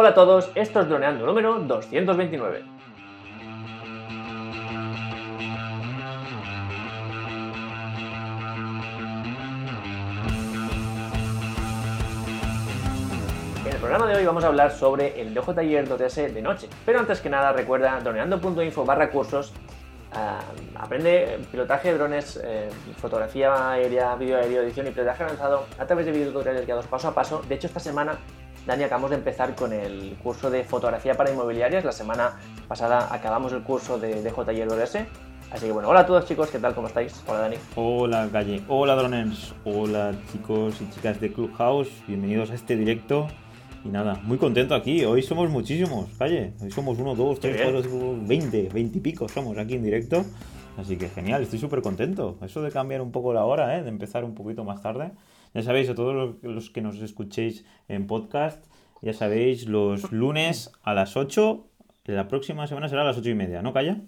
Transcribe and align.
Hola 0.00 0.10
a 0.10 0.14
todos, 0.14 0.52
esto 0.54 0.80
es 0.80 0.88
Droneando 0.88 1.26
número 1.26 1.58
229. 1.58 2.62
En 13.64 13.72
el 13.72 13.76
programa 13.78 14.06
de 14.06 14.14
hoy 14.14 14.24
vamos 14.24 14.44
a 14.44 14.46
hablar 14.46 14.70
sobre 14.70 15.20
el 15.20 15.34
DJI 15.34 15.74
Air 15.74 15.88
2S 15.88 16.32
de 16.32 16.42
noche. 16.42 16.68
Pero 16.86 17.00
antes 17.00 17.20
que 17.20 17.28
nada, 17.28 17.52
recuerda 17.52 17.98
droneando.info 17.98 18.84
barra 18.84 19.10
cursos. 19.10 19.52
ah, 20.12 20.38
aprende 20.76 21.40
pilotaje 21.50 21.90
de 21.90 21.98
drones, 21.98 22.40
eh, 22.44 22.68
fotografía 22.98 23.72
aérea, 23.72 24.14
vídeo 24.14 24.36
aéreo, 24.36 24.62
edición 24.62 24.86
y 24.86 24.90
pilotaje 24.92 25.24
avanzado 25.24 25.66
a 25.76 25.84
través 25.86 26.06
de 26.06 26.12
videotutoriales 26.12 26.64
guiados 26.64 26.86
paso 26.86 27.08
a 27.08 27.14
paso. 27.16 27.42
De 27.48 27.56
hecho, 27.56 27.66
esta 27.66 27.80
semana, 27.80 28.16
Dani, 28.68 28.84
acabamos 28.84 29.08
de 29.08 29.16
empezar 29.16 29.54
con 29.54 29.72
el 29.72 30.14
curso 30.22 30.50
de 30.50 30.62
fotografía 30.62 31.14
para 31.14 31.30
inmobiliarias. 31.30 31.86
La 31.86 31.92
semana 31.92 32.36
pasada 32.68 33.08
acabamos 33.10 33.50
el 33.54 33.62
curso 33.62 33.98
de 33.98 34.20
DJI 34.20 34.60
Air 34.60 34.68
2S. 34.68 35.06
Así 35.50 35.64
que 35.64 35.72
bueno, 35.72 35.88
hola 35.88 36.00
a 36.00 36.06
todos 36.06 36.26
chicos, 36.26 36.50
¿qué 36.50 36.58
tal? 36.58 36.74
¿Cómo 36.74 36.88
estáis? 36.88 37.24
Hola 37.26 37.38
Dani. 37.38 37.56
Hola 37.76 38.28
Calle, 38.30 38.62
hola 38.68 38.94
Droners, 38.94 39.54
hola 39.64 40.12
chicos 40.30 40.82
y 40.82 40.90
chicas 40.90 41.18
de 41.18 41.32
Clubhouse, 41.32 41.88
bienvenidos 42.06 42.50
a 42.50 42.56
este 42.56 42.76
directo. 42.76 43.28
Y 43.86 43.88
nada, 43.88 44.20
muy 44.24 44.36
contento 44.36 44.74
aquí, 44.74 45.02
hoy 45.02 45.22
somos 45.22 45.48
muchísimos, 45.48 46.10
Calle, 46.18 46.52
hoy 46.60 46.70
somos 46.70 46.98
1, 46.98 47.14
2, 47.14 47.40
3, 47.40 47.54
bien. 47.54 47.72
4, 47.72 47.90
5, 47.90 48.16
20, 48.20 48.68
20 48.68 48.98
y 48.98 49.00
pico 49.00 49.30
somos 49.30 49.56
aquí 49.56 49.76
en 49.76 49.82
directo. 49.82 50.26
Así 50.76 50.98
que 50.98 51.08
genial, 51.08 51.42
estoy 51.42 51.58
súper 51.58 51.80
contento. 51.80 52.38
Eso 52.42 52.60
de 52.60 52.70
cambiar 52.70 53.00
un 53.00 53.12
poco 53.12 53.32
la 53.32 53.44
hora, 53.44 53.78
¿eh? 53.78 53.82
de 53.82 53.88
empezar 53.88 54.24
un 54.24 54.34
poquito 54.34 54.62
más 54.62 54.82
tarde. 54.82 55.10
Ya 55.54 55.62
sabéis, 55.62 55.88
a 55.88 55.94
todos 55.94 56.36
los 56.42 56.70
que 56.70 56.82
nos 56.82 57.00
escuchéis 57.00 57.64
en 57.88 58.06
podcast, 58.06 58.64
ya 59.02 59.12
sabéis, 59.12 59.66
los 59.66 60.10
lunes 60.12 60.72
a 60.82 60.94
las 60.94 61.16
8, 61.16 61.64
la 62.06 62.28
próxima 62.28 62.66
semana 62.66 62.88
será 62.88 63.02
a 63.02 63.04
las 63.04 63.18
8 63.18 63.30
y 63.30 63.34
media, 63.34 63.62
¿no, 63.62 63.72
Calla? 63.72 64.00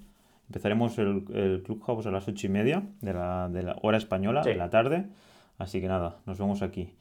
Empezaremos 0.48 0.98
el, 0.98 1.24
el 1.34 1.62
Clubhouse 1.64 2.06
a 2.06 2.10
las 2.10 2.26
8 2.26 2.46
y 2.46 2.50
media 2.50 2.82
de 3.00 3.12
la, 3.12 3.48
de 3.48 3.62
la 3.62 3.76
hora 3.82 3.98
española, 3.98 4.42
Sí. 4.42 4.50
de 4.50 4.56
la 4.56 4.68
tarde. 4.70 5.06
Así 5.58 5.80
que 5.80 5.86
nada, 5.88 6.16
nos 6.26 6.38
vemos 6.38 6.62
aquí. 6.62 6.94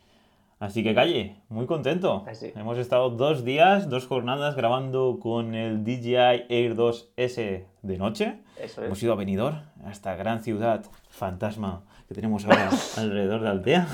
Así 0.60 0.84
que 0.84 0.94
calle, 0.94 1.38
muy 1.48 1.66
contento. 1.66 2.26
Así. 2.28 2.52
Hemos 2.56 2.78
estado 2.78 3.10
dos 3.12 3.46
días, 3.46 3.90
dos 3.90 4.06
jornadas 4.08 4.56
grabando 4.58 5.18
con 5.22 5.56
el 5.56 5.86
DJI 5.86 6.16
Air 6.50 6.76
2S 6.76 7.64
de 7.82 7.98
noche. 7.98 8.40
Eso 8.62 8.82
es. 8.82 8.88
Hemos 8.88 9.02
ido 9.02 9.14
a 9.14 9.16
Benidorm, 9.16 9.60
a 9.86 9.92
esta 9.92 10.16
gran 10.18 10.44
ciudad 10.44 10.84
fantasma 11.10 11.84
que 12.10 12.16
tenemos 12.16 12.44
ahora 12.46 12.70
alrededor 12.98 13.42
de 13.42 13.50
Altea. 13.50 13.88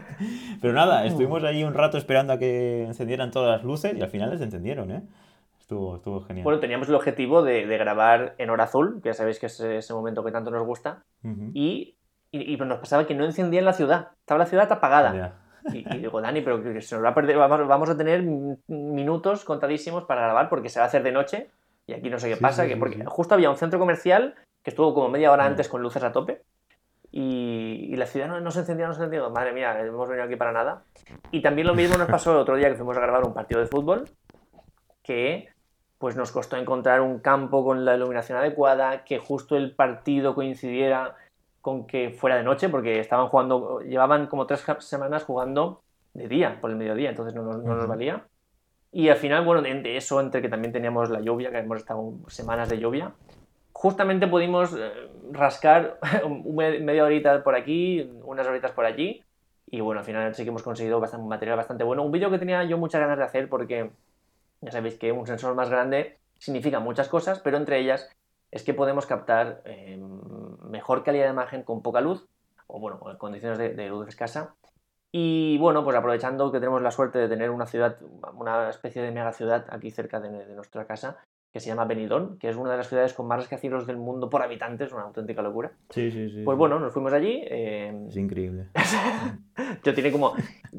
Pero 0.60 0.72
nada, 0.74 1.04
estuvimos 1.06 1.44
ahí 1.44 1.62
un 1.62 1.74
rato 1.74 1.98
esperando 1.98 2.32
a 2.32 2.38
que 2.38 2.84
encendieran 2.86 3.30
todas 3.30 3.50
las 3.56 3.62
luces 3.64 3.94
y 3.96 4.00
al 4.02 4.08
final 4.08 4.30
les 4.30 4.40
encendieron, 4.40 4.90
¿eh? 4.90 5.02
Estuvo, 5.60 5.96
estuvo 5.96 6.22
genial. 6.22 6.44
Bueno, 6.44 6.60
teníamos 6.60 6.88
el 6.88 6.94
objetivo 6.94 7.42
de, 7.42 7.66
de 7.66 7.78
grabar 7.78 8.34
en 8.38 8.48
hora 8.48 8.64
azul, 8.64 9.00
que 9.02 9.10
ya 9.10 9.14
sabéis 9.14 9.38
que 9.38 9.46
es 9.46 9.60
ese 9.60 9.92
momento 9.92 10.24
que 10.24 10.32
tanto 10.32 10.50
nos 10.50 10.64
gusta, 10.66 11.02
Ujú. 11.22 11.50
y, 11.52 11.94
y, 12.32 12.54
y 12.54 12.56
nos 12.56 12.78
pasaba 12.78 13.06
que 13.06 13.14
no 13.14 13.26
encendía 13.26 13.58
en 13.60 13.66
la 13.66 13.74
ciudad. 13.74 14.08
Estaba 14.20 14.38
la 14.38 14.46
ciudad 14.46 14.72
apagada. 14.72 15.14
Ya. 15.14 15.34
Y, 15.74 15.84
y 15.94 15.98
digo, 15.98 16.22
Dani, 16.22 16.40
pero 16.40 16.62
que 16.62 16.80
se 16.80 16.94
nos 16.94 17.04
va 17.04 17.10
a 17.10 17.14
perder, 17.14 17.36
vamos, 17.36 17.68
vamos 17.68 17.90
a 17.90 17.96
tener 17.98 18.22
minutos 18.68 19.44
contadísimos 19.44 20.04
para 20.04 20.22
grabar 20.22 20.48
porque 20.48 20.70
se 20.70 20.78
va 20.80 20.84
a 20.84 20.88
hacer 20.88 21.02
de 21.02 21.12
noche. 21.12 21.50
Y 21.86 21.92
aquí 21.92 22.08
no 22.08 22.18
sé 22.18 22.28
qué 22.30 22.36
Sí, 22.36 22.40
pasa, 22.42 22.62
sí, 22.62 22.70
que 22.70 22.76
porque 22.78 22.96
sí. 22.96 23.02
justo 23.06 23.34
había 23.34 23.50
un 23.50 23.56
centro 23.56 23.78
comercial 23.78 24.34
que 24.62 24.70
estuvo 24.70 24.94
como 24.94 25.08
media 25.10 25.30
hora 25.32 25.44
Mm. 25.44 25.48
antes 25.48 25.68
con 25.68 25.82
luces 25.82 26.02
a 26.02 26.12
tope. 26.12 26.42
Y, 27.10 27.88
y 27.90 27.96
la 27.96 28.06
ciudad 28.06 28.28
no, 28.28 28.40
no 28.40 28.50
se 28.50 28.60
encendía, 28.60 28.86
no 28.86 28.92
se 28.94 29.00
encendía. 29.02 29.28
Madre 29.28 29.52
mía, 29.52 29.80
hemos 29.80 30.08
venido 30.08 30.24
aquí 30.26 30.36
para 30.36 30.52
nada. 30.52 30.82
Y 31.30 31.40
también 31.42 31.66
lo 31.66 31.74
mismo 31.74 31.96
nos 31.96 32.08
pasó 32.08 32.32
el 32.32 32.38
otro 32.38 32.56
día 32.56 32.68
que 32.68 32.76
fuimos 32.76 32.96
a 32.96 33.00
grabar 33.00 33.24
un 33.24 33.32
partido 33.34 33.60
de 33.60 33.66
fútbol, 33.66 34.04
que 35.02 35.48
pues 35.98 36.14
nos 36.16 36.30
costó 36.30 36.56
encontrar 36.56 37.00
un 37.00 37.18
campo 37.18 37.64
con 37.64 37.84
la 37.84 37.96
iluminación 37.96 38.38
adecuada, 38.38 39.04
que 39.04 39.18
justo 39.18 39.56
el 39.56 39.74
partido 39.74 40.34
coincidiera 40.34 41.16
con 41.60 41.86
que 41.86 42.10
fuera 42.10 42.36
de 42.36 42.44
noche, 42.44 42.68
porque 42.68 43.00
estaban 43.00 43.28
jugando, 43.28 43.80
llevaban 43.80 44.26
como 44.28 44.46
tres 44.46 44.64
semanas 44.78 45.24
jugando 45.24 45.82
de 46.14 46.28
día, 46.28 46.58
por 46.60 46.70
el 46.70 46.76
mediodía, 46.76 47.10
entonces 47.10 47.34
no, 47.34 47.42
nos- 47.42 47.64
no 47.64 47.74
nos 47.74 47.88
valía. 47.88 48.24
Y 48.92 49.08
al 49.08 49.16
final, 49.16 49.44
bueno, 49.44 49.60
de 49.60 49.96
eso, 49.96 50.20
entre 50.20 50.40
que 50.40 50.48
también 50.48 50.72
teníamos 50.72 51.10
la 51.10 51.20
lluvia, 51.20 51.50
que 51.50 51.58
hemos 51.58 51.78
estado 51.78 52.12
semanas 52.28 52.68
de 52.68 52.78
lluvia, 52.78 53.12
justamente 53.78 54.26
pudimos 54.26 54.74
eh, 54.74 55.08
rascar 55.30 56.00
media 56.50 57.04
horita 57.04 57.44
por 57.44 57.54
aquí, 57.54 58.10
unas 58.24 58.44
horitas 58.44 58.72
por 58.72 58.84
allí, 58.84 59.22
y 59.66 59.80
bueno, 59.80 60.00
al 60.00 60.04
final 60.04 60.34
sí 60.34 60.42
que 60.42 60.48
hemos 60.48 60.64
conseguido 60.64 60.98
bastante, 60.98 61.28
material 61.28 61.56
bastante 61.56 61.84
bueno. 61.84 62.02
Un 62.02 62.10
vídeo 62.10 62.28
que 62.28 62.38
tenía 62.38 62.64
yo 62.64 62.76
muchas 62.76 63.00
ganas 63.00 63.18
de 63.18 63.24
hacer 63.24 63.48
porque 63.48 63.92
ya 64.62 64.72
sabéis 64.72 64.98
que 64.98 65.12
un 65.12 65.28
sensor 65.28 65.54
más 65.54 65.70
grande 65.70 66.18
significa 66.38 66.80
muchas 66.80 67.08
cosas, 67.08 67.38
pero 67.38 67.56
entre 67.56 67.78
ellas 67.78 68.10
es 68.50 68.64
que 68.64 68.74
podemos 68.74 69.06
captar 69.06 69.62
eh, 69.64 69.96
mejor 70.64 71.04
calidad 71.04 71.26
de 71.26 71.32
imagen 71.32 71.62
con 71.62 71.80
poca 71.80 72.00
luz, 72.00 72.26
o 72.66 72.80
bueno, 72.80 72.98
en 73.08 73.16
condiciones 73.16 73.58
de, 73.58 73.88
luz 73.88 74.08
escasa. 74.08 74.56
Y 75.12 75.56
bueno, 75.58 75.84
pues 75.84 75.96
aprovechando 75.96 76.50
que 76.50 76.58
tenemos 76.58 76.82
la 76.82 76.90
suerte 76.90 77.20
de 77.20 77.28
tener 77.28 77.50
una 77.50 77.66
ciudad, 77.66 77.96
una 78.34 78.70
especie 78.70 79.02
de 79.02 79.12
mega 79.12 79.32
ciudad 79.32 79.66
aquí 79.70 79.92
cerca 79.92 80.18
de 80.18 80.52
nuestra 80.56 80.84
casa, 80.84 81.18
que 81.52 81.60
se 81.60 81.68
llama 81.68 81.86
Benidorm, 81.86 82.38
que 82.38 82.48
es 82.48 82.56
una 82.56 82.72
de 82.72 82.76
las 82.76 82.88
ciudades 82.88 83.14
con 83.14 83.26
más 83.26 83.38
rascacielos 83.38 83.86
del 83.86 83.96
mundo 83.96 84.28
por 84.28 84.42
habitantes, 84.42 84.92
una 84.92 85.02
auténtica 85.04 85.40
locura. 85.42 85.72
Sí, 85.90 86.10
sí, 86.10 86.28
sí. 86.28 86.42
Pues 86.44 86.54
sí. 86.54 86.58
bueno, 86.58 86.78
nos 86.78 86.92
fuimos 86.92 87.12
allí. 87.12 87.42
eh, 87.44 88.06
Es 88.08 88.16
increíble. 88.16 88.66
yo 89.82 89.94
tiene 89.94 90.12
como. 90.12 90.34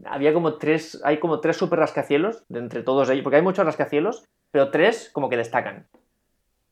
Había 0.06 0.34
como 0.34 0.56
tres. 0.56 1.02
Hay 1.04 1.18
como 1.20 1.40
tres 1.40 1.58
super 1.58 1.80
rascacielos 1.80 2.44
de 2.50 2.60
entre 2.60 2.84
todos 2.84 3.10
ellos. 3.10 3.24
Porque 3.24 3.38
hay 3.38 3.42
muchos 3.42 3.66
rascacielos, 3.66 4.26
pero 4.52 4.70
tres 4.70 5.10
como 5.12 5.30
que 5.30 5.38
destacan. 5.38 5.88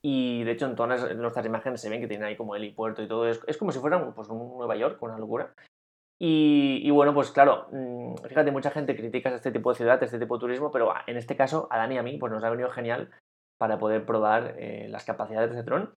Y 0.02 0.44
de 0.44 0.52
hecho, 0.52 0.68
en 0.68 0.76
todas 0.76 1.16
nuestras 1.16 1.46
imágenes 1.46 1.82
se 1.82 1.90
ven 1.90 2.00
que 2.00 2.08
tienen 2.08 2.28
ahí 2.28 2.36
como 2.38 2.56
helipuerto 2.56 3.02
y 3.02 3.08
todo. 3.08 3.28
Es, 3.28 3.42
es 3.48 3.58
como 3.58 3.72
si 3.72 3.80
fuera 3.80 3.98
un, 3.98 4.14
pues, 4.14 4.30
un 4.30 4.58
Nueva 4.58 4.76
York, 4.76 5.02
una 5.02 5.18
locura. 5.18 5.54
Y, 6.20 6.82
y 6.84 6.90
bueno, 6.92 7.14
pues 7.14 7.30
claro, 7.32 7.68
mm, 7.72 8.16
fíjate, 8.28 8.52
mucha 8.52 8.72
gente 8.72 8.96
critica 8.96 9.30
este 9.36 9.52
tipo 9.52 9.72
de 9.72 9.78
ciudad, 9.78 10.02
este 10.02 10.18
tipo 10.18 10.36
de 10.36 10.40
turismo, 10.40 10.72
pero 10.72 10.92
ah, 10.92 11.04
en 11.06 11.18
este 11.18 11.36
caso, 11.36 11.68
a 11.70 11.78
Dani 11.78 11.96
y 11.96 11.98
a 12.00 12.04
mí, 12.04 12.18
pues 12.18 12.32
nos 12.32 12.44
ha 12.44 12.50
venido 12.50 12.70
genial 12.72 13.12
para 13.58 13.78
poder 13.80 14.06
probar 14.06 14.56
eh, 14.58 14.88
las 14.90 15.04
capacidades 15.06 15.52
de 15.52 15.58
este 15.60 15.70
dron. 15.70 15.94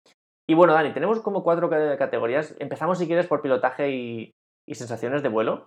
Y 0.49 0.55
bueno, 0.55 0.73
Dani, 0.73 0.93
tenemos 0.93 1.21
como 1.21 1.43
cuatro 1.43 1.71
ca- 1.71 1.97
categorías. 1.97 2.57
Empezamos, 2.59 2.99
si 2.99 3.07
quieres, 3.07 3.27
por 3.27 3.43
pilotaje 3.43 3.91
y, 3.91 4.35
sensaciones 4.73 5.23
de 5.23 5.29
vuelo. 5.29 5.67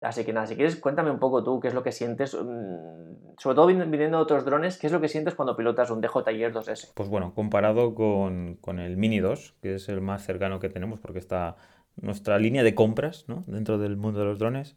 Así 0.00 0.24
que 0.24 0.32
nada, 0.32 0.46
si 0.46 0.54
quieres, 0.54 0.76
cuéntame 0.76 1.10
un 1.10 1.18
poco 1.18 1.42
tú 1.42 1.60
qué 1.60 1.68
es 1.68 1.74
lo 1.74 1.82
que 1.82 1.90
sientes, 1.92 2.34
mm, 2.34 3.36
sobre 3.38 3.54
todo 3.54 3.66
vin- 3.68 3.90
viniendo 3.90 4.18
de 4.18 4.22
otros 4.22 4.44
drones, 4.44 4.78
qué 4.78 4.86
es 4.86 4.92
lo 4.92 5.00
que 5.00 5.08
sientes 5.08 5.34
cuando 5.34 5.56
pilotas 5.56 5.90
un 5.90 6.00
DJI 6.00 6.42
Air 6.42 6.52
2S. 6.52 6.92
Pues 6.94 7.08
bueno, 7.08 7.32
comparado 7.34 7.94
con, 7.94 8.56
con 8.60 8.78
el 8.80 8.96
Mini 8.96 9.20
2, 9.20 9.54
que 9.62 9.74
es 9.76 9.88
el 9.88 10.00
más 10.00 10.22
cercano 10.24 10.60
que 10.60 10.68
tenemos, 10.68 11.00
porque 11.00 11.18
está 11.18 11.56
nuestra 12.00 12.38
línea 12.38 12.62
de 12.62 12.74
compras, 12.74 13.24
¿no? 13.28 13.42
Dentro 13.46 13.78
del 13.78 13.96
mundo 13.96 14.20
de 14.20 14.26
los 14.26 14.38
drones, 14.38 14.76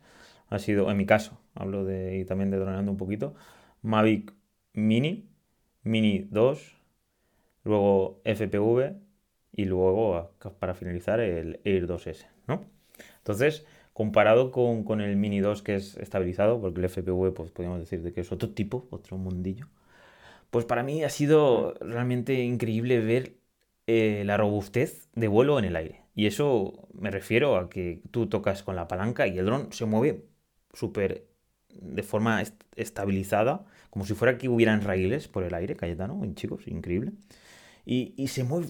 ha 0.49 0.59
sido, 0.59 0.89
en 0.89 0.97
mi 0.97 1.05
caso, 1.05 1.39
hablo 1.55 1.83
de, 1.83 2.17
y 2.19 2.25
también 2.25 2.49
de 2.49 2.57
droneando 2.57 2.91
un 2.91 2.97
poquito, 2.97 3.35
Mavic 3.81 4.33
Mini, 4.73 5.29
Mini 5.87 6.27
2, 6.31 6.75
luego 7.63 8.21
FPV 8.25 8.97
y 9.53 9.65
luego, 9.65 10.31
para 10.59 10.75
finalizar, 10.75 11.19
el 11.19 11.61
Air 11.65 11.87
2S, 11.87 12.27
¿no? 12.47 12.65
Entonces, 13.19 13.65
comparado 13.93 14.51
con, 14.51 14.83
con 14.83 15.01
el 15.01 15.15
Mini 15.17 15.39
2, 15.39 15.63
que 15.63 15.75
es 15.75 15.97
estabilizado, 15.97 16.61
porque 16.61 16.79
el 16.79 16.85
FPV, 16.85 17.33
pues 17.33 17.51
podríamos 17.51 17.79
decir 17.79 18.03
de 18.03 18.13
que 18.13 18.21
es 18.21 18.31
otro 18.31 18.51
tipo, 18.51 18.87
otro 18.91 19.17
mundillo, 19.17 19.67
pues 20.49 20.65
para 20.65 20.83
mí 20.83 21.03
ha 21.03 21.09
sido 21.09 21.73
realmente 21.81 22.43
increíble 22.43 22.99
ver 22.99 23.37
eh, 23.87 24.23
la 24.25 24.37
robustez 24.37 25.09
de 25.15 25.27
vuelo 25.27 25.59
en 25.59 25.65
el 25.65 25.75
aire. 25.75 26.03
Y 26.15 26.27
eso 26.27 26.87
me 26.93 27.11
refiero 27.11 27.57
a 27.57 27.69
que 27.69 28.01
tú 28.11 28.27
tocas 28.27 28.63
con 28.63 28.75
la 28.75 28.87
palanca 28.87 29.27
y 29.27 29.37
el 29.37 29.45
dron 29.45 29.71
se 29.71 29.85
mueve 29.85 30.25
súper 30.73 31.27
de 31.69 32.03
forma 32.03 32.41
est- 32.41 32.63
estabilizada, 32.75 33.65
como 33.89 34.05
si 34.05 34.13
fuera 34.13 34.37
que 34.37 34.49
hubieran 34.49 34.81
raíles 34.81 35.27
por 35.27 35.43
el 35.43 35.53
aire, 35.53 35.75
Cayetano, 35.75 36.21
chicos, 36.35 36.67
increíble. 36.67 37.13
Y, 37.85 38.13
y 38.17 38.27
se 38.29 38.43
mueve 38.43 38.67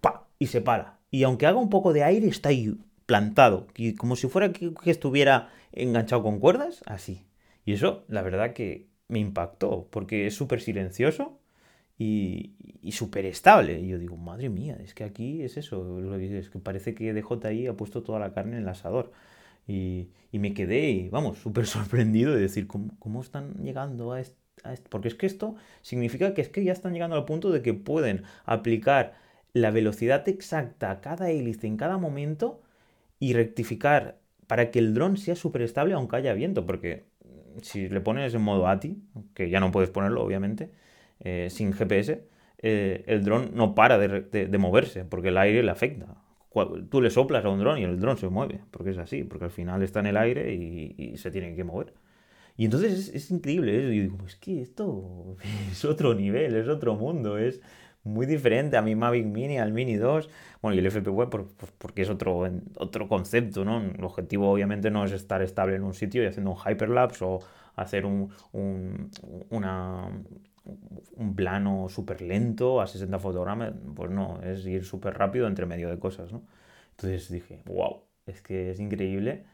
¡pa! 0.00 0.28
y 0.38 0.46
se 0.46 0.60
para. 0.60 0.98
Y 1.10 1.24
aunque 1.24 1.46
haga 1.46 1.58
un 1.58 1.70
poco 1.70 1.92
de 1.92 2.04
aire, 2.04 2.28
está 2.28 2.50
ahí 2.50 2.76
plantado, 3.06 3.66
y 3.76 3.94
como 3.94 4.16
si 4.16 4.28
fuera 4.28 4.52
que, 4.52 4.72
que 4.74 4.90
estuviera 4.90 5.50
enganchado 5.72 6.22
con 6.22 6.38
cuerdas, 6.40 6.82
así. 6.86 7.26
Y 7.66 7.72
eso, 7.74 8.04
la 8.08 8.22
verdad 8.22 8.52
que 8.54 8.88
me 9.08 9.18
impactó, 9.18 9.88
porque 9.90 10.26
es 10.26 10.34
súper 10.34 10.60
silencioso 10.60 11.38
y, 11.98 12.54
y 12.82 12.92
súper 12.92 13.26
estable. 13.26 13.80
Y 13.80 13.88
yo 13.88 13.98
digo, 13.98 14.16
madre 14.16 14.48
mía, 14.50 14.76
es 14.82 14.94
que 14.94 15.04
aquí 15.04 15.42
es 15.42 15.56
eso, 15.56 16.14
es 16.16 16.50
que 16.50 16.58
parece 16.58 16.94
que 16.94 17.12
DJI 17.12 17.66
ha 17.68 17.76
puesto 17.76 18.02
toda 18.02 18.18
la 18.18 18.32
carne 18.32 18.56
en 18.56 18.62
el 18.64 18.68
asador. 18.68 19.12
Y, 19.66 20.10
me 20.32 20.52
quedé, 20.52 21.08
vamos, 21.12 21.38
súper 21.38 21.66
sorprendido 21.68 22.34
de 22.34 22.40
decir, 22.40 22.66
¿cómo, 22.66 22.90
cómo 22.98 23.20
están 23.20 23.54
llegando 23.62 24.12
a 24.12 24.20
esto? 24.20 24.36
Porque 24.88 25.08
es 25.08 25.14
que 25.14 25.26
esto 25.26 25.56
significa 25.82 26.34
que 26.34 26.40
es 26.40 26.48
que 26.48 26.64
ya 26.64 26.72
están 26.72 26.92
llegando 26.92 27.16
al 27.16 27.24
punto 27.24 27.50
de 27.50 27.62
que 27.62 27.74
pueden 27.74 28.22
aplicar 28.44 29.14
la 29.52 29.70
velocidad 29.70 30.28
exacta 30.28 30.90
a 30.90 31.00
cada 31.00 31.30
hélice 31.30 31.66
en 31.66 31.76
cada 31.76 31.98
momento 31.98 32.62
y 33.20 33.34
rectificar 33.34 34.18
para 34.46 34.70
que 34.70 34.78
el 34.78 34.94
dron 34.94 35.16
sea 35.16 35.36
súper 35.36 35.62
estable 35.62 35.94
aunque 35.94 36.16
haya 36.16 36.32
viento, 36.34 36.66
porque 36.66 37.04
si 37.62 37.88
le 37.88 38.00
pones 38.00 38.34
en 38.34 38.42
modo 38.42 38.68
ATI, 38.68 38.98
que 39.34 39.50
ya 39.50 39.60
no 39.60 39.70
puedes 39.70 39.90
ponerlo, 39.90 40.22
obviamente, 40.22 40.70
eh, 41.20 41.48
sin 41.50 41.72
GPS, 41.72 42.24
eh, 42.58 43.04
el 43.06 43.24
dron 43.24 43.52
no 43.54 43.74
para 43.74 43.98
de, 43.98 44.58
moverse, 44.58 45.04
porque 45.04 45.28
el 45.28 45.38
aire 45.38 45.62
le 45.62 45.70
afecta. 45.70 46.06
Tú 46.90 47.00
le 47.00 47.10
soplas 47.10 47.44
a 47.44 47.48
un 47.48 47.58
dron 47.58 47.78
y 47.78 47.84
el 47.84 47.98
dron 47.98 48.16
se 48.16 48.28
mueve, 48.28 48.60
porque 48.70 48.90
es 48.90 48.98
así, 48.98 49.24
porque 49.24 49.46
al 49.46 49.50
final 49.50 49.82
está 49.82 50.00
en 50.00 50.06
el 50.06 50.16
aire 50.16 50.54
y, 50.54 51.16
se 51.16 51.30
tiene 51.30 51.54
que 51.56 51.64
mover. 51.64 51.94
Y 52.56 52.66
entonces 52.66 53.08
es, 53.12 53.30
increíble, 53.30 53.76
¿eh? 53.76 53.94
y 53.94 54.00
digo, 54.02 54.18
es 54.26 54.36
que 54.36 54.62
esto 54.62 55.36
es 55.72 55.84
otro 55.84 56.14
nivel, 56.14 56.54
es 56.54 56.68
otro 56.68 56.94
mundo, 56.94 57.38
es 57.38 57.60
muy 58.04 58.26
diferente 58.26 58.76
a 58.76 58.82
mi 58.82 58.94
Mavic 58.94 59.26
Mini, 59.26 59.58
al 59.58 59.72
Mini 59.72 59.96
2, 59.96 60.28
bueno, 60.62 60.76
y 60.76 60.78
el 60.78 60.90
FPV 60.90 61.28
porque 61.78 62.02
es 62.02 62.10
otro, 62.10 62.42
otro 62.76 63.08
concepto, 63.08 63.64
¿no? 63.64 63.80
El 63.80 64.04
objetivo 64.04 64.50
obviamente 64.50 64.90
no 64.90 65.04
es 65.04 65.12
estar 65.12 65.42
estable 65.42 65.76
en 65.76 65.82
un 65.82 65.94
sitio 65.94 66.22
y 66.22 66.26
haciendo 66.26 66.52
un 66.52 66.58
hyperlapse 66.58 67.24
o 67.24 67.40
hacer 67.76 68.06
un, 68.06 68.30
un, 68.52 69.10
una, 69.50 70.10
un 71.16 71.34
plano 71.36 71.88
súper 71.88 72.22
lento 72.22 72.80
a 72.80 72.86
60 72.86 73.18
fotogramas, 73.18 73.72
pues 73.94 74.10
no, 74.10 74.40
es 74.42 74.66
ir 74.66 74.84
súper 74.84 75.14
rápido 75.18 75.46
entre 75.46 75.66
medio 75.66 75.90
de 75.90 75.98
cosas, 75.98 76.32
¿no? 76.32 76.46
Entonces 76.90 77.30
dije, 77.30 77.62
wow, 77.66 78.02
es 78.26 78.42
que 78.42 78.70
es 78.70 78.80
increíble. 78.80 79.44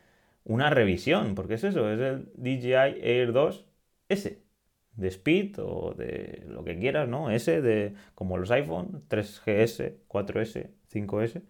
Una 0.45 0.71
revisión, 0.71 1.35
porque 1.35 1.55
es 1.55 1.65
eso, 1.65 1.91
es 1.91 2.01
el 2.01 2.33
DJI 2.35 3.01
Air 3.03 3.33
2 3.33 3.67
S 4.09 4.43
de 4.97 5.09
Speed 5.09 5.59
o 5.61 5.95
de 5.95 6.45
lo 6.49 6.65
que 6.65 6.79
quieras, 6.79 7.09
¿no? 7.09 7.31
S 7.31 7.61
de 7.62 7.95
como 8.15 8.37
los 8.39 8.51
iPhone, 8.51 9.05
3GS, 9.09 9.99
4S, 10.09 10.71
5S. 10.89 11.43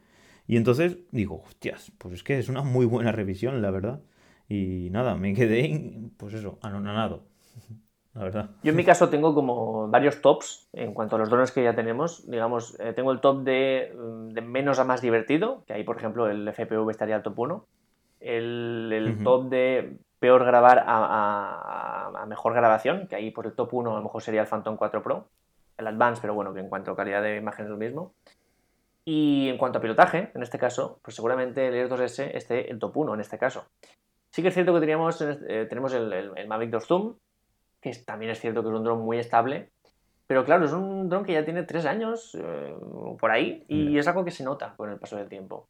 Y 0.47 0.57
entonces 0.57 0.99
digo, 1.13 1.43
hostias, 1.43 1.93
pues 1.99 2.15
es 2.15 2.23
que 2.25 2.39
es 2.39 2.49
una 2.49 2.63
muy 2.63 2.87
buena 2.87 3.13
revisión, 3.13 3.63
la 3.63 3.71
verdad. 3.71 4.03
Y 4.49 4.89
nada, 4.91 5.17
me 5.17 5.35
quedé, 5.35 6.11
pues 6.17 6.35
eso, 6.35 6.59
anonadado. 6.63 7.25
La 8.15 8.25
verdad. 8.25 8.51
Yo 8.63 8.71
en 8.71 8.77
mi 8.77 8.85
caso 8.85 9.09
tengo 9.09 9.35
como 9.35 9.89
varios 9.89 10.21
tops 10.21 10.69
en 10.73 10.95
cuanto 10.95 11.17
a 11.17 11.19
los 11.21 11.31
drones 11.31 11.53
que 11.53 11.63
ya 11.63 11.75
tenemos. 11.75 12.29
Digamos, 12.29 12.79
eh, 12.81 12.93
tengo 12.93 13.13
el 13.13 13.21
top 13.21 13.43
de, 13.45 13.95
mm, 13.97 14.29
de, 14.31 14.41
menos 14.41 14.79
a 14.81 14.85
más 14.85 15.01
divertido, 15.01 15.63
que 15.67 15.75
ahí, 15.75 15.85
por 15.85 15.97
ejemplo, 15.97 16.29
el 16.29 16.49
FPV 16.49 16.91
estaría 16.91 17.17
al 17.17 17.23
top 17.23 17.39
1. 17.39 17.67
El, 18.21 18.91
el 18.93 19.23
top 19.23 19.49
de 19.49 19.97
peor 20.21 20.45
grabar 20.45 20.85
a, 20.87 22.25
mejor 22.29 22.55
grabación, 22.55 23.09
que 23.09 23.17
ahí 23.17 23.31
por 23.31 23.47
el 23.47 23.55
top 23.55 23.75
1 23.75 23.93
a 23.93 23.97
lo 23.97 24.03
mejor 24.03 24.23
sería 24.23 24.43
el 24.43 24.47
Phantom 24.47 24.77
4 24.77 25.03
Pro, 25.03 25.29
el 25.79 25.87
Advance, 25.87 26.21
pero 26.21 26.35
bueno, 26.35 26.53
que 26.53 26.61
en 26.61 26.69
cuanto 26.69 26.93
a 26.93 26.97
calidad 26.97 27.23
de 27.23 27.37
imagen 27.37 27.65
es 27.65 27.71
lo 27.71 27.77
mismo. 27.77 28.13
Y 29.05 29.49
en 29.49 29.57
cuanto 29.57 29.79
a 29.79 29.83
pilotaje, 29.83 30.31
en 30.35 30.43
este 30.43 30.59
caso, 30.59 31.01
pues 31.03 31.17
seguramente 31.17 31.67
el 31.67 31.75
Air 31.75 31.89
2S 31.89 32.31
esté 32.35 32.71
el 32.71 32.79
top 32.79 32.99
1 32.99 33.15
en 33.15 33.21
este 33.21 33.39
caso. 33.39 33.65
Sí 34.31 34.43
que 34.43 34.49
es 34.49 34.55
cierto 34.55 34.75
que 34.75 34.81
teníamos, 34.81 35.21
eh, 35.23 35.67
tenemos 35.69 35.93
el, 35.95 36.47
Mavic 36.47 36.71
2 36.71 36.87
Zoom, 36.87 37.15
que 37.81 37.93
también 38.05 38.31
es 38.31 38.41
cierto 38.41 38.63
que 38.63 38.69
es 38.69 38.75
un 38.75 38.85
dron 38.85 39.01
muy 39.01 39.19
estable, 39.19 39.71
pero 40.27 40.45
claro, 40.45 40.65
es 40.65 40.73
un 40.73 41.09
dron 41.09 41.25
que 41.25 41.33
ya 41.33 41.45
tiene 41.45 41.65
3 41.65 41.87
años 41.87 42.37
eh, 42.41 42.75
por 43.19 43.31
ahí 43.31 43.65
y 43.69 43.99
es 43.99 44.07
algo 44.07 44.25
que 44.25 44.31
se 44.31 44.45
nota 44.45 44.75
con 44.77 44.91
el 44.91 44.99
paso 44.99 45.17
del 45.17 45.29
tiempo. 45.29 45.69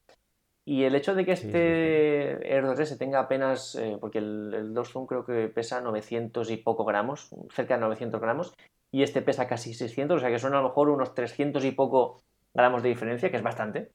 Y 0.66 0.84
el 0.84 0.94
hecho 0.94 1.14
de 1.14 1.24
que 1.24 1.32
este 1.32 2.54
Air 2.54 2.64
2S 2.64 2.98
tenga 2.98 3.20
apenas, 3.20 3.74
eh, 3.74 3.96
porque 4.00 4.18
el, 4.18 4.52
el 4.54 4.74
2 4.74 4.92
Zoom 4.92 5.06
creo 5.06 5.24
que 5.24 5.48
pesa 5.48 5.80
900 5.80 6.50
y 6.50 6.58
poco 6.58 6.84
gramos, 6.84 7.30
cerca 7.54 7.74
de 7.74 7.80
900 7.80 8.20
gramos, 8.20 8.54
y 8.92 9.02
este 9.02 9.22
pesa 9.22 9.48
casi 9.48 9.72
600, 9.74 10.18
o 10.18 10.20
sea 10.20 10.30
que 10.30 10.38
son 10.38 10.54
a 10.54 10.58
lo 10.58 10.68
mejor 10.68 10.90
unos 10.90 11.14
300 11.14 11.64
y 11.64 11.70
poco 11.70 12.22
gramos 12.54 12.82
de 12.82 12.90
diferencia, 12.90 13.30
que 13.30 13.36
es 13.36 13.42
bastante. 13.42 13.90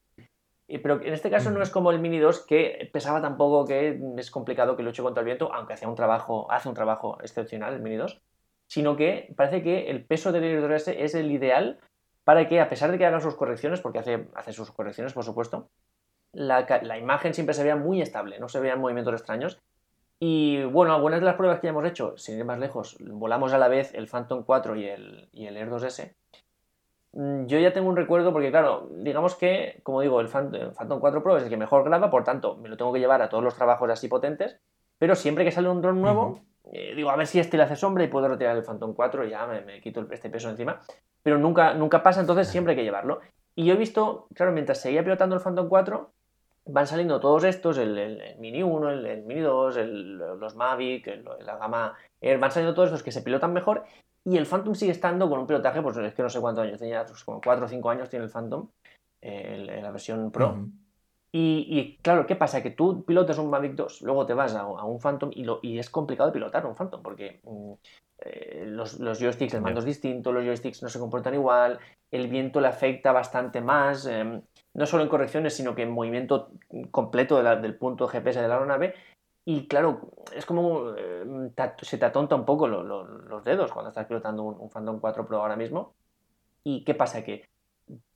Pero 0.67 1.01
en 1.01 1.13
este 1.13 1.29
caso 1.29 1.51
no 1.51 1.62
es 1.62 1.69
como 1.69 1.91
el 1.91 2.00
Mini 2.00 2.17
2 2.17 2.45
que 2.45 2.89
pesaba 2.91 3.21
tan 3.21 3.38
poco 3.38 3.65
que 3.65 4.00
es 4.17 4.31
complicado 4.31 4.75
que 4.75 4.83
luche 4.83 5.03
contra 5.03 5.21
el 5.21 5.25
viento, 5.25 5.53
aunque 5.53 5.73
hacía 5.73 5.88
un 5.88 5.95
trabajo, 5.95 6.51
hace 6.51 6.69
un 6.69 6.75
trabajo 6.75 7.17
excepcional 7.21 7.73
el 7.73 7.81
Mini 7.81 7.97
2, 7.97 8.21
sino 8.67 8.95
que 8.95 9.33
parece 9.35 9.62
que 9.62 9.89
el 9.91 10.06
peso 10.06 10.31
del 10.31 10.44
Air 10.44 10.62
2S 10.63 10.95
es 10.97 11.13
el 11.13 11.31
ideal 11.31 11.79
para 12.23 12.47
que, 12.47 12.59
a 12.59 12.69
pesar 12.69 12.91
de 12.91 12.97
que 12.97 13.06
haga 13.06 13.21
sus 13.21 13.35
correcciones, 13.35 13.81
porque 13.81 14.00
hace, 14.00 14.27
hace 14.33 14.53
sus 14.53 14.71
correcciones, 14.71 15.13
por 15.13 15.23
supuesto, 15.23 15.69
la, 16.33 16.97
imagen 16.97 17.33
siempre 17.33 17.53
se 17.53 17.63
veía 17.63 17.75
muy 17.75 18.01
estable, 18.01 18.39
no 18.39 18.50
se 18.50 18.59
veían 18.59 18.81
movimientos 18.81 19.13
extraños. 19.13 19.61
Y 20.19 20.63
bueno, 20.63 20.95
algunas 20.95 21.19
de 21.19 21.25
las 21.25 21.35
pruebas 21.35 21.59
que 21.59 21.68
ya 21.68 21.71
hemos 21.71 21.85
hecho, 21.85 22.18
sin 22.18 22.38
ir 22.39 22.45
más 22.45 22.57
lejos, 22.57 22.97
volamos 23.00 23.53
a 23.53 23.57
la 23.57 23.68
vez 23.68 23.94
el 23.94 24.07
Phantom 24.07 24.44
4 24.44 24.75
y 24.75 24.85
el, 24.85 25.29
y 25.31 25.45
el 25.45 25.57
Air 25.57 25.69
2S. 25.69 26.13
Mm, 27.15 27.45
yo 27.45 27.59
ya 27.59 27.71
tengo 27.71 27.88
un 27.88 27.95
recuerdo 27.95 28.33
porque, 28.33 28.51
claro, 28.51 28.89
digamos 28.91 29.35
que, 29.35 29.79
como 29.83 30.01
digo, 30.01 30.19
el 30.19 30.27
Phantom 30.27 31.00
4 31.00 31.23
Pro 31.23 31.38
es 31.38 31.44
el 31.44 31.50
que 31.50 31.56
mejor 31.56 31.85
graba, 31.85 32.09
por 32.09 32.25
tanto, 32.25 32.57
me 32.57 32.67
lo 32.67 32.75
tengo 32.75 32.91
que 32.91 33.00
llevar 33.00 33.21
a 33.21 33.29
todos 33.29 33.44
los 33.44 33.56
trabajos 33.56 33.89
así 33.89 34.09
potentes, 34.09 34.59
pero 34.97 35.15
siempre 35.15 35.45
que 35.45 35.51
sale 35.51 35.69
un 35.69 35.81
dron 35.81 36.01
nuevo, 36.01 36.41
eh, 36.65 36.94
digo, 36.94 37.09
a 37.09 37.15
ver 37.15 37.25
si 37.25 37.39
este 37.39 37.56
le 37.56 37.63
hace 37.63 37.77
sombra 37.77 38.03
y 38.03 38.09
puedo 38.09 38.27
retirar 38.27 38.57
el 38.57 38.63
Phantom 38.63 38.94
4 38.94 39.25
y 39.25 39.29
ya 39.29 39.47
me, 39.47 39.79
quito 39.79 40.06
este 40.12 40.29
peso 40.29 40.50
encima. 40.50 40.81
Pero 41.23 41.38
nunca, 41.38 41.73
nunca 41.73 42.03
pasa, 42.03 42.19
entonces 42.19 42.50
siempre 42.50 42.71
hay 42.71 42.77
que 42.77 42.83
llevarlo. 42.83 43.21
Y 43.56 43.65
yo 43.65 43.75
he 43.75 43.77
visto, 43.77 44.27
claro, 44.35 44.51
mientras 44.51 44.81
seguía 44.81 45.01
pilotando 45.01 45.35
el 45.35 45.41
Phantom 45.41 45.69
4, 45.69 46.11
van 46.65 46.88
saliendo 46.88 47.21
todos 47.21 47.45
estos, 47.45 47.77
el, 47.77 48.35
Mini 48.39 48.61
1, 48.61 48.89
el, 48.89 49.23
Mini 49.23 49.39
2, 49.39 49.77
los 50.38 50.56
Mavic, 50.57 51.07
la 51.39 51.56
gama 51.56 51.95
Air, 52.19 52.39
van 52.39 52.51
saliendo 52.51 52.75
todos 52.75 52.88
estos 52.88 53.03
que 53.03 53.13
se 53.13 53.21
pilotan 53.21 53.53
mejor 53.53 53.85
y 54.25 54.38
el 54.38 54.45
Phantom 54.45 54.74
sigue 54.74 54.92
estando 54.92 55.30
con 55.30 55.39
un 55.39 55.48
pilotaje, 55.48 55.81
pues 55.81 55.98
es 55.98 56.13
que 56.13 56.24
no 56.24 56.30
sé 56.30 56.42
cuántos 56.42 56.66
años 56.66 56.80
tenía, 56.80 57.06
pues 57.06 57.24
como 57.24 57.39
4 57.39 57.66
o 57.66 57.68
5 57.68 57.89
años 57.89 58.10
tiene 58.10 58.25
el 58.25 58.31
Phantom, 58.31 58.68
la 59.22 59.92
versión 59.92 60.31
Pro. 60.31 60.68
y, 61.31 61.98
claro, 62.01 62.25
¿qué 62.25 62.36
pasa? 62.36 62.63
Que 62.63 62.72
tú 62.72 63.06
pilotas 63.06 63.38
un 63.38 63.50
Mavic 63.50 63.74
2, 63.74 64.01
luego 64.01 64.25
te 64.25 64.33
vas 64.33 64.56
a, 64.56 64.66
un 64.66 65.00
Phantom 65.00 65.30
y, 65.33 65.44
lo, 65.44 65.60
y, 65.62 65.77
es 65.77 65.89
complicado 65.89 66.31
pilotar 66.31 66.66
un 66.66 66.75
Phantom 66.75 67.01
porque 67.04 67.39
mm, 67.44 67.74
eh, 68.19 68.63
los, 68.68 69.00
los, 69.00 69.19
joysticks, 69.19 69.54
el 69.54 69.62
mando 69.62 69.80
es 69.80 69.86
distinto, 69.86 70.31
los 70.31 70.44
joysticks 70.44 70.81
no 70.81 70.89
se 70.89 71.00
comportan 71.00 71.33
igual, 71.33 71.80
el 72.12 72.28
viento 72.28 72.60
le 72.62 72.68
afecta 72.68 73.12
bastante 73.12 73.62
más. 73.62 74.06
Em, 74.07 74.42
no 74.75 74.86
solo 74.86 75.04
en 75.04 75.10
correcciones, 75.10 75.54
sino 75.54 75.74
que 75.74 75.83
en 75.83 75.92
movimiento 75.92 76.50
completo 76.92 77.42
del 77.42 77.75
punto 77.75 78.07
GPS 78.07 78.42
de 78.42 78.48
la 78.48 78.56
aeronave. 78.56 78.94
Y 79.47 79.68
claro, 79.68 80.12
es 80.33 80.44
como 80.45 80.95
eh, 80.97 81.24
se 81.83 81.97
te 82.00 82.06
atonta 82.06 82.36
un 82.36 82.45
poco 82.45 82.68
los 82.68 83.44
dedos 83.44 83.71
cuando 83.71 83.89
estás 83.89 84.07
pilotando 84.07 84.42
un, 84.44 84.69
Phantom 84.71 85.00
4 85.00 85.27
Pro 85.27 85.42
ahora 85.42 85.56
mismo. 85.56 85.94
¿Y 86.63 86.83
qué 86.83 86.95
pasa? 86.95 87.24
Que 87.24 87.47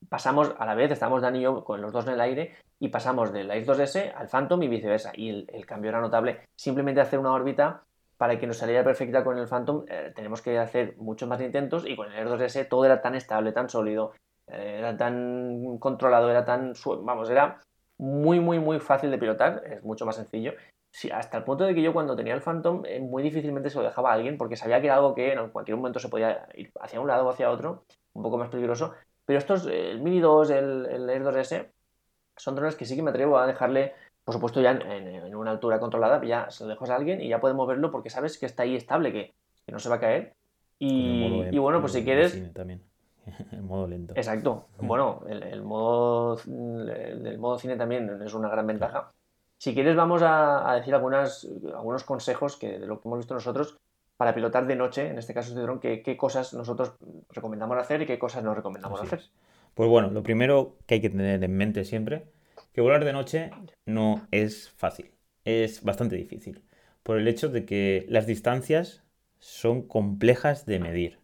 pasamos 0.10 0.52
a 0.58 0.66
la 0.66 0.74
vez, 0.74 0.92
estamos 0.92 1.22
Dani 1.22 1.38
y 1.38 1.42
yo 1.44 1.64
con 1.64 1.82
los 1.82 1.94
dos 1.94 2.08
en 2.08 2.14
el 2.14 2.22
aire 2.22 2.56
y 2.80 2.88
pasamos 2.88 3.32
del 3.32 3.52
Air 3.52 3.64
2S 3.64 4.12
al 4.16 4.28
Phantom 4.28 4.64
y 4.64 4.68
viceversa. 4.68 5.12
Y 5.14 5.46
el, 5.48 5.66
cambio 5.68 5.90
era 5.90 6.02
notable. 6.02 6.48
Simplemente 6.56 7.00
hacer 7.00 7.20
una 7.20 7.32
órbita 7.32 7.84
para 8.18 8.40
que 8.40 8.48
nos 8.48 8.58
saliera 8.58 8.84
perfecta 8.84 9.24
con 9.24 9.38
el 9.38 9.48
Phantom, 9.48 9.86
eh, 9.88 10.12
tenemos 10.16 10.42
que 10.42 10.58
hacer 10.58 10.96
muchos 10.98 11.30
más 11.30 11.40
intentos 11.42 11.86
y 11.86 11.96
con 11.96 12.12
el 12.12 12.18
Air 12.18 12.28
2S 12.28 12.68
todo 12.68 12.86
era 12.86 13.02
tan 13.02 13.14
estable, 13.14 13.52
tan 13.52 13.70
sólido, 13.70 14.14
era 14.48 14.98
tan 14.98 15.78
controlado, 15.78 16.30
era 16.32 16.44
tan, 16.44 16.74
vamos, 17.04 17.30
era 17.30 17.62
muy, 18.00 18.40
muy, 18.40 18.58
muy 18.58 18.80
fácil 18.80 19.12
de 19.12 19.20
pilotar, 19.20 19.62
es 19.64 19.84
mucho 19.84 20.08
más 20.08 20.16
sencillo. 20.16 20.54
Sí, 20.92 21.10
hasta 21.12 21.38
el 21.38 21.44
punto 21.44 21.66
de 21.66 21.76
que 21.76 21.82
yo 21.82 21.94
cuando 21.94 22.16
tenía 22.16 22.34
el 22.34 22.42
Phantom 22.42 22.84
eh, 22.86 23.00
muy 23.00 23.22
difícilmente 23.22 23.70
se 23.70 23.78
lo 23.78 23.84
dejaba 23.84 24.12
a 24.12 24.14
alguien 24.14 24.38
porque 24.38 24.56
sabía 24.56 24.82
que 24.82 24.88
era 24.88 24.96
algo 24.96 25.14
que 25.14 25.34
en 25.34 25.50
cualquier 25.50 25.78
momento 25.78 26.00
se 26.00 26.10
podía 26.10 26.48
ir 26.56 26.72
hacia 26.80 27.00
un 27.00 27.08
lado 27.08 27.28
o 27.28 27.30
hacia 27.30 27.52
otro, 27.52 27.86
un 28.14 28.24
poco 28.24 28.38
más 28.38 28.50
peligroso. 28.50 28.94
Pero 29.26 29.38
estos, 29.38 29.68
el 29.68 30.02
Mini 30.02 30.20
2, 30.20 30.50
el, 30.50 30.86
el 30.88 31.10
Air 31.10 31.24
2S, 31.24 31.72
son 32.36 32.56
drones 32.56 32.76
que 32.76 32.86
sí 32.86 32.96
que 32.96 33.04
me 33.04 33.12
atrevo 33.12 33.38
a 33.38 33.46
dejarle, 33.46 33.94
por 34.24 34.34
supuesto 34.34 34.62
ya 34.62 34.72
en, 34.72 35.36
una 35.36 35.52
altura 35.52 35.80
controlada, 35.80 36.24
ya 36.26 36.50
se 36.50 36.64
lo 36.64 36.72
dejas 36.72 36.90
a 36.90 36.96
alguien 36.96 37.22
y 37.22 37.30
ya 37.30 37.40
podemos 37.40 37.68
verlo 37.68 37.92
porque 37.92 38.10
sabes 38.10 38.38
que 38.40 38.48
está 38.48 38.64
ahí 38.64 38.76
estable, 38.76 39.12
que, 39.12 39.36
no 39.68 39.78
se 39.78 39.90
va 39.90 39.96
a 39.96 40.00
caer. 40.00 40.34
Y, 40.80 41.44
y 41.52 41.58
bueno, 41.60 41.80
pues 41.80 41.94
si 41.94 42.04
quieres... 42.04 42.54
También 42.54 42.82
el 43.52 43.62
modo 43.62 43.88
lento. 43.88 44.14
Exacto. 44.16 44.68
Bueno, 44.82 45.22
el, 45.28 45.62
modo, 45.62 46.40
el, 46.48 47.38
modo 47.38 47.60
cine 47.60 47.76
también 47.76 48.22
es 48.24 48.34
una 48.34 48.50
gran 48.50 48.66
ventaja. 48.66 49.12
Si 49.60 49.74
quieres, 49.74 49.98
vamos 49.98 50.22
a, 50.24 50.74
decir 50.76 50.96
algunas, 50.96 51.46
algunos 51.76 52.06
consejos 52.06 52.56
que, 52.56 52.80
de 52.80 52.88
lo 52.88 53.02
que 53.02 53.10
hemos 53.10 53.20
visto 53.20 53.34
nosotros 53.34 53.78
para 54.16 54.34
pilotar 54.34 54.66
de 54.66 54.78
noche, 54.78 55.08
en 55.10 55.18
este 55.18 55.34
caso 55.34 55.50
este 55.50 55.62
dron, 55.62 55.82
qué, 55.82 56.02
qué 56.02 56.16
cosas 56.16 56.54
nosotros 56.54 56.94
recomendamos 57.30 57.78
hacer 57.78 58.02
y 58.02 58.06
qué 58.06 58.18
cosas 58.18 58.42
no 58.42 58.56
recomendamos 58.56 59.02
hacer. 59.02 59.22
Pues 59.74 59.90
bueno, 59.90 60.10
lo 60.12 60.24
primero 60.24 60.78
que 60.86 60.96
hay 60.96 61.02
que 61.02 61.10
tener 61.10 61.44
en 61.44 61.58
mente 61.58 61.84
siempre, 61.84 62.26
que 62.74 62.80
volar 62.80 63.04
de 63.04 63.12
noche 63.12 63.52
no 63.86 64.26
es 64.32 64.70
fácil, 64.70 65.12
es 65.44 65.84
bastante 65.84 66.16
difícil, 66.16 66.64
por 67.04 67.18
el 67.18 67.28
hecho 67.28 67.50
de 67.50 67.66
que 67.66 68.06
las 68.08 68.28
distancias 68.28 69.04
son 69.40 69.82
complejas 69.82 70.66
de 70.66 70.80
medir. 70.80 71.20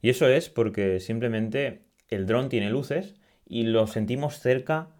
Y 0.00 0.10
eso 0.10 0.28
es 0.28 0.48
porque 0.48 1.00
simplemente 1.00 1.82
el 2.08 2.26
dron 2.26 2.48
tiene 2.48 2.70
luces 2.70 3.16
y 3.46 3.64
lo 3.64 3.88
sentimos 3.88 4.38
cerca, 4.38 4.90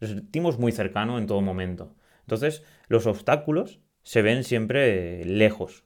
lo 0.00 0.08
sentimos 0.08 0.58
muy 0.58 0.72
cercano 0.72 1.18
en 1.18 1.26
todo 1.26 1.40
momento. 1.40 1.94
Entonces, 2.26 2.64
los 2.88 3.06
obstáculos 3.06 3.80
se 4.02 4.22
ven 4.22 4.44
siempre 4.44 5.24
lejos. 5.24 5.84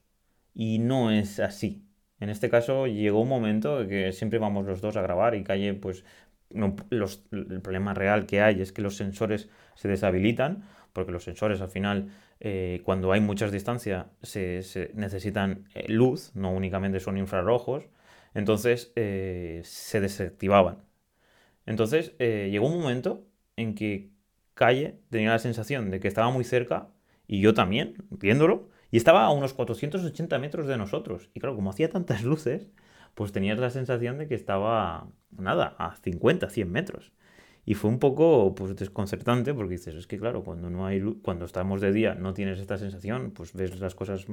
Y 0.55 0.79
no 0.79 1.11
es 1.11 1.39
así. 1.39 1.85
En 2.19 2.29
este 2.31 2.51
caso 2.51 2.87
llegó 2.87 3.21
un 3.21 3.29
momento 3.29 3.87
que 3.87 4.13
siempre 4.13 4.39
vamos 4.39 4.67
los 4.67 4.81
dos 4.81 4.97
a 4.97 5.03
grabar 5.03 5.35
y 5.35 5.45
calle, 5.45 5.75
pues 5.75 6.05
el 6.51 7.61
problema 7.63 7.95
real 7.95 8.27
que 8.27 8.41
hay 8.43 8.61
es 8.61 8.73
que 8.73 8.83
los 8.83 8.97
sensores 8.97 9.49
se 9.75 9.89
deshabilitan 9.89 10.65
porque 10.93 11.13
los 11.13 11.25
sensores 11.25 11.61
al 11.61 11.69
final, 11.69 12.11
eh, 12.41 12.83
cuando 12.85 13.13
hay 13.13 13.21
muchas 13.21 13.53
distancias, 13.53 14.07
se, 14.23 14.91
necesitan 14.95 15.65
eh, 15.75 15.87
luz, 15.89 16.33
no 16.35 16.53
únicamente 16.53 17.01
son 17.01 17.19
infrarrojos, 17.19 17.85
entonces 18.35 18.93
eh, 18.97 19.61
se 19.65 20.01
desactivaban. 20.01 20.85
Entonces 21.67 22.17
llegó 22.19 22.67
un 22.67 22.81
momento 22.81 23.27
en 23.57 23.75
que 23.75 24.11
Calle 24.61 24.99
tenía 25.09 25.31
la 25.31 25.39
sensación 25.39 25.91
de 25.91 26.01
que 26.01 26.09
estaba 26.09 26.31
muy 26.31 26.45
cerca, 26.45 26.91
y 27.27 27.41
yo 27.41 27.55
también, 27.55 27.95
viéndolo, 28.11 28.69
y 28.91 28.99
estaba 28.99 29.25
a 29.25 29.31
unos 29.31 29.55
480 29.55 30.39
metros 30.39 30.67
de 30.67 30.77
nosotros. 30.77 31.31
Y 31.33 31.41
claro, 31.41 31.57
como 31.57 31.71
hacía 31.71 31.89
tantas 31.89 32.25
luces, 32.31 32.69
pues 33.15 33.33
tenías 33.33 33.59
la 33.59 33.71
sensación 33.71 34.19
de 34.19 34.29
que 34.29 34.35
estaba, 34.35 35.09
nada, 35.31 35.77
a 35.79 35.97
50, 35.97 36.51
100 36.51 36.71
metros. 36.71 37.11
Y 37.65 37.73
fue 37.73 37.89
un 37.89 37.99
poco 37.99 38.55
pues, 38.55 38.77
desconcertante 38.77 39.55
porque 39.55 39.77
dices, 39.77 39.95
es 39.95 40.07
que 40.07 40.19
claro, 40.19 40.45
cuando, 40.45 40.69
no 40.69 40.85
hay 40.85 41.01
cuando 41.23 41.47
estamos 41.47 41.81
de 41.81 41.93
día 41.93 42.15
no 42.15 42.35
tienes 42.35 42.59
esta 42.61 42.77
sensación, 42.77 43.31
pues 43.31 43.55
ves 43.55 43.81
las 43.81 43.95
cosas 43.95 44.27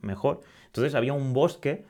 mejor. 0.00 0.40
Entonces 0.66 0.94
había 0.94 1.12
un 1.12 1.34
bosque 1.34 1.84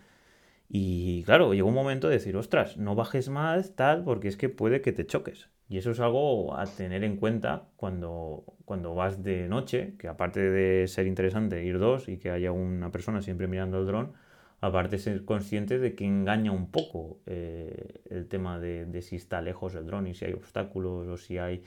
y 0.68 1.22
claro, 1.24 1.54
llegó 1.54 1.68
un 1.68 1.74
momento 1.74 2.08
de 2.08 2.14
decir, 2.14 2.36
ostras, 2.36 2.76
no 2.76 2.96
bajes 2.96 3.28
más 3.28 3.76
tal 3.76 4.02
porque 4.02 4.26
es 4.28 4.36
que 4.36 4.48
puede 4.48 4.80
que 4.80 4.92
te 4.92 5.06
choques. 5.06 5.48
Y 5.68 5.78
eso 5.78 5.92
es 5.92 6.00
algo 6.00 6.56
a 6.56 6.66
tener 6.66 7.04
en 7.04 7.16
cuenta 7.16 7.68
cuando, 7.76 8.44
cuando 8.64 8.94
vas 8.94 9.22
de 9.22 9.48
noche, 9.48 9.94
que 9.98 10.08
aparte 10.08 10.40
de 10.40 10.86
ser 10.88 11.06
interesante 11.06 11.64
ir 11.64 11.78
dos 11.78 12.08
y 12.08 12.18
que 12.18 12.30
haya 12.30 12.52
una 12.52 12.92
persona 12.92 13.22
siempre 13.22 13.46
mirando 13.48 13.78
el 13.80 13.86
dron, 13.86 14.12
aparte 14.60 14.98
ser 14.98 15.24
consciente 15.24 15.78
de 15.78 15.94
que 15.94 16.04
engaña 16.04 16.52
un 16.52 16.70
poco 16.70 17.20
eh, 17.26 18.02
el 18.10 18.28
tema 18.28 18.58
de, 18.58 19.02
si 19.02 19.16
está 19.16 19.40
lejos 19.42 19.74
el 19.74 19.86
dron 19.86 20.06
y 20.06 20.14
si 20.14 20.24
hay 20.26 20.32
obstáculos 20.32 21.08
o 21.08 21.16
si 21.16 21.38
hay 21.38 21.62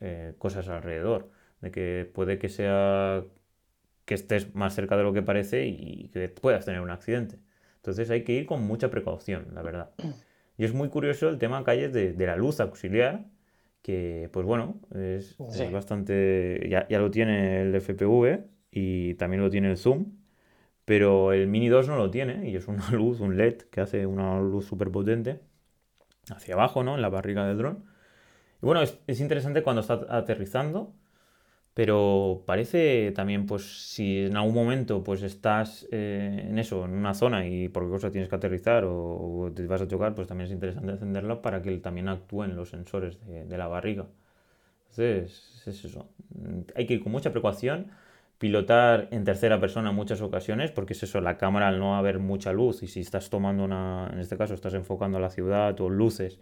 eh, 0.00 0.34
cosas 0.38 0.68
alrededor, 0.68 1.30
de 1.60 1.70
que 1.70 2.10
puede 2.12 2.38
que 2.38 2.48
sea 2.48 3.24
que 4.04 4.14
estés 4.14 4.54
más 4.54 4.74
cerca 4.74 4.96
de 4.96 5.02
lo 5.02 5.12
que 5.12 5.22
parece 5.22 5.66
y 5.66 6.08
que 6.08 6.28
puedas 6.28 6.64
tener 6.64 6.80
un 6.80 6.90
accidente. 6.90 7.38
Entonces 7.76 8.10
hay 8.10 8.24
que 8.24 8.32
ir 8.32 8.46
con 8.46 8.62
mucha 8.64 8.90
precaución, 8.90 9.48
la 9.54 9.62
verdad. 9.62 9.90
Y 10.56 10.64
es 10.64 10.72
muy 10.74 10.88
curioso 10.88 11.28
el 11.28 11.38
tema 11.38 11.64
calles 11.64 11.92
de, 11.92 12.12
de 12.12 12.26
la 12.26 12.36
luz 12.36 12.60
auxiliar, 12.60 13.26
que 13.82 14.28
pues 14.32 14.46
bueno, 14.46 14.80
es, 14.94 15.36
bastante... 15.72 16.66
Ya, 16.68 16.86
ya, 16.88 16.98
lo 16.98 17.10
tiene 17.10 17.62
el 17.62 17.74
FPV 17.74 18.44
y 18.70 19.14
también 19.14 19.42
lo 19.42 19.50
tiene 19.50 19.70
el 19.70 19.76
Zoom, 19.76 20.18
pero 20.84 21.32
el 21.32 21.46
Mini 21.48 21.68
2 21.68 21.88
no 21.88 21.96
lo 21.96 22.10
tiene 22.10 22.48
y 22.50 22.56
es 22.56 22.68
una 22.68 22.88
luz, 22.92 23.20
un 23.20 23.36
LED 23.36 23.62
que 23.70 23.80
hace 23.80 24.06
una 24.06 24.40
luz 24.40 24.66
súper 24.66 24.90
potente 24.90 25.40
hacia 26.30 26.54
abajo, 26.54 26.82
¿no? 26.82 26.94
En 26.94 27.02
la 27.02 27.08
barriga 27.08 27.46
del 27.46 27.58
dron. 27.58 27.84
Y 28.62 28.66
bueno, 28.66 28.82
es, 28.82 29.20
interesante 29.20 29.62
cuando 29.62 29.80
está 29.80 30.06
aterrizando, 30.08 30.94
pero 31.78 32.42
parece 32.44 33.12
también, 33.12 33.46
pues, 33.46 33.92
si 33.92 34.24
en 34.24 34.36
algún 34.36 34.52
momento 34.52 35.04
pues 35.04 35.22
estás 35.22 35.86
eh, 35.92 36.46
en 36.48 36.58
eso, 36.58 36.84
en 36.84 36.90
una 36.90 37.14
zona 37.14 37.46
y 37.46 37.68
por 37.68 37.84
qué 37.84 37.90
cosa 37.90 38.10
tienes 38.10 38.28
que 38.28 38.34
aterrizar 38.34 38.82
o, 38.84 39.52
te 39.54 39.64
vas 39.64 39.80
a 39.82 39.86
chocar, 39.86 40.12
pues 40.12 40.26
también 40.26 40.46
es 40.46 40.52
interesante 40.52 40.90
encenderla 40.90 41.40
para 41.40 41.62
que 41.62 41.70
también 41.78 42.08
actúen 42.08 42.56
los 42.56 42.70
sensores 42.70 43.20
de, 43.28 43.56
la 43.56 43.68
barriga. 43.68 44.06
Entonces, 44.90 45.62
es 45.68 45.84
eso. 45.84 46.08
Hay 46.74 46.84
que 46.86 46.94
ir 46.94 47.00
con 47.00 47.12
mucha 47.12 47.30
precaución 47.30 47.92
pilotar 48.38 49.06
en 49.12 49.22
tercera 49.22 49.60
persona 49.60 49.90
en 49.90 49.94
muchas 49.94 50.20
ocasiones, 50.20 50.72
porque 50.72 50.94
es 50.94 51.02
eso, 51.04 51.20
la 51.20 51.38
cámara 51.38 51.68
al 51.68 51.78
no 51.78 51.96
haber 51.96 52.18
mucha 52.18 52.52
luz 52.52 52.82
y 52.82 52.88
si 52.88 53.02
estás 53.02 53.30
tomando 53.30 53.62
una, 53.62 54.10
en 54.12 54.18
este 54.18 54.36
caso 54.36 54.52
estás 54.54 54.74
enfocando 54.74 55.18
a 55.18 55.20
la 55.20 55.30
ciudad 55.30 55.80
o 55.80 55.88
luces, 55.88 56.40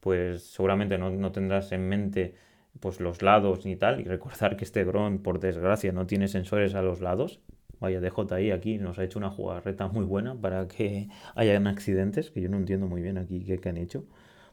pues 0.00 0.42
seguramente 0.44 0.98
no, 0.98 1.08
no 1.08 1.32
tendrás 1.32 1.72
en 1.72 1.88
mente 1.88 2.34
pues 2.80 3.00
los 3.00 3.22
lados 3.22 3.64
ni 3.64 3.76
tal, 3.76 4.00
y 4.00 4.04
recordar 4.04 4.56
que 4.56 4.64
este 4.64 4.84
dron, 4.84 5.18
por 5.18 5.40
desgracia, 5.40 5.92
no 5.92 6.06
tiene 6.06 6.28
sensores 6.28 6.74
a 6.74 6.82
los 6.82 7.00
lados. 7.00 7.40
Vaya, 7.80 8.00
DJI 8.00 8.50
aquí 8.52 8.78
nos 8.78 8.98
ha 8.98 9.04
hecho 9.04 9.18
una 9.18 9.30
jugarreta 9.30 9.88
muy 9.88 10.04
buena 10.04 10.34
para 10.34 10.68
que 10.68 11.08
hayan 11.34 11.66
accidentes, 11.66 12.30
que 12.30 12.40
yo 12.40 12.48
no 12.48 12.56
entiendo 12.56 12.86
muy 12.86 13.02
bien 13.02 13.18
aquí 13.18 13.44
qué, 13.44 13.58
qué 13.58 13.68
han 13.68 13.76
hecho. 13.76 14.04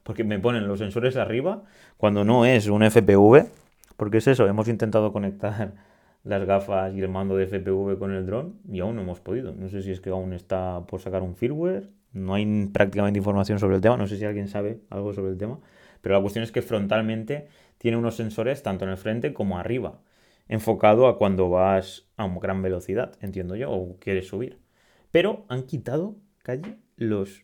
Porque 0.04 0.24
me 0.24 0.40
ponen 0.40 0.68
los 0.68 0.80
sensores 0.80 1.16
arriba 1.16 1.64
cuando 1.98 2.24
no 2.24 2.46
es 2.46 2.68
un 2.68 2.84
FPV, 2.84 3.48
porque 3.98 4.18
es 4.18 4.28
eso, 4.28 4.48
hemos 4.48 4.68
intentado 4.68 5.12
conectar 5.14 5.74
las 6.24 6.44
gafas 6.46 6.94
y 6.96 7.02
el 7.02 7.10
mando 7.10 7.36
de 7.36 7.46
FPV 7.46 7.98
con 8.00 8.12
el 8.12 8.26
dron 8.26 8.56
y 8.72 8.80
aún 8.80 8.96
no 8.96 9.02
hemos 9.02 9.20
podido. 9.20 9.54
No 9.54 9.70
sé 9.70 9.82
si 9.82 9.92
es 9.92 10.02
que 10.02 10.10
aún 10.10 10.34
está 10.34 10.86
por 10.88 11.02
sacar 11.02 11.22
un 11.22 11.36
firmware, 11.36 11.90
no 12.14 12.34
hay 12.34 12.68
prácticamente 12.68 13.20
información 13.20 13.60
sobre 13.60 13.76
el 13.76 13.82
tema, 13.82 13.98
no 13.98 14.08
sé 14.08 14.18
si 14.18 14.26
alguien 14.26 14.48
sabe 14.48 14.80
algo 14.90 15.14
sobre 15.14 15.32
el 15.32 15.38
tema, 15.38 15.60
pero 16.02 16.16
la 16.16 16.22
cuestión 16.22 16.44
es 16.44 16.52
que 16.52 16.62
frontalmente 16.62 17.48
tiene 17.82 17.98
unos 17.98 18.16
sensores 18.16 18.62
tanto 18.62 18.86
en 18.86 18.92
el 18.92 18.98
frente 18.98 19.34
como 19.34 19.58
arriba, 19.58 20.02
enfocado 20.48 21.08
a 21.08 21.18
cuando 21.18 21.50
vas 21.50 22.08
a 22.16 22.28
gran 22.28 22.62
velocidad, 22.62 23.18
entiendo 23.22 23.56
yo, 23.56 23.72
o 23.72 23.98
quieres 23.98 24.28
subir. 24.28 24.60
Pero 25.10 25.46
han 25.50 25.64
quitado, 25.64 26.16
calle, 26.44 26.78
los 26.96 27.44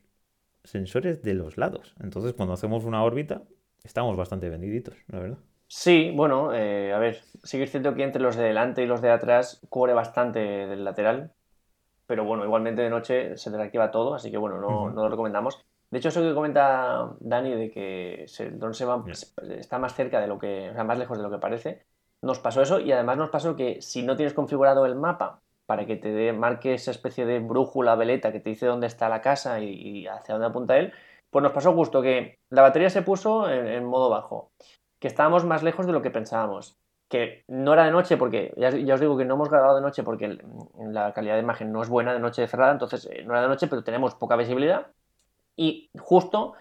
sensores 0.64 1.24
de 1.24 1.34
los 1.34 1.58
lados. 1.58 1.96
Entonces, 2.00 2.34
cuando 2.34 2.54
hacemos 2.54 2.86
una 2.86 3.04
órbita, 3.04 3.42
estamos 3.84 4.16
bastante 4.16 4.48
vendiditos, 4.48 4.96
la 5.08 5.18
verdad. 5.18 5.40
Sí, 5.68 6.12
bueno, 6.16 6.54
eh, 6.54 6.94
a 6.94 7.00
ver, 7.00 7.20
sigue 7.44 7.66
siendo 7.66 7.96
que 7.96 8.04
entre 8.04 8.22
los 8.22 8.36
de 8.36 8.44
delante 8.44 8.84
y 8.84 8.86
los 8.86 9.02
de 9.02 9.10
atrás 9.10 9.66
cubre 9.70 9.94
bastante 9.94 10.38
del 10.38 10.84
lateral, 10.84 11.34
pero 12.06 12.26
bueno, 12.26 12.46
igualmente 12.46 12.84
de 12.84 12.92
noche 12.92 13.38
se 13.38 13.50
desactiva 13.50 13.90
todo, 13.90 14.14
así 14.14 14.30
que 14.30 14.38
bueno, 14.38 14.62
no, 14.62 14.92
no 14.92 15.02
lo 15.02 15.10
recomendamos. 15.10 15.66
De 15.90 16.00
hecho, 16.00 16.10
eso 16.10 16.22
que 16.22 16.34
comenta 16.34 17.16
Dani 17.20 17.56
de 17.56 17.72
que 17.72 18.26
el 18.40 18.60
dron 18.60 18.74
se 18.74 18.86
va, 18.86 19.04
está 19.58 19.80
más 19.80 19.96
cerca 19.96 20.20
de 20.20 20.28
lo 20.28 20.38
que, 20.38 20.70
o 20.70 20.74
sea, 20.74 20.84
más 20.84 21.00
lejos 21.00 21.18
de 21.18 21.24
lo 21.24 21.32
que 21.32 21.40
parece, 21.40 21.86
nos 22.22 22.40
pasó 22.40 22.62
eso 22.62 22.80
y 22.80 22.92
además 22.92 23.18
nos 23.18 23.30
pasó 23.30 23.56
que 23.56 23.82
si 23.82 24.04
no 24.04 24.16
tienes 24.16 24.34
configurado 24.34 24.86
el 24.86 24.96
mapa 24.96 25.42
para 25.66 25.86
que 25.86 25.96
te 25.96 26.34
marque 26.34 26.74
esa 26.74 26.92
especie 26.92 27.26
de 27.26 27.40
brújula 27.40 27.96
veleta 27.96 28.32
que 28.32 28.40
te 28.40 28.50
dice 28.50 28.66
dónde 28.66 28.88
está 28.88 29.10
la 29.10 29.22
casa 29.22 29.60
y, 29.60 30.08
hacia 30.08 30.34
dónde 30.34 30.48
apunta 30.48 30.78
él, 30.78 30.94
pues 31.30 31.44
nos 31.44 31.52
pasó 31.52 31.74
justo 31.74 32.02
que 32.02 32.40
la 32.50 32.62
batería 32.62 32.90
se 32.90 33.02
puso 33.02 33.50
en 33.50 33.86
modo 33.86 34.10
bajo 34.10 34.52
que 35.00 35.08
estábamos 35.08 35.46
más 35.46 35.64
lejos 35.64 35.86
de 35.86 35.94
lo 35.94 36.02
que 36.02 36.12
pensábamos. 36.12 36.78
Que 37.10 37.46
no 37.48 37.74
era 37.74 37.86
de 37.86 37.92
noche, 37.92 38.18
porque 38.18 38.54
ya, 38.58 38.70
os 38.94 39.00
digo 39.00 39.18
que 39.18 39.26
no 39.26 39.36
hemos 39.36 39.50
grabado 39.50 39.76
de 39.76 39.82
noche 39.82 40.04
porque 40.04 40.38
la 40.78 41.14
calidad 41.14 41.36
de 41.36 41.42
imagen 41.42 41.72
no 41.72 41.82
es 41.82 41.90
buena 41.90 42.14
de 42.14 42.20
noche 42.20 42.46
cerrada, 42.48 42.74
entonces 42.74 43.08
eh, 43.12 43.24
no 43.24 43.34
era 43.34 43.44
de 43.44 43.48
noche, 43.48 43.68
pero 43.68 43.84
tenemos 43.84 44.16
poca 44.16 44.36
visibilidad. 44.36 44.88
Y 45.58 45.90
justo 46.00 46.54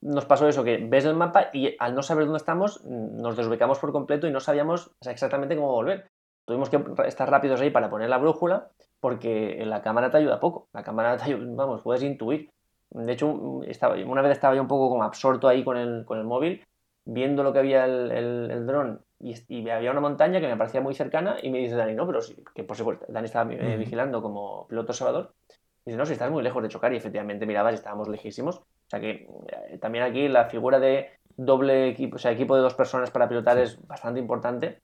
nos 0.00 0.24
pasó 0.24 0.48
eso, 0.48 0.64
que 0.64 0.78
ves 0.78 1.04
el 1.04 1.14
mapa 1.14 1.50
y 1.52 1.76
al 1.78 1.94
no 1.94 2.02
saber 2.02 2.24
dónde 2.24 2.38
estamos, 2.38 2.84
nos 2.84 3.36
desubicamos 3.36 3.78
por 3.78 3.92
completo 3.92 4.26
y 4.26 4.32
no 4.32 4.40
sabíamos 4.40 4.90
exactamente 5.06 5.54
cómo 5.54 5.72
volver. 5.72 6.08
Tuvimos 6.44 6.70
que 6.70 6.82
estar 7.06 7.30
rápidos 7.30 7.60
ahí 7.60 7.70
para 7.70 7.90
poner 7.90 8.08
la 8.08 8.18
brújula, 8.18 8.70
porque 9.00 9.62
la 9.66 9.82
cámara 9.82 10.10
te 10.10 10.16
ayuda 10.16 10.40
poco. 10.40 10.68
La 10.72 10.82
cámara 10.82 11.16
te 11.16 11.24
ayuda, 11.24 11.44
vamos, 11.54 11.82
puedes 11.82 12.02
intuir. 12.02 12.50
De 12.90 13.12
hecho, 13.12 13.60
estaba, 13.66 13.96
una 13.96 14.22
vez 14.22 14.32
estaba 14.32 14.54
yo 14.54 14.62
un 14.62 14.68
poco 14.68 14.88
como 14.88 15.04
absorto 15.04 15.46
ahí 15.46 15.62
con 15.62 15.76
el, 15.76 16.04
con 16.06 16.18
el 16.18 16.24
móvil 16.24 16.64
viendo 17.10 17.42
lo 17.42 17.52
que 17.52 17.58
había 17.58 17.86
el, 17.86 18.10
el, 18.50 18.66
dron 18.66 19.00
y, 19.18 19.68
había 19.70 19.90
una 19.90 20.00
montaña 20.00 20.40
que 20.40 20.46
me 20.46 20.56
parecía 20.56 20.82
muy 20.82 20.94
cercana 20.94 21.38
y 21.42 21.50
me 21.50 21.58
dice 21.58 21.74
Dani, 21.74 21.94
no, 21.94 22.06
pero 22.06 22.20
sí, 22.20 22.36
que 22.54 22.64
por 22.64 22.76
supuesto, 22.76 23.06
Dani 23.08 23.24
estaba 23.24 23.50
eh, 23.52 23.76
vigilando 23.76 24.20
como 24.22 24.68
piloto 24.68 24.92
observador. 24.92 25.34
Y 25.84 25.90
dice, 25.90 25.98
no, 25.98 26.06
si 26.06 26.12
estás 26.12 26.30
muy 26.30 26.42
lejos 26.42 26.62
de 26.62 26.68
chocar 26.68 26.92
y 26.92 26.96
efectivamente 26.96 27.46
mirabas 27.46 27.72
y 27.72 27.76
estábamos 27.76 28.08
lejísimos. 28.08 28.58
O 28.58 28.90
sea 28.90 29.00
que 29.00 29.28
eh, 29.70 29.78
también 29.78 30.04
aquí 30.04 30.28
la 30.28 30.46
figura 30.46 30.78
de 30.78 31.10
doble 31.36 31.88
equipo, 31.88 32.16
o 32.16 32.18
sea, 32.18 32.32
equipo 32.32 32.56
de 32.56 32.62
dos 32.62 32.74
personas 32.74 33.10
para 33.10 33.28
pilotar 33.28 33.58
es 33.58 33.80
bastante 33.86 34.20
importante 34.20 34.80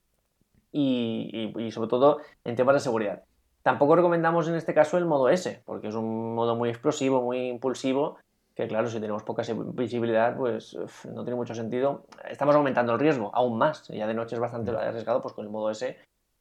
y, 0.72 1.52
y, 1.56 1.70
sobre 1.70 1.88
todo 1.88 2.20
en 2.44 2.56
temas 2.56 2.74
de 2.74 2.80
seguridad. 2.80 3.22
Tampoco 3.62 3.96
recomendamos 3.96 4.48
en 4.48 4.56
este 4.56 4.74
caso 4.74 4.98
el 4.98 5.06
modo 5.06 5.28
S, 5.28 5.62
porque 5.64 5.88
es 5.88 5.94
un 5.94 6.34
modo 6.34 6.54
muy 6.54 6.68
explosivo, 6.68 7.22
muy 7.22 7.48
impulsivo 7.48 8.18
que 8.54 8.68
claro, 8.68 8.88
si 8.88 9.00
tenemos 9.00 9.24
poca 9.24 9.42
visibilidad, 9.72 10.36
pues 10.36 10.76
no 11.12 11.24
tiene 11.24 11.36
mucho 11.36 11.54
sentido. 11.54 12.06
Estamos 12.28 12.54
aumentando 12.54 12.92
el 12.92 13.00
riesgo 13.00 13.30
aún 13.34 13.58
más. 13.58 13.88
Ya 13.88 14.06
de 14.06 14.14
noche 14.14 14.36
es 14.36 14.40
bastante 14.40 14.70
mm. 14.70 14.76
arriesgado, 14.76 15.20
pues 15.20 15.34
con 15.34 15.44
el 15.44 15.50
modo 15.50 15.70
S 15.70 15.96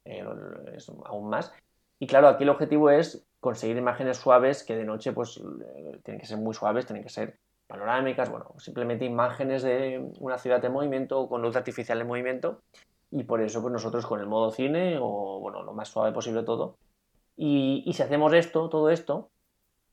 eh, 0.05 0.25
es 0.75 0.91
aún 1.05 1.29
más. 1.29 1.51
Y 2.00 2.07
claro, 2.07 2.27
aquí 2.27 2.43
el 2.43 2.50
objetivo 2.50 2.89
es 2.89 3.25
conseguir 3.39 3.77
imágenes 3.77 4.17
suaves 4.17 4.63
que 4.63 4.75
de 4.75 4.85
noche 4.85 5.12
pues 5.12 5.38
eh, 5.38 6.00
tienen 6.03 6.19
que 6.19 6.27
ser 6.27 6.38
muy 6.38 6.53
suaves, 6.53 6.85
tienen 6.85 7.03
que 7.03 7.09
ser 7.09 7.38
panorámicas, 7.67 8.29
bueno, 8.29 8.53
simplemente 8.57 9.05
imágenes 9.05 9.63
de 9.63 10.12
una 10.19 10.38
ciudad 10.38 10.63
en 10.63 10.73
movimiento 10.73 11.27
con 11.27 11.41
luz 11.41 11.55
artificial 11.55 12.00
en 12.01 12.07
movimiento. 12.07 12.62
Y 13.12 13.23
por 13.23 13.41
eso 13.41 13.62
pues 13.62 13.71
nosotros 13.71 14.05
con 14.05 14.19
el 14.19 14.27
modo 14.27 14.51
cine 14.51 14.97
o 15.00 15.39
bueno, 15.39 15.63
lo 15.63 15.73
más 15.73 15.89
suave 15.89 16.12
posible 16.12 16.43
todo. 16.43 16.77
Y, 17.35 17.83
y 17.85 17.93
si 17.93 18.03
hacemos 18.03 18.33
esto, 18.33 18.69
todo 18.69 18.89
esto, 18.89 19.29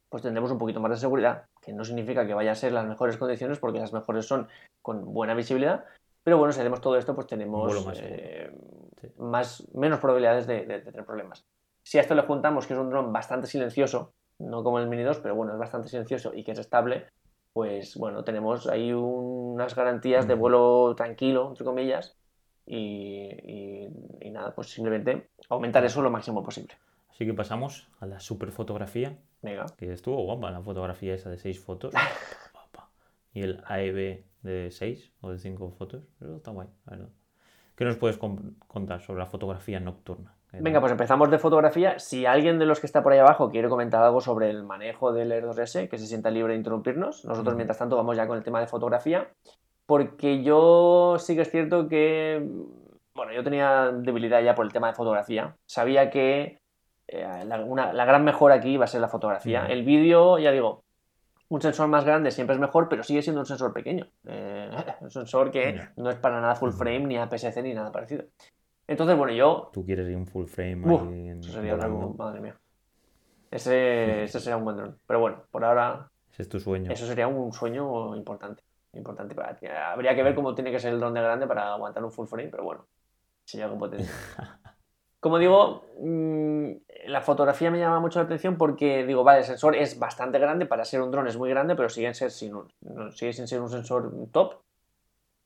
pues 0.09 0.23
tendremos 0.23 0.51
un 0.51 0.59
poquito 0.59 0.81
más 0.81 0.91
de 0.91 0.97
seguridad, 0.97 1.47
que 1.63 1.73
no 1.73 1.85
significa 1.85 2.27
que 2.27 2.35
vaya 2.35 2.53
a 2.53 2.57
ser 2.57 2.73
las 2.73 2.87
mejores 2.87 3.17
condiciones, 3.17 3.59
porque 3.59 3.79
las 3.79 3.93
mejores 3.93 4.27
son 4.27 4.49
con 4.83 5.15
buena 5.15 5.35
visibilidad, 5.35 5.85
pero 6.23 6.37
bueno, 6.37 6.53
si 6.53 6.61
hacemos 6.61 6.81
todo 6.81 6.97
esto, 6.97 7.15
pues 7.15 7.27
tenemos 7.27 7.73
eh, 8.03 8.53
más, 9.19 9.67
menos 9.75 10.01
probabilidades 10.01 10.47
de, 10.47 10.63
tener 10.81 11.05
problemas. 11.05 11.47
Si 11.83 11.99
a 11.99 12.03
esto 12.03 12.15
le 12.15 12.23
juntamos 12.23 12.67
que 12.67 12.75
es 12.75 12.81
un 12.81 12.91
dron 12.91 13.13
bastante 13.13 13.47
silencioso, 13.47 14.13
no 14.39 14.63
como 14.63 14.79
el 14.79 14.89
Mini 14.89 15.03
2, 15.03 15.19
pero 15.21 15.35
bueno, 15.35 15.53
es 15.53 15.59
bastante 15.59 15.89
silencioso 15.89 16.33
y 16.35 16.45
que 16.45 16.53
es 16.53 16.59
estable, 16.59 17.07
pues 17.53 17.97
bueno, 17.97 18.25
tenemos 18.25 18.67
ahí 18.69 18.93
unas 18.93 19.75
garantías 19.75 20.27
de 20.27 20.35
vuelo 20.35 20.95
tranquilo, 20.97 21.49
entre 21.49 21.65
comillas, 21.65 22.17
y, 22.67 23.89
y, 24.23 24.31
nada, 24.31 24.55
pues 24.55 24.71
simplemente 24.71 25.31
aumentar 25.49 25.85
eso 25.85 26.03
lo 26.03 26.11
máximo 26.11 26.43
posible. 26.45 26.75
Así 27.11 27.27
que 27.27 27.35
pasamos 27.35 27.89
a 27.99 28.07
la 28.07 28.21
super 28.21 28.53
fotografía. 28.53 29.19
Venga. 29.43 29.67
Que 29.77 29.93
estuvo 29.93 30.23
guapa 30.23 30.51
la 30.51 30.63
fotografía 30.63 31.15
esa 31.15 31.31
de 31.31 31.39
seis 31.39 31.59
fotos. 31.59 31.93
y 33.35 33.43
el 33.43 33.63
AEB 33.67 34.25
de 34.43 34.71
seis 34.71 35.13
o 35.21 35.33
de 35.33 35.39
cinco 35.39 35.71
fotos. 35.71 36.05
Pero 36.19 36.37
está 36.37 36.51
guay, 36.51 36.69
la 36.87 36.93
verdad. 36.93 37.11
¿Qué 37.77 37.85
nos 37.85 37.97
puedes 37.97 38.19
contar 38.19 39.01
sobre 39.01 39.21
la 39.21 39.27
fotografía 39.27 39.81
nocturna? 39.81 40.35
Venga, 40.53 40.81
pues 40.81 40.93
empezamos 40.93 41.31
de 41.31 41.39
fotografía. 41.39 41.99
Si 41.99 42.27
alguien 42.27 42.59
de 42.59 42.67
los 42.67 42.81
que 42.81 42.87
está 42.87 43.03
por 43.03 43.13
ahí 43.13 43.19
abajo 43.19 43.51
quiere 43.51 43.69
comentar 43.69 44.03
algo 44.03 44.21
sobre 44.21 44.51
el 44.51 44.65
manejo 44.65 45.13
del 45.13 45.31
Air 45.31 45.47
2S, 45.47 45.89
que 45.89 45.99
se 45.99 46.07
sienta 46.07 46.31
libre 46.31 46.55
de 46.55 46.59
interrumpirnos. 46.59 47.25
Nosotros, 47.25 47.55
mientras 47.55 47.79
tanto, 47.79 47.97
vamos 47.97 48.17
ya 48.17 48.27
con 48.27 48.37
el 48.37 48.43
tema 48.43 48.61
de 48.61 48.67
fotografía. 48.67 49.29
Porque 49.87 50.43
yo 50.43 51.17
sí 51.19 51.37
que 51.37 51.43
es 51.43 51.51
cierto 51.51 51.89
que, 51.89 52.45
bueno, 53.15 53.33
yo 53.33 53.45
tenía 53.45 53.91
debilidad 53.93 54.43
ya 54.43 54.55
por 54.55 54.65
el 54.65 54.73
tema 54.73 54.89
de 54.89 54.95
fotografía. 54.95 55.57
Sabía 55.67 56.11
que 56.11 56.61
eh, 57.07 57.45
la, 57.45 58.05
gran 58.05 58.25
mejora 58.25 58.57
aquí 58.57 58.77
va 58.77 58.85
a 58.85 58.89
ser 58.89 59.01
la 59.01 59.09
fotografía. 59.09 59.67
El 59.67 59.85
vídeo, 59.85 60.39
ya 60.39 60.51
digo, 60.51 60.85
un 61.49 61.61
sensor 61.61 61.89
más 61.89 62.05
grande 62.05 62.31
siempre 62.31 62.55
es 62.55 62.61
mejor, 62.61 62.89
pero 62.89 63.03
sigue 63.03 63.23
siendo 63.23 63.41
un 63.41 63.47
sensor 63.47 63.73
pequeño. 63.73 64.07
Eh, 64.27 64.71
un 65.01 65.11
sensor 65.11 65.51
que 65.51 65.81
no 65.97 66.11
es 66.11 66.17
para 66.17 66.41
nada 66.41 66.55
full 66.55 66.71
frame, 66.71 67.01
ni 67.01 67.19
APS-C, 67.19 67.63
ni 67.63 67.75
nada 67.75 67.91
parecido. 67.91 68.25
Entonces, 68.91 69.17
bueno, 69.17 69.33
yo... 69.33 69.71
Tú 69.73 69.87
quieres 69.87 70.09
ir 70.09 70.17
un 70.17 70.27
full 70.27 70.47
frame 70.47 70.83
ahí 70.85 71.29
Eso 71.39 71.53
sería 71.53 71.75
algo, 71.75 72.13
madre 72.19 72.41
mía. 72.41 72.57
Ese, 73.49 74.25
ese 74.25 74.41
sería 74.41 74.57
un 74.57 74.65
buen 74.65 74.77
dron. 74.77 74.99
Pero 75.07 75.21
bueno, 75.21 75.45
por 75.53 75.65
ahora... 75.65 76.11
Ese 76.33 76.43
es 76.43 76.49
tu 76.49 76.59
sueño. 76.59 76.91
Eso 76.91 77.07
sería 77.07 77.29
un 77.29 77.53
sueño 77.53 78.17
importante. 78.17 78.65
Importante 78.95 79.37
para 79.37 79.55
ti. 79.55 79.67
Habría 79.69 80.17
que 80.17 80.25
ver 80.25 80.35
cómo 80.35 80.57
tiene 80.57 80.73
que 80.73 80.81
ser 80.81 80.93
el 80.93 80.99
dron 80.99 81.15
de 81.15 81.23
grande 81.23 81.47
para 81.47 81.73
aguantar 81.73 82.03
un 82.03 82.11
full 82.11 82.27
frame, 82.27 82.49
pero 82.49 82.65
bueno, 82.65 82.85
sería 83.45 83.69
con 83.69 83.79
potencia. 83.79 84.11
Como 85.21 85.39
digo, 85.39 85.85
mm, 86.01 86.71
la 87.07 87.21
fotografía 87.21 87.71
me 87.71 87.79
llama 87.79 88.01
mucho 88.01 88.19
la 88.19 88.25
atención 88.25 88.57
porque 88.57 89.07
digo, 89.07 89.23
vale, 89.23 89.41
el 89.41 89.45
sensor 89.45 89.77
es 89.77 90.01
bastante 90.01 90.41
grande, 90.41 90.67
para 90.67 90.85
ser 90.85 91.01
un 91.01 91.13
dron 91.13 91.29
es 91.29 91.37
muy 91.37 91.49
grande, 91.49 91.77
pero 91.77 91.89
sigue, 91.89 92.13
sin, 92.13 92.55
sigue 93.13 93.33
sin 93.33 93.47
ser 93.47 93.61
un 93.61 93.71
sensor 93.71 94.13
top 94.33 94.63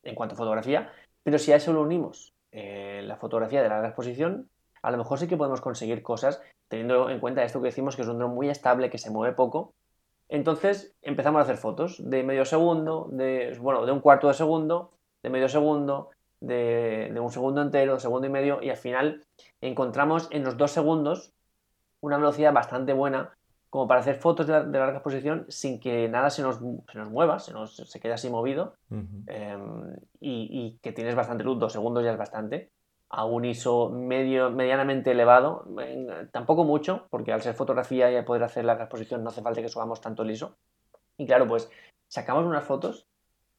en 0.02 0.14
cuanto 0.14 0.34
a 0.34 0.38
fotografía. 0.38 0.90
Pero 1.22 1.38
si 1.38 1.52
a 1.52 1.56
eso 1.56 1.74
lo 1.74 1.82
unimos 1.82 2.33
eh, 2.56 3.02
la 3.04 3.16
fotografía 3.16 3.62
de 3.62 3.68
larga 3.68 3.88
exposición, 3.88 4.48
a 4.80 4.92
lo 4.92 4.98
mejor 4.98 5.18
sí 5.18 5.26
que 5.26 5.36
podemos 5.36 5.60
conseguir 5.60 6.02
cosas 6.02 6.40
teniendo 6.68 7.10
en 7.10 7.18
cuenta 7.18 7.42
esto 7.42 7.60
que 7.60 7.66
decimos 7.66 7.96
que 7.96 8.02
es 8.02 8.08
un 8.08 8.18
dron 8.18 8.32
muy 8.32 8.48
estable, 8.48 8.90
que 8.90 8.98
se 8.98 9.10
mueve 9.10 9.34
poco. 9.34 9.74
Entonces 10.28 10.94
empezamos 11.02 11.40
a 11.40 11.42
hacer 11.42 11.56
fotos 11.56 11.96
de 11.98 12.22
medio 12.22 12.44
segundo, 12.44 13.08
de, 13.10 13.58
bueno, 13.60 13.84
de 13.84 13.92
un 13.92 14.00
cuarto 14.00 14.28
de 14.28 14.34
segundo, 14.34 14.92
de 15.22 15.30
medio 15.30 15.48
segundo, 15.48 16.10
de, 16.40 17.12
un 17.20 17.30
segundo 17.30 17.60
entero, 17.60 17.98
segundo 17.98 18.26
y 18.28 18.30
medio, 18.30 18.62
y 18.62 18.70
al 18.70 18.76
final 18.76 19.24
encontramos 19.60 20.28
en 20.30 20.44
los 20.44 20.56
dos 20.56 20.70
segundos 20.70 21.32
una 22.00 22.16
velocidad 22.16 22.52
bastante 22.52 22.92
buena 22.92 23.36
como 23.74 23.88
para 23.88 23.98
hacer 23.98 24.14
fotos 24.14 24.46
de, 24.46 24.52
larga 24.52 24.98
exposición 24.98 25.46
sin 25.48 25.80
que 25.80 26.08
nada 26.08 26.30
se 26.30 26.42
nos, 26.42 26.60
se 26.60 26.96
nos 26.96 27.10
mueva, 27.10 27.40
se, 27.40 27.52
nos, 27.52 27.74
se 27.74 27.98
quede 27.98 28.12
así 28.12 28.30
movido 28.30 28.76
em, 29.26 29.96
y, 30.20 30.78
que 30.80 30.92
tienes 30.92 31.16
bastante 31.16 31.42
luz, 31.42 31.58
dos 31.58 31.72
segundos 31.72 32.04
ya 32.04 32.12
es 32.12 32.16
bastante, 32.16 32.70
a 33.08 33.24
un 33.24 33.44
ISO 33.44 33.90
medio, 33.90 34.52
medianamente 34.52 35.10
elevado, 35.10 35.66
tampoco 36.30 36.62
mucho, 36.62 37.08
porque 37.10 37.32
al 37.32 37.42
ser 37.42 37.56
fotografía 37.56 38.16
y 38.16 38.22
poder 38.22 38.44
hacer 38.44 38.64
larga 38.64 38.84
exposición 38.84 39.24
no 39.24 39.30
hace 39.30 39.42
falta 39.42 39.60
que 39.60 39.68
subamos 39.68 40.00
tanto 40.00 40.22
el 40.22 40.30
ISO. 40.30 40.56
Y 41.16 41.26
claro, 41.26 41.48
pues 41.48 41.68
sacamos 42.06 42.44
unas 42.44 42.62
fotos 42.62 43.08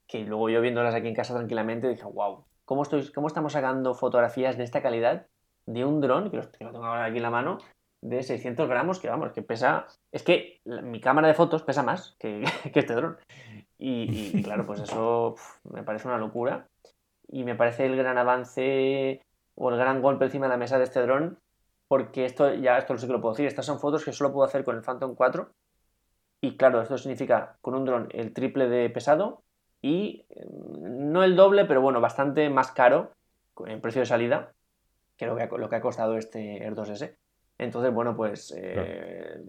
que 0.07 0.23
luego 0.23 0.49
yo 0.49 0.61
viéndolas 0.61 0.95
aquí 0.95 1.09
en 1.09 1.15
casa 1.15 1.33
tranquilamente 1.33 1.89
dije, 1.89 2.05
wow, 2.05 2.45
¿cómo, 2.63 2.83
estoy, 2.83 3.11
cómo 3.11 3.27
estamos 3.27 3.51
sacando 3.51 3.93
fotografías 3.93 4.55
de 4.55 4.63
esta 4.63 4.81
calidad 4.81 5.27
de 5.65 5.83
un 5.83 5.99
dron, 5.99 6.31
que 6.31 6.37
lo, 6.37 6.47
tengo 6.47 6.85
ahora 6.85 7.03
aquí 7.03 7.17
en 7.17 7.23
la 7.23 7.31
mano, 7.31 7.57
de 8.09 8.21
600 8.21 8.69
gramos, 8.69 8.99
que 8.99 9.09
vamos, 9.09 9.31
que 9.31 9.41
pesa... 9.41 9.87
Es 10.11 10.21
que 10.23 10.61
mi 10.65 11.01
cámara 11.01 11.27
de 11.27 11.33
fotos 11.33 11.63
pesa 11.63 11.81
más 11.81 12.15
que, 12.19 12.43
este 12.73 12.93
dron. 12.93 13.17
Y, 13.77 14.43
claro, 14.43 14.65
pues 14.65 14.81
eso 14.81 15.35
me 15.63 15.83
parece 15.83 16.07
una 16.07 16.17
locura. 16.17 16.67
Y 17.27 17.43
me 17.43 17.55
parece 17.55 17.85
el 17.85 17.97
gran 17.97 18.17
avance 18.17 19.21
o 19.55 19.69
el 19.71 19.77
gran 19.77 20.01
golpe 20.01 20.25
encima 20.25 20.45
de 20.45 20.51
la 20.51 20.57
mesa 20.57 20.77
de 20.77 20.83
este 20.83 21.01
dron, 21.01 21.39
porque 21.87 22.25
esto 22.25 22.53
ya, 22.53 22.77
esto 22.77 22.97
sí 22.97 23.07
que 23.07 23.13
lo 23.13 23.21
puedo 23.21 23.33
decir, 23.33 23.47
estas 23.47 23.65
son 23.65 23.79
fotos 23.79 24.05
que 24.05 24.11
solo 24.11 24.31
puedo 24.31 24.45
hacer 24.45 24.63
con 24.63 24.75
el 24.75 24.83
Phantom 24.83 25.15
4. 25.15 25.49
Y 26.41 26.57
claro, 26.57 26.81
esto 26.81 26.97
significa 26.97 27.57
con 27.61 27.73
un 27.73 27.85
dron 27.85 28.09
el 28.11 28.33
triple 28.33 28.67
de 28.67 28.89
pesado 28.91 29.41
y 29.81 30.25
mm, 30.29 31.11
no 31.11 31.23
el 31.23 31.35
doble, 31.35 31.65
pero 31.65 31.81
bueno, 31.81 32.01
bastante 32.01 32.49
más 32.51 32.71
caro 32.71 33.11
en 33.65 33.81
precio 33.81 34.01
de 34.01 34.05
salida 34.05 34.53
que 35.17 35.25
lo 35.25 35.35
que 35.35 35.43
ha, 35.43 35.47
lo 35.47 35.69
que 35.69 35.75
ha 35.77 35.81
costado 35.81 36.17
este 36.17 36.63
Air 36.63 36.75
2S. 36.75 37.15
Entonces, 37.57 37.93
bueno, 37.93 38.15
pues 38.15 38.53
eh, 38.57 39.41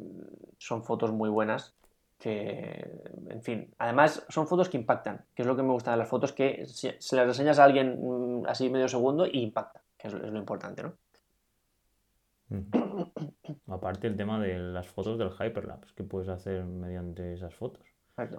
son 0.59 0.85
fotos 0.85 1.13
muy 1.13 1.29
buenas 1.29 1.75
que, 2.19 2.89
en 3.29 3.43
fin, 3.43 3.75
además 3.79 4.25
son 4.29 4.47
fotos 4.47 4.69
que 4.69 4.79
impactan, 4.79 5.25
que 5.35 5.43
es 5.43 5.49
lo 5.49 5.57
que 5.57 5.63
me 5.63 5.73
gusta 5.73 5.91
de 5.91 5.97
las 5.99 6.09
fotos, 6.09 6.33
que 6.33 6.65
se 6.67 7.17
las 7.17 7.27
reseñas 7.27 7.59
a 7.59 7.65
alguien 7.65 7.99
mm, 8.01 8.47
así 8.47 8.71
medio 8.71 8.89
segundo 8.89 9.27
y 9.27 9.43
impacta, 9.43 9.83
que 9.99 10.09
es, 10.09 10.15
lo 10.15 10.39
importante, 10.39 10.83
¿no? 10.83 10.95
Aparte 13.67 14.07
el 14.07 14.17
tema 14.17 14.41
de 14.41 14.57
las 14.59 14.87
fotos 14.87 15.19
del 15.19 15.31
Hyperlapse 15.31 15.95
que 15.95 16.05
puedes 16.05 16.29
hacer 16.29 16.65
mediante 16.65 17.35
esas 17.35 17.55
fotos. 17.55 17.85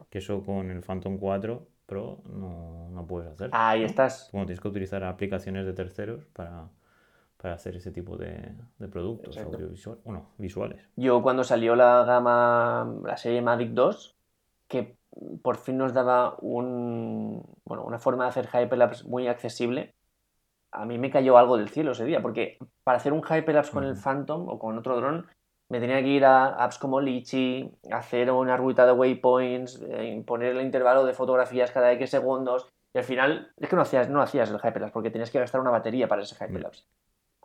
Que 0.10 0.20
eso 0.20 0.44
con 0.44 0.72
el 0.72 0.82
Phantom 0.82 1.20
4 1.20 1.68
Pro 1.86 2.22
no, 2.26 3.06
puedes 3.08 3.32
hacer. 3.32 3.50
Ahí 3.54 3.84
estás. 3.84 4.30
Bueno, 4.34 4.46
tienes 4.46 4.60
que 4.60 4.68
utilizar 4.68 5.04
aplicaciones 5.04 5.66
de 5.66 5.74
terceros 5.74 6.26
para, 6.34 6.70
para 7.38 7.54
hacer 7.54 7.76
ese 7.76 7.92
tipo 7.92 8.18
de, 8.18 8.54
productos 8.92 9.38
audiovisuales, 9.38 10.04
bueno, 10.04 10.32
visuales. 10.38 10.82
Yo 10.96 11.22
cuando 11.22 11.44
salió 11.44 11.76
la 11.76 12.04
gama, 12.04 12.96
la 13.04 13.18
serie 13.18 13.42
Mavic 13.42 13.72
2, 13.72 14.18
que 14.68 14.98
por 15.42 15.58
fin 15.58 15.78
nos 15.78 15.94
daba 15.94 16.36
un, 16.40 17.44
bueno, 17.64 17.84
una 17.84 18.00
forma 18.00 18.26
de 18.26 18.30
hacer 18.32 18.50
hyperlapse 18.52 19.08
muy 19.08 19.28
accesible, 19.28 19.96
a 20.72 20.86
mí 20.86 20.98
me 20.98 21.10
cayó 21.10 21.38
algo 21.38 21.58
del 21.58 21.70
cielo 21.70 21.92
ese 21.92 22.06
día, 22.06 22.22
porque 22.22 22.58
para 22.84 22.98
hacer 22.98 23.14
un 23.14 23.22
hyperlapse 23.22 23.72
con 23.72 23.84
el 23.84 23.96
Phantom 23.96 24.50
o 24.50 24.60
con 24.60 24.78
otro 24.78 24.98
dron, 24.98 25.28
me 25.70 25.80
tenía 25.80 26.02
que 26.02 26.08
ir 26.08 26.26
a 26.26 26.64
apps 26.64 26.78
como 26.78 27.02
Litchi, 27.02 27.72
hacer 27.92 28.32
una 28.32 28.58
ruta 28.58 28.86
de 28.86 28.94
waypoints, 28.94 29.82
eh, 29.90 30.24
poner 30.26 30.56
el 30.56 30.62
intervalo 30.62 31.06
de 31.06 31.14
fotografías 31.14 31.72
cada 31.72 31.92
X 31.94 32.10
segundos, 32.10 32.68
y 32.94 32.98
al 32.98 33.04
final 33.04 33.54
es 33.58 33.70
que 33.70 33.76
no 33.76 33.82
hacías, 33.82 34.10
no 34.10 34.22
hacías 34.22 34.50
el 34.50 34.58
hyperlapse, 34.58 34.94
porque 34.94 35.12
tenías 35.12 35.30
que 35.30 35.40
gastar 35.40 35.62
una 35.62 35.72
batería 35.72 36.08
para 36.08 36.22
ese 36.22 36.36
hyperlapse. 36.36 36.84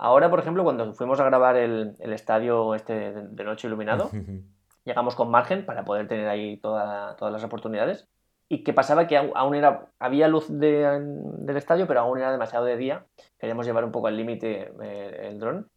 Ahora, 0.05 0.29
por 0.31 0.41
ejemplo, 0.41 0.65
cuando 0.65 0.93
fuimos 0.95 1.21
a 1.21 1.25
grabar 1.25 1.57
el, 1.57 1.95
estadio 2.01 2.75
este 2.75 3.13
de, 3.13 3.45
noche 3.45 3.69
iluminado, 3.69 4.11
llegamos 4.85 5.15
con 5.15 5.31
margen 5.31 5.65
para 5.65 5.85
poder 5.85 6.09
tener 6.09 6.27
ahí 6.27 6.57
todas 6.57 7.21
las 7.21 7.45
oportunidades. 7.45 8.09
¿Y 8.49 8.65
qué 8.65 8.73
pasaba? 8.73 9.07
Que 9.07 9.17
aún 9.17 9.55
era, 9.55 9.87
había 10.01 10.27
luz 10.27 10.49
del 10.49 11.57
estadio, 11.57 11.87
pero 11.87 12.01
aún 12.01 12.19
era 12.19 12.33
demasiado 12.33 12.65
de 12.65 12.77
día. 12.77 13.07
Queríamos 13.39 13.65
llevar 13.65 13.85
un 13.85 13.93
poco 13.93 14.09
al 14.09 14.17
límite 14.17 14.73
eh, 14.83 15.29
el 15.31 15.39
dron. 15.39 15.71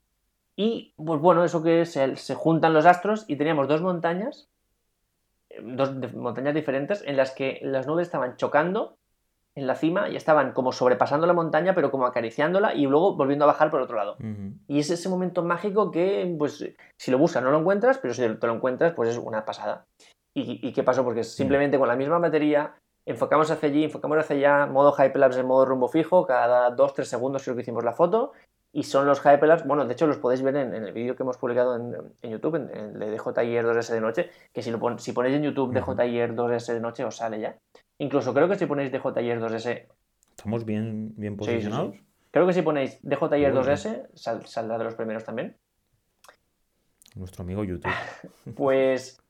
Y, 0.55 0.95
pues 0.97 1.21
bueno, 1.21 1.43
eso 1.45 1.61
que 1.61 1.85
se, 1.85 2.15
se, 2.15 2.33
juntan 2.33 2.73
los 2.73 2.87
astros 2.87 3.25
y 3.27 3.35
teníamos 3.35 3.67
dos 3.67 3.83
montañas, 3.83 4.49
dos 5.61 5.93
montañas 6.15 6.55
diferentes, 6.55 7.03
en 7.05 7.15
las 7.15 7.29
que 7.29 7.59
las 7.61 7.85
nubes 7.85 8.07
estaban 8.07 8.37
chocando 8.37 8.97
en 9.57 9.67
la 9.67 9.75
cima 9.75 10.09
y 10.09 10.15
estaban 10.15 10.51
como 10.51 10.71
sobrepasando 10.71 11.25
la 11.25 11.33
montaña, 11.33 11.73
pero 11.73 11.89
como 11.89 12.05
acariciándola 12.05 12.73
y 12.73 12.85
luego 12.85 13.15
volviendo 13.15 13.45
a 13.45 13.47
bajar 13.47 13.71
por 13.71 13.81
otro 13.81 13.95
lado. 13.95 14.17
Y 14.67 14.79
es 14.79 14.89
ese 14.89 15.07
momento 15.07 15.43
mágico 15.43 15.91
que, 15.91 16.35
pues, 16.37 16.73
si 16.99 17.11
lo 17.11 17.17
buscas 17.17 17.41
no 17.41 17.51
lo 17.51 17.59
encuentras, 17.59 17.97
pero 17.97 18.13
si 18.13 18.21
te 18.21 18.47
lo 18.47 18.55
encuentras, 18.55 18.93
pues 18.93 19.09
es 19.09 19.17
una 19.17 19.45
pasada. 19.45 19.85
¿Y, 20.37 20.73
qué 20.73 20.83
pasó? 20.83 21.05
Porque 21.05 21.23
simplemente 21.23 21.79
con 21.79 21.87
la 21.87 21.95
misma 21.95 22.19
batería 22.19 22.75
enfocamos 23.07 23.49
hacia 23.49 23.69
allí, 23.69 23.85
enfocamos 23.85 24.17
hacia 24.17 24.35
allá, 24.35 24.65
modo 24.65 24.91
hyperlapse 24.91 25.39
en 25.39 25.47
modo 25.47 25.65
rumbo 25.65 25.87
fijo, 25.87 26.25
cada 26.25 26.75
2-3 26.75 27.03
segundos 27.03 27.43
creo 27.43 27.55
que 27.55 27.61
hicimos 27.61 27.85
la 27.85 27.93
foto. 27.93 28.33
Y 28.73 28.83
son 28.83 29.07
los 29.07 29.19
hyperlapse, 29.19 29.65
bueno, 29.65 29.85
de 29.85 29.93
hecho 29.93 30.05
los 30.05 30.17
podéis 30.17 30.41
ver 30.41 30.57
en, 30.57 30.73
el 30.73 30.91
vídeo 30.91 31.15
que 31.15 31.23
hemos 31.23 31.37
publicado 31.37 31.77
en, 31.77 32.29
YouTube, 32.29 32.55
en, 32.55 32.69
el 32.69 32.99
de 32.99 33.11
DJIR 33.11 33.63
2S 33.63 33.93
de 33.93 34.01
noche, 34.01 34.29
que 34.53 34.61
si, 34.61 34.69
lo 34.69 34.97
si 34.97 35.13
ponéis 35.13 35.37
en 35.37 35.43
YouTube 35.43 35.73
DJIR 35.73 36.35
2S 36.35 36.73
de 36.73 36.81
noche 36.81 37.05
os 37.05 37.15
sale 37.15 37.39
ya. 37.39 37.57
Incluso 37.97 38.33
creo 38.33 38.47
que 38.49 38.55
si 38.55 38.65
ponéis 38.65 38.91
DJIR 38.91 39.39
2S. 39.39 39.87
¿Estamos 40.31 40.65
bien, 40.65 41.13
bien 41.15 41.37
posicionados? 41.37 41.95
Creo 42.31 42.45
que 42.45 42.53
si 42.53 42.61
ponéis 42.61 42.99
DJIR 43.01 43.53
2S, 43.53 44.09
saldrá 44.45 44.77
de 44.77 44.83
los 44.83 44.95
primeros 44.95 45.23
también. 45.23 45.55
Nuestro 47.15 47.43
amigo 47.43 47.63
YouTube. 47.63 47.89
pues 48.55 49.21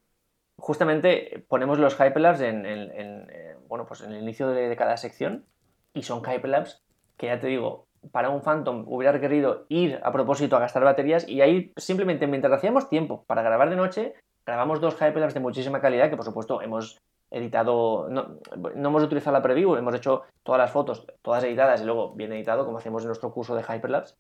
justamente 0.58 1.46
ponemos 1.48 1.78
los 1.78 1.94
hyperlapse 1.94 2.48
en, 2.48 2.66
eh, 2.66 3.56
bueno, 3.68 3.86
pues 3.86 4.02
en 4.02 4.12
el 4.14 4.22
inicio 4.22 4.48
de, 4.50 4.76
cada 4.76 4.98
sección 4.98 5.46
y 5.94 6.04
son 6.04 6.20
hyperlapse 6.20 6.78
que 7.18 7.28
ya 7.28 7.40
te 7.40 7.48
digo, 7.48 7.88
para 8.12 8.30
un 8.30 8.42
Phantom 8.42 8.86
hubiera 8.88 9.12
requerido 9.12 9.66
ir 9.70 10.00
a 10.04 10.12
propósito 10.12 10.56
a 10.56 10.60
gastar 10.60 10.84
baterías 10.84 11.28
y 11.28 11.42
ahí 11.42 11.72
simplemente 11.78 12.28
mientras 12.28 12.54
hacíamos 12.54 12.90
tiempo 12.90 13.24
para 13.26 13.42
grabar 13.42 13.70
de 13.70 13.76
noche, 13.76 14.16
grabamos 14.46 14.82
dos 14.82 14.96
hyperlapse 14.96 15.36
de 15.36 15.40
muchísima 15.40 15.80
calidad 15.80 16.10
que 16.10 16.18
por 16.18 16.26
supuesto 16.26 16.62
hemos 16.62 17.02
editado, 17.36 18.08
no, 18.10 18.40
no, 18.56 18.90
hemos 18.90 19.04
utilizado 19.04 19.34
la 19.34 19.42
preview, 19.42 19.76
hemos 19.76 19.94
hecho 19.94 20.24
todas 20.42 20.58
las 20.58 20.72
fotos, 20.72 21.06
todas 21.22 21.44
editadas 21.44 21.82
y 21.82 21.86
luego 21.86 22.14
bien 22.16 22.32
editado, 22.32 22.66
como 22.66 22.78
hacemos 22.78 23.04
en 23.04 23.08
nuestro 23.08 23.34
curso 23.34 23.56
de 23.56 23.64
Hyperlapse. 23.64 24.16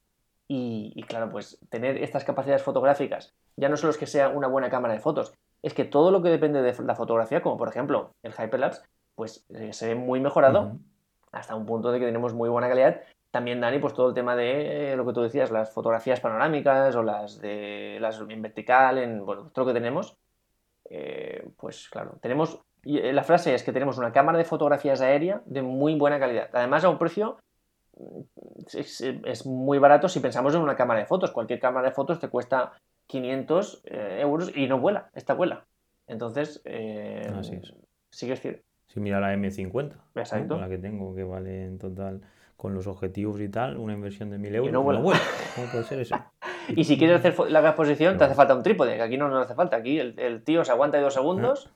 Y, 0.47 1.01
claro, 1.07 1.31
pues 1.31 1.57
tener 1.69 1.97
estas 2.03 2.23
capacidades 2.23 2.61
fotográficas, 2.61 3.33
ya 3.55 3.67
no 3.67 3.77
solo 3.77 3.91
es 3.91 3.97
que 3.97 4.05
sea 4.05 4.29
una 4.29 4.47
buena 4.47 4.69
cámara 4.69 4.93
de 4.93 4.99
fotos, 4.99 5.33
es 5.63 5.73
que 5.73 5.85
todo 5.85 6.11
lo 6.11 6.21
que 6.21 6.29
depende 6.29 6.61
de 6.61 6.75
la 6.83 6.93
fotografía, 6.93 7.41
como 7.41 7.57
por 7.57 7.69
ejemplo 7.69 8.11
el 8.21 8.33
Hyperlapse, 8.33 8.83
pues 9.15 9.45
eh, 9.49 9.73
se 9.73 9.87
ve 9.87 9.95
muy 9.95 10.19
mejorado 10.19 10.77
hasta 11.31 11.55
un 11.55 11.65
punto 11.65 11.91
de 11.91 11.99
que 11.99 12.05
tenemos 12.05 12.33
muy 12.33 12.49
buena 12.49 12.67
calidad. 12.67 13.01
También, 13.31 13.59
Dani, 13.59 13.79
pues 13.79 13.93
todo 13.93 14.09
el 14.09 14.13
tema 14.13 14.35
de 14.35 14.93
eh, 14.93 14.95
lo 14.95 15.05
que 15.05 15.13
tú 15.13 15.21
decías, 15.21 15.51
las 15.51 15.73
fotografías 15.73 16.19
panorámicas 16.19 16.95
o 16.95 17.01
las 17.01 17.41
de 17.41 17.97
las 17.99 18.19
en 18.19 18.41
vertical, 18.41 18.99
en 18.99 19.25
bueno, 19.25 19.49
todo 19.51 19.65
lo 19.65 19.73
que 19.73 19.79
tenemos, 19.79 20.15
eh, 20.89 21.47
pues 21.57 21.89
claro, 21.89 22.17
tenemos 22.21 22.61
la 22.85 23.23
frase 23.23 23.55
es 23.55 23.63
que 23.63 23.73
tenemos 23.73 23.97
una 23.97 24.11
cámara 24.11 24.37
de 24.37 24.43
fotografías 24.43 25.01
aérea 25.01 25.41
de 25.45 25.63
muy 25.63 25.95
buena 25.95 26.19
calidad. 26.19 26.49
Además, 26.53 26.83
a 26.83 26.89
un 26.89 26.99
precio 26.99 27.39
es, 28.73 29.45
muy 29.45 29.79
barato 29.79 30.07
si 30.07 30.19
pensamos 30.19 30.53
en 30.53 30.61
una 30.61 30.75
cámara 30.75 30.99
de 30.99 31.05
fotos. 31.07 31.31
Cualquier 31.31 31.59
cámara 31.59 31.89
de 31.89 31.95
fotos 31.95 32.19
te 32.19 32.29
cuesta 32.29 32.73
500 33.07 33.83
eh, 33.85 34.19
euros 34.21 34.55
y 34.55 34.67
no 34.67 34.79
vuela, 34.79 35.09
esta 35.13 35.33
vuela. 35.33 35.65
Entonces, 36.07 36.61
eh, 36.65 37.27
Así 37.35 37.55
es. 37.55 37.73
sí 38.11 38.27
que 38.27 38.33
es 38.33 38.41
cierto. 38.41 38.63
Si 38.87 38.99
mira 38.99 39.19
la 39.19 39.33
M50, 39.33 39.93
Exacto. 40.15 40.59
la 40.59 40.69
que 40.69 40.77
tengo, 40.77 41.15
que 41.15 41.23
vale 41.23 41.65
en 41.65 41.79
total 41.79 42.21
con 42.55 42.75
los 42.75 42.85
objetivos 42.85 43.41
y 43.41 43.49
tal, 43.49 43.77
una 43.77 43.93
inversión 43.93 44.29
de 44.29 44.37
1000 44.37 44.55
euros. 44.55 44.69
Y 44.69 44.71
no 44.71 44.83
vuela. 44.83 45.01
¿Cómo 45.55 45.67
puede 45.71 45.83
ser 45.85 45.99
eso? 45.99 46.15
y 46.69 46.83
si 46.83 46.97
quieres 46.97 47.17
hacer 47.17 47.51
la 47.51 47.59
exposición, 47.59 48.17
te 48.17 48.23
hace 48.23 48.35
falta 48.35 48.55
un 48.55 48.63
trípode, 48.63 48.95
que 48.95 49.01
aquí 49.01 49.17
no 49.17 49.29
nos 49.29 49.45
hace 49.45 49.55
falta. 49.55 49.77
Aquí 49.77 49.99
el, 49.99 50.43
tío 50.43 50.63
se 50.63 50.71
aguanta 50.71 50.99
dos 50.99 51.13
segundos 51.13 51.71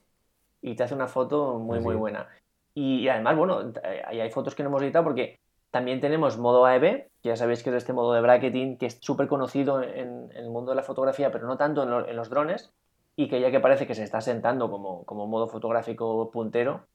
y 0.61 0.75
te 0.75 0.83
hace 0.83 0.95
una 0.95 1.07
foto 1.07 1.59
muy, 1.59 1.79
muy 1.79 1.95
buena. 1.95 2.27
Y, 2.73 3.07
además, 3.07 3.35
bueno, 3.35 3.73
ahí 4.05 4.21
hay 4.21 4.31
fotos 4.31 4.55
que 4.55 4.63
no 4.63 4.69
hemos 4.69 4.81
editado 4.81 5.03
porque 5.03 5.39
también 5.71 5.99
tenemos 5.99 6.37
modo 6.37 6.65
AEB, 6.65 7.09
que 7.21 7.29
ya 7.29 7.35
sabéis 7.35 7.63
que 7.63 7.69
es 7.69 7.75
este 7.75 7.93
modo 7.93 8.13
de 8.13 8.21
bracketing 8.21 8.77
que 8.77 8.87
es 8.87 8.97
súper 9.01 9.27
conocido 9.27 9.83
en, 9.83 10.29
el 10.33 10.49
mundo 10.49 10.71
de 10.71 10.75
la 10.75 10.83
fotografía, 10.83 11.31
pero 11.31 11.47
no 11.47 11.57
tanto 11.57 11.83
en, 11.83 12.15
los 12.15 12.29
drones, 12.29 12.71
y 13.15 13.27
que 13.27 13.41
ya 13.41 13.51
que 13.51 13.59
parece 13.59 13.85
que 13.85 13.95
se 13.95 14.03
está 14.03 14.21
sentando 14.21 14.71
como, 14.71 15.03
como 15.03 15.27
modo 15.27 15.47
fotográfico 15.47 16.31
puntero, 16.31 16.85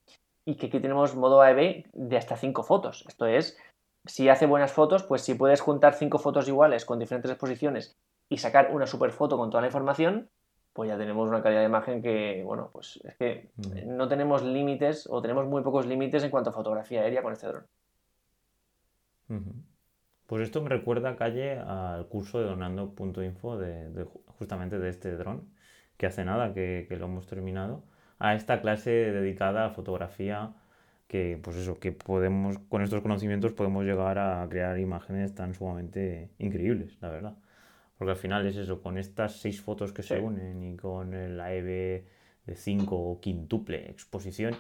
y 0.45 0.57
que 0.57 0.67
aquí 0.67 0.81
tenemos 0.81 1.15
modo 1.15 1.41
AEB 1.41 1.87
de 1.93 2.17
hasta 2.17 2.37
5 2.37 2.63
fotos. 2.63 3.05
Esto 3.09 3.27
es, 3.27 3.59
si 4.07 4.29
hace 4.29 4.47
buenas 4.47 4.73
fotos, 4.73 5.03
pues 5.03 5.23
si 5.23 5.35
puedes 5.35 5.61
juntar 5.61 5.95
5 5.95 6.19
fotos 6.19 6.49
iguales 6.49 6.85
con 6.85 6.99
diferentes 6.99 7.31
exposiciones 7.31 7.99
y 8.29 8.39
sacar 8.39 8.71
una 8.73 8.87
super 8.87 9.11
foto 9.11 9.37
con 9.37 9.51
toda 9.51 9.63
la 9.63 9.69
información, 9.69 10.29
pues 10.75 10.91
ya 10.91 10.99
tenemos 10.99 11.29
una 11.29 11.43
calidad 11.43 11.61
de 11.61 11.67
imagen 11.67 12.03
que, 12.03 12.43
bueno, 12.45 12.71
pues 12.73 13.01
es 13.05 13.15
que 13.17 13.51
mm. 13.57 13.97
no 13.97 14.09
tenemos 14.09 14.43
límites 14.43 15.09
o 15.09 15.23
tenemos 15.23 15.47
muy 15.47 15.63
pocos 15.63 15.87
límites 15.87 16.25
en 16.25 16.31
cuanto 16.31 16.51
a 16.51 16.53
fotografía 16.53 17.03
aérea 17.03 17.23
con 17.23 17.33
este 17.33 17.47
dron. 17.47 17.67
Pues 20.27 20.43
esto 20.43 20.63
me 20.63 20.69
recuerda, 20.69 21.17
Calle, 21.17 21.59
al 21.59 22.09
curso 22.09 22.41
de 22.41 22.47
donando.info 22.47 23.57
de, 23.57 24.05
justamente 24.27 24.79
de 24.79 24.89
este 24.89 25.17
dron, 25.17 25.49
que 25.97 26.07
hace 26.07 26.25
nada 26.25 26.53
que, 26.53 26.87
lo 26.91 27.07
hemos 27.07 27.27
terminado, 27.27 27.85
a 28.19 28.35
esta 28.35 28.61
clase 28.61 28.91
dedicada 28.91 29.67
a 29.67 29.71
fotografía 29.71 30.55
que 31.07 31.39
pues 31.43 31.57
eso, 31.57 31.79
que 31.79 31.93
podemos, 31.93 32.59
con 32.69 32.83
estos 32.83 33.01
conocimientos 33.03 33.53
podemos 33.53 33.85
llegar 33.85 34.19
a 34.19 34.47
crear 34.49 34.79
imágenes 34.79 35.35
tan 35.35 35.55
sumamente 35.55 36.31
increíbles, 36.39 36.97
la 37.01 37.11
verdad. 37.11 37.37
Porque 37.99 38.13
al 38.13 38.17
final 38.17 38.47
es 38.47 38.57
eso, 38.57 38.83
con 38.83 38.99
estas 38.99 39.41
seis 39.41 39.61
fotos 39.61 39.93
que 39.93 40.03
se 40.03 40.19
unen 40.19 40.63
y 40.63 40.77
con 40.77 41.15
el 41.15 41.41
AEB 41.41 42.05
de 42.47 42.57
5 42.57 42.97
o 42.97 43.21
quintuple 43.21 43.91
exposición, 43.91 44.55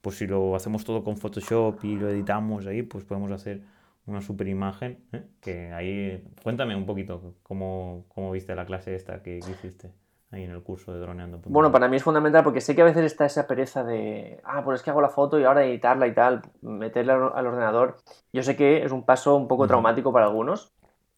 pues 0.00 0.16
si 0.16 0.26
lo 0.26 0.54
hacemos 0.54 0.84
todo 0.84 1.04
con 1.04 1.16
Photoshop 1.16 1.82
y 1.84 1.96
lo 1.96 2.08
editamos 2.10 2.66
ahí, 2.66 2.82
pues 2.82 3.04
podemos 3.04 3.30
hacer 3.32 3.62
una 4.06 4.20
super 4.20 4.48
imagen. 4.48 4.98
¿eh? 5.12 5.22
Que 5.40 5.72
ahí, 5.72 6.22
cuéntame 6.42 6.76
un 6.76 6.86
poquito 6.86 7.36
cómo, 7.42 8.04
cómo, 8.08 8.32
viste 8.32 8.54
la 8.54 8.66
clase 8.66 8.94
esta 8.94 9.22
que, 9.22 9.38
hiciste 9.38 9.92
ahí 10.34 10.44
en 10.44 10.50
el 10.50 10.62
curso 10.62 10.92
de 10.92 11.00
droneando. 11.00 11.40
Bueno, 11.46 11.72
para 11.72 11.88
mí 11.88 11.96
es 11.96 12.02
fundamental 12.02 12.44
porque 12.44 12.60
sé 12.60 12.74
que 12.74 12.82
a 12.82 12.86
veces 12.86 13.04
está 13.04 13.24
esa 13.26 13.46
pereza 13.46 13.84
de, 13.84 14.40
ah, 14.44 14.62
pues 14.64 14.80
es 14.80 14.84
que 14.84 14.90
hago 14.90 15.00
la 15.00 15.08
foto 15.08 15.38
y 15.38 15.44
ahora 15.44 15.64
editarla 15.64 16.06
y 16.06 16.14
tal, 16.14 16.42
meterla 16.60 17.28
al 17.34 17.46
ordenador. 17.46 17.96
Yo 18.32 18.42
sé 18.42 18.56
que 18.56 18.84
es 18.84 18.92
un 18.92 19.04
paso 19.04 19.36
un 19.36 19.48
poco 19.48 19.66
traumático 19.66 20.12
para 20.12 20.26
algunos, 20.26 20.72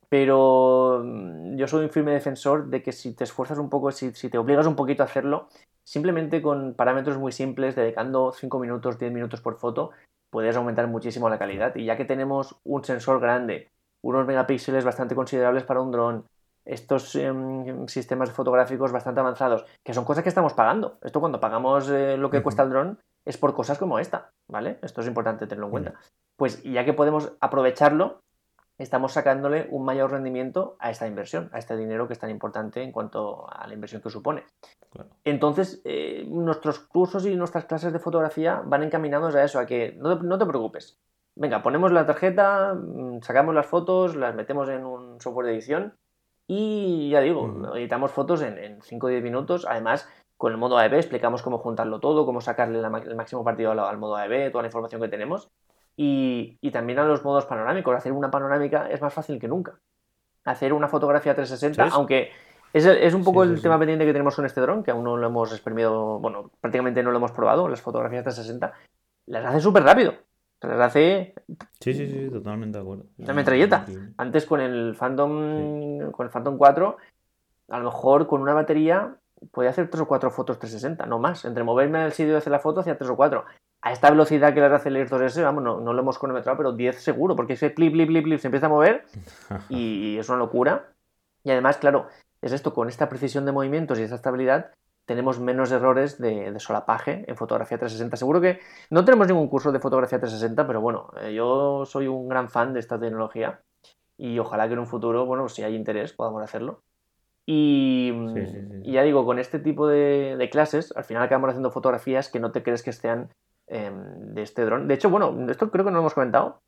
pero 0.08 1.02
mm, 1.04 1.56
yo 1.56 1.66
soy 1.66 1.84
un 1.84 1.90
firme 1.90 2.12
defensor 2.12 2.68
de 2.68 2.82
que 2.82 2.92
si 2.92 3.14
te 3.14 3.24
esfuerzas 3.24 3.58
un 3.58 3.70
poco, 3.70 3.90
si, 3.90 4.12
si 4.12 4.28
te 4.28 4.38
obligas 4.38 4.66
un 4.66 4.76
poquito 4.76 5.02
a 5.02 5.06
hacerlo, 5.06 5.48
simplemente 5.84 6.42
con 6.42 6.74
parámetros 6.74 7.18
muy 7.18 7.32
simples, 7.32 7.74
dedicando 7.74 8.32
5 8.32 8.58
minutos, 8.58 8.98
10 8.98 9.12
minutos 9.12 9.40
por 9.40 9.58
foto, 9.58 9.90
puedes 10.30 10.56
aumentar 10.56 10.86
muchísimo 10.88 11.28
la 11.28 11.38
calidad. 11.38 11.74
Y 11.76 11.84
ya 11.84 11.96
que 11.96 12.04
tenemos 12.04 12.56
un 12.64 12.84
sensor 12.84 13.20
grande, 13.20 13.70
unos 14.02 14.26
megapíxeles 14.26 14.84
bastante 14.84 15.14
considerables 15.14 15.64
para 15.64 15.80
un 15.80 15.90
dron, 15.90 16.24
estos 16.66 17.14
em, 17.14 17.86
sistemas 17.86 18.30
fotográficos 18.32 18.92
bastante 18.92 19.20
avanzados, 19.20 19.64
que 19.84 19.94
son 19.94 20.04
cosas 20.04 20.22
que 20.22 20.28
estamos 20.28 20.52
pagando. 20.52 20.98
Esto 21.02 21.20
cuando 21.20 21.40
pagamos 21.40 21.88
eh, 21.88 22.16
lo 22.16 22.28
que 22.28 22.42
cuesta 22.42 22.64
el 22.64 22.70
dron 22.70 22.98
es 23.24 23.38
por 23.38 23.54
cosas 23.54 23.78
como 23.78 23.98
esta, 23.98 24.32
¿vale? 24.48 24.78
Esto 24.82 25.00
es 25.00 25.06
importante 25.06 25.46
tenerlo 25.46 25.66
en 25.66 25.70
cuenta. 25.70 25.94
Pues 26.36 26.62
ya 26.64 26.84
que 26.84 26.92
podemos 26.92 27.32
aprovecharlo, 27.40 28.22
estamos 28.78 29.12
sacándole 29.12 29.68
un 29.70 29.84
mayor 29.84 30.10
rendimiento 30.10 30.76
a 30.80 30.90
esta 30.90 31.06
inversión, 31.06 31.48
a 31.52 31.58
este 31.58 31.76
dinero 31.76 32.06
que 32.06 32.12
es 32.12 32.18
tan 32.18 32.30
importante 32.30 32.82
en 32.82 32.92
cuanto 32.92 33.46
a 33.48 33.66
la 33.66 33.74
inversión 33.74 34.02
que 34.02 34.10
supone. 34.10 34.44
Entonces, 35.24 35.80
eh, 35.84 36.26
nuestros 36.28 36.80
cursos 36.80 37.26
y 37.26 37.36
nuestras 37.36 37.64
clases 37.64 37.92
de 37.92 37.98
fotografía 37.98 38.62
van 38.64 38.82
encaminados 38.82 39.34
a 39.34 39.44
eso, 39.44 39.58
a 39.58 39.66
que 39.66 39.96
no, 39.98 40.38
te 40.38 40.46
preocupes. 40.46 40.98
Venga, 41.36 41.62
ponemos 41.62 41.92
la 41.92 42.06
tarjeta, 42.06 42.74
mm, 42.74 43.20
sacamos 43.22 43.54
las 43.54 43.66
fotos, 43.66 44.16
las 44.16 44.34
metemos 44.34 44.68
en 44.68 44.84
un 44.84 45.20
software 45.20 45.46
de 45.46 45.52
edición 45.52 45.94
y 46.46 47.10
ya 47.10 47.20
digo, 47.20 47.74
editamos 47.74 48.12
fotos 48.12 48.42
en 48.42 48.80
5 48.82 49.06
o 49.06 49.10
10 49.10 49.22
minutos. 49.22 49.66
Además, 49.68 50.08
con 50.36 50.52
el 50.52 50.58
modo 50.58 50.78
AEB 50.78 50.94
explicamos 50.94 51.42
cómo 51.42 51.58
juntarlo 51.58 51.98
todo, 52.00 52.26
cómo 52.26 52.40
sacarle 52.40 52.78
el 52.78 53.16
máximo 53.16 53.44
partido 53.44 53.72
al, 53.72 53.98
modo 53.98 54.16
AEB, 54.16 54.52
toda 54.52 54.62
la 54.62 54.68
información 54.68 55.00
que 55.00 55.08
tenemos. 55.08 55.50
Y, 55.96 56.58
y, 56.60 56.70
también 56.70 56.98
a 56.98 57.04
los 57.04 57.24
modos 57.24 57.46
panorámicos. 57.46 57.96
Hacer 57.96 58.12
una 58.12 58.30
panorámica 58.30 58.88
es 58.90 59.00
más 59.00 59.14
fácil 59.14 59.40
que 59.40 59.48
nunca. 59.48 59.78
Hacer 60.44 60.72
una 60.72 60.88
fotografía 60.88 61.34
360, 61.34 61.94
aunque 61.94 62.30
es, 62.72 63.14
un 63.14 63.24
poco 63.24 63.42
el 63.42 63.60
tema 63.62 63.78
pendiente 63.78 64.04
que 64.04 64.12
tenemos 64.12 64.36
con 64.36 64.44
este 64.44 64.60
dron, 64.60 64.82
que 64.82 64.90
aún 64.90 65.04
no 65.04 65.16
lo 65.16 65.26
hemos 65.26 65.50
exprimido, 65.52 66.18
bueno, 66.18 66.50
prácticamente 66.60 67.02
no 67.02 67.10
lo 67.10 67.16
hemos 67.16 67.32
probado, 67.32 67.68
las 67.68 67.80
fotografías 67.80 68.22
360, 68.22 68.74
las 69.26 69.46
hace 69.46 69.60
súper 69.60 69.82
rápido. 69.82 70.12
Las 70.62 70.80
hace... 70.80 71.34
Sí, 71.80 71.94
sí, 71.94 72.06
sí, 72.06 72.30
totalmente 72.30 72.78
de 72.78 72.82
acuerdo. 72.82 73.04
Una 73.18 73.34
metralleta. 73.34 73.86
Antes 74.16 74.46
con 74.46 74.60
el 74.60 74.96
Phantom, 74.98 76.10
con 76.10 76.26
el 76.26 76.32
Phantom 76.32 76.56
4, 76.56 76.96
a 77.68 77.78
lo 77.78 77.84
mejor 77.84 78.26
con 78.26 78.40
una 78.40 78.54
batería 78.54 79.16
podía 79.52 79.70
hacer 79.70 79.88
3 79.88 80.02
o 80.02 80.08
4 80.08 80.30
fotos 80.30 80.58
360, 80.58 81.06
no 81.06 81.18
más. 81.18 81.44
Entre 81.44 81.62
moverme 81.62 81.98
al 81.98 82.12
sitio 82.12 82.34
y 82.34 82.36
hacer 82.36 82.50
la 82.50 82.58
foto, 82.58 82.80
hacía 82.80 82.96
3 82.96 83.10
o 83.10 83.16
4. 83.16 83.44
A 83.82 83.92
esta 83.92 84.10
velocidad 84.10 84.54
que 84.54 84.60
las 84.60 84.72
hace 84.72 84.88
el 84.88 84.96
Air 84.96 85.08
2S, 85.08 85.42
vamos, 85.42 85.62
no, 85.62 85.92
lo 85.92 86.00
hemos 86.00 86.18
cronometrado, 86.18 86.56
pero 86.56 86.72
10 86.72 87.00
seguro, 87.00 87.36
porque 87.36 87.52
ese 87.52 87.74
clip, 87.74 87.92
clip, 87.92 88.08
clip, 88.08 88.24
clip 88.24 88.40
se 88.40 88.48
empieza 88.48 88.66
a 88.66 88.70
mover 88.70 89.04
y 89.68 90.16
es 90.18 90.28
una 90.28 90.38
locura. 90.38 90.88
Y 91.44 91.50
además, 91.50 91.76
claro, 91.76 92.08
es 92.42 92.52
esto, 92.52 92.74
con 92.74 92.88
esta 92.88 93.08
precisión 93.08 93.44
de 93.44 93.52
movimientos 93.52 93.98
y 93.98 94.02
esta 94.02 94.16
estabilidad, 94.16 94.72
tenemos 95.06 95.40
menos 95.40 95.70
errores 95.72 96.20
de, 96.20 96.58
solapaje 96.58 97.24
en 97.28 97.36
fotografía 97.36 97.78
360. 97.78 98.16
Seguro 98.16 98.40
que 98.40 98.58
no 98.90 99.04
tenemos 99.04 99.28
ningún 99.28 99.48
curso 99.48 99.72
de 99.72 99.78
fotografía 99.78 100.18
360, 100.18 100.66
pero 100.66 100.80
bueno, 100.80 101.10
eh, 101.22 101.32
yo 101.32 101.84
soy 101.86 102.08
un 102.08 102.28
gran 102.28 102.48
fan 102.48 102.74
de 102.74 102.80
esta 102.80 102.98
tecnología 102.98 103.60
y 104.18 104.38
ojalá 104.38 104.66
que 104.66 104.74
en 104.74 104.80
un 104.80 104.86
futuro, 104.86 105.24
bueno, 105.24 105.48
si 105.48 105.62
hay 105.62 105.74
interés, 105.74 106.12
podamos 106.12 106.42
hacerlo. 106.42 106.82
Y, 107.48 108.12
ya 108.82 109.02
digo, 109.02 109.24
con 109.24 109.38
este 109.38 109.60
tipo 109.60 109.86
de, 109.86 110.48
clases, 110.50 110.92
al 110.96 111.04
final 111.04 111.22
acabamos 111.22 111.50
haciendo 111.50 111.70
fotografías 111.70 112.28
que 112.28 112.40
no 112.40 112.50
te 112.50 112.64
crees 112.64 112.82
que 112.82 112.92
sean 112.92 113.30
em, 113.68 114.34
de 114.34 114.42
este 114.42 114.64
dron. 114.64 114.88
De 114.88 114.94
hecho, 114.94 115.10
bueno, 115.10 115.32
esto 115.48 115.70
creo 115.70 115.84
que 115.84 115.92
no 115.92 115.98
lo 115.98 116.00
hemos 116.00 116.14
comentado. 116.14 116.60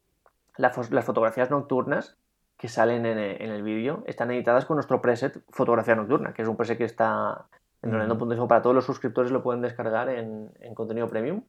las 0.57 1.05
fotografías 1.05 1.51
nocturnas 1.51 2.17
que 2.57 2.69
salen 2.69 3.07
en, 3.07 3.19
el 3.19 3.63
vídeo 3.63 4.03
están 4.07 4.31
editadas 4.31 4.67
con 4.67 4.77
nuestro 4.77 5.01
preset 5.01 5.41
Fotografía 5.51 5.95
Nocturna, 5.95 6.33
que 6.35 6.43
es 6.43 6.49
un 6.49 6.57
preset 6.57 6.79
que 6.79 6.85
está 6.85 7.47
en 7.83 7.93
Ronendo.info 7.93 8.49
para 8.49 8.63
todos 8.63 8.75
los 8.75 8.85
suscriptores, 8.85 9.31
lo 9.31 9.43
pueden 9.43 9.63
descargar 9.63 10.09
en, 10.09 10.51
contenido 10.75 11.09
premium. 11.09 11.43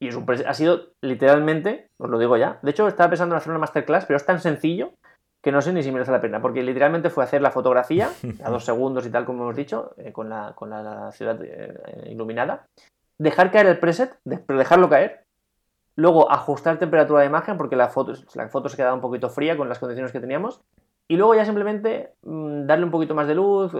Y 0.00 0.08
es 0.08 0.16
un 0.16 0.26
ha 0.46 0.54
sido 0.54 0.92
literalmente, 1.00 1.88
os 1.98 2.10
lo 2.10 2.18
digo 2.18 2.36
ya, 2.36 2.58
de 2.62 2.70
hecho 2.72 2.88
estaba 2.88 3.10
pensando 3.10 3.34
en 3.34 3.38
hacer 3.38 3.50
una 3.50 3.60
masterclass, 3.60 4.06
pero 4.06 4.16
es 4.16 4.26
tan 4.26 4.40
sencillo 4.40 4.92
que 5.42 5.52
no 5.52 5.60
sé 5.60 5.72
ni 5.72 5.82
si 5.82 5.92
merece 5.92 6.10
la 6.10 6.20
pena, 6.20 6.40
porque 6.40 6.62
literalmente 6.62 7.10
fue 7.10 7.22
hacer 7.22 7.42
la 7.42 7.50
fotografía 7.50 8.10
a 8.42 8.50
dos 8.50 8.64
segundos 8.66 9.06
y 9.06 9.10
tal, 9.10 9.24
como 9.24 9.44
hemos 9.44 9.56
dicho, 9.56 9.94
eh, 9.98 10.12
con, 10.12 10.28
la, 10.28 10.52
con 10.54 10.70
la, 10.70 11.12
ciudad 11.12 11.38
eh, 11.42 12.08
iluminada, 12.10 12.66
dejar 13.18 13.50
caer 13.50 13.66
el 13.66 13.78
preset, 13.78 14.18
pero 14.24 14.58
dejarlo 14.58 14.88
caer, 14.88 15.24
Luego 15.96 16.30
ajustar 16.30 16.78
temperatura 16.78 17.20
de 17.20 17.26
imagen 17.26 17.56
porque 17.56 17.76
la 17.76 17.88
foto, 17.88 18.14
la 18.34 18.48
foto 18.48 18.68
se 18.68 18.76
quedaba 18.76 18.94
un 18.94 19.00
poquito 19.00 19.30
fría 19.30 19.56
con 19.56 19.68
las 19.68 19.78
condiciones 19.78 20.12
que 20.12 20.20
teníamos. 20.20 20.60
Y 21.06 21.16
luego 21.16 21.34
ya 21.34 21.44
simplemente 21.44 22.14
mm, 22.22 22.66
darle 22.66 22.84
un 22.84 22.90
poquito 22.90 23.14
más 23.14 23.28
de 23.28 23.34
luz, 23.34 23.72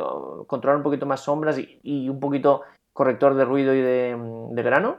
controlar 0.46 0.76
un 0.76 0.82
poquito 0.82 1.06
más 1.06 1.20
sombras 1.20 1.58
y, 1.58 2.08
un 2.08 2.20
poquito 2.20 2.62
corrector 2.92 3.34
de 3.34 3.44
ruido 3.44 3.74
y 3.74 3.80
de, 3.80 4.62
grano. 4.62 4.98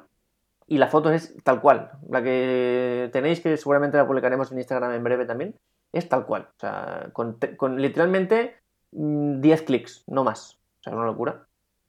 y 0.68 0.78
la 0.78 0.88
foto 0.88 1.12
es 1.12 1.36
tal 1.44 1.62
cual. 1.62 1.92
La 2.10 2.24
que 2.24 3.10
tenéis, 3.14 3.42
que 3.42 3.56
seguramente 3.58 3.98
la 3.98 4.08
publicaremos 4.08 4.52
en 4.52 4.58
Instagram 4.58 4.94
en 4.94 5.04
breve 5.04 5.26
también, 5.26 5.56
es 5.94 6.10
tal 6.10 6.26
cual. 6.26 6.50
O 6.56 6.60
sea, 6.60 7.10
con, 7.14 7.38
con 7.58 7.82
literalmente 7.82 8.58
10 8.92 9.62
mm, 9.62 9.66
clics, 9.66 10.04
no 10.08 10.24
más. 10.24 10.60
O 10.80 10.84
sea, 10.84 10.94
es 10.94 10.98
una 10.98 11.06
locura. 11.06 11.48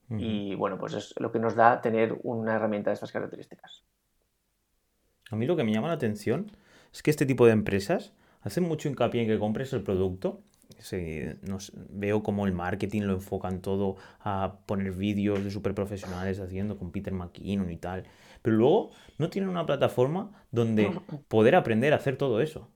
Y 0.08 0.54
bueno, 0.54 0.78
pues 0.78 0.94
es 0.94 1.14
lo 1.18 1.32
que 1.32 1.40
nos 1.40 1.56
da 1.56 1.80
tener 1.80 2.16
una 2.22 2.54
herramienta 2.54 2.90
de 2.90 2.94
estas 2.94 3.10
características. 3.10 3.84
A 5.30 5.36
mí 5.36 5.46
lo 5.46 5.56
que 5.56 5.64
me 5.64 5.72
llama 5.72 5.88
la 5.88 5.94
atención 5.94 6.52
es 6.92 7.02
que 7.02 7.10
este 7.10 7.26
tipo 7.26 7.44
de 7.44 7.52
empresas 7.52 8.12
hacen 8.46 8.64
mucho 8.64 8.88
hincapié 8.88 9.22
en 9.22 9.28
que 9.28 9.38
compres 9.38 9.72
el 9.72 9.82
producto. 9.82 10.40
nos, 11.42 11.72
veo 11.90 12.22
como 12.22 12.46
el 12.46 12.52
marketing 12.52 13.02
lo 13.02 13.14
enfocan 13.14 13.60
todo 13.60 13.96
a 14.20 14.60
poner 14.66 14.92
vídeos 14.92 15.42
de 15.42 15.50
super 15.50 15.74
profesionales 15.74 16.38
haciendo 16.38 16.78
con 16.78 16.92
Peter 16.92 17.12
McKinnon 17.12 17.70
y 17.70 17.76
tal. 17.76 18.04
Pero 18.42 18.56
luego 18.56 18.90
no 19.18 19.30
tienen 19.30 19.50
una 19.50 19.66
plataforma 19.66 20.30
donde 20.52 20.92
poder 21.28 21.56
aprender 21.56 21.92
a 21.92 21.96
hacer 21.96 22.16
todo 22.16 22.40
eso. 22.40 22.70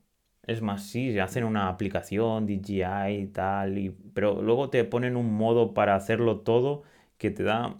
Es 0.45 0.61
más, 0.61 0.87
sí, 0.87 1.17
hacen 1.19 1.45
una 1.45 1.69
aplicación, 1.69 2.47
DJI 2.47 3.21
y 3.21 3.27
tal, 3.27 3.77
y, 3.77 3.91
pero 4.13 4.41
luego 4.41 4.69
te 4.69 4.83
ponen 4.83 5.15
un 5.15 5.33
modo 5.33 5.73
para 5.73 5.95
hacerlo 5.95 6.39
todo 6.41 6.83
que 7.17 7.29
te 7.31 7.43
da, 7.43 7.79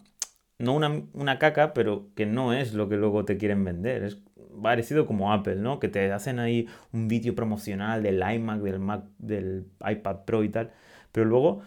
no 0.60 0.76
una, 0.76 1.04
una 1.14 1.40
caca, 1.40 1.74
pero 1.74 2.14
que 2.16 2.26
no 2.26 2.54
es 2.54 2.74
lo 2.74 2.88
que 2.88 2.96
luego 2.98 3.26
te 3.26 3.38
quieren 3.38 3.66
vender. 3.66 4.04
Es 4.04 4.22
parecido 4.62 5.06
como 5.06 5.34
Apple, 5.34 5.56
¿no? 5.56 5.80
Que 5.80 5.88
te 5.88 6.12
hacen 6.12 6.40
ahí 6.40 6.68
un 6.92 7.08
vídeo 7.08 7.36
promocional 7.36 8.04
del 8.04 8.22
iMac, 8.22 8.62
del 8.62 8.80
Mac, 8.80 9.04
del 9.18 9.66
iPad 9.88 10.26
Pro 10.26 10.44
y 10.44 10.50
tal, 10.50 10.72
pero 11.12 11.26
luego 11.26 11.62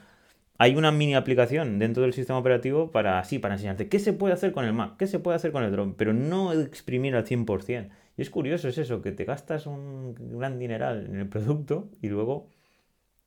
hay 0.58 0.76
una 0.76 0.92
mini 0.92 1.14
aplicación 1.14 1.78
dentro 1.78 2.02
del 2.02 2.12
sistema 2.12 2.38
operativo 2.38 2.90
para 2.90 3.18
así, 3.18 3.38
para 3.38 3.54
enseñarte 3.54 3.88
qué 3.88 3.98
se 3.98 4.12
puede 4.12 4.34
hacer 4.34 4.52
con 4.52 4.64
el 4.64 4.72
Mac, 4.72 4.96
qué 4.96 5.06
se 5.06 5.18
puede 5.18 5.36
hacer 5.36 5.52
con 5.52 5.64
el 5.64 5.72
drone, 5.72 5.94
pero 5.96 6.12
no 6.12 6.52
exprimir 6.52 7.16
al 7.16 7.24
100%. 7.24 7.90
Y 8.16 8.22
es 8.22 8.30
curioso, 8.30 8.68
es 8.68 8.78
eso, 8.78 9.02
que 9.02 9.12
te 9.12 9.24
gastas 9.24 9.66
un 9.66 10.14
gran 10.38 10.58
dineral 10.58 11.06
en 11.06 11.16
el 11.16 11.28
producto 11.28 11.90
y 12.00 12.08
luego 12.08 12.48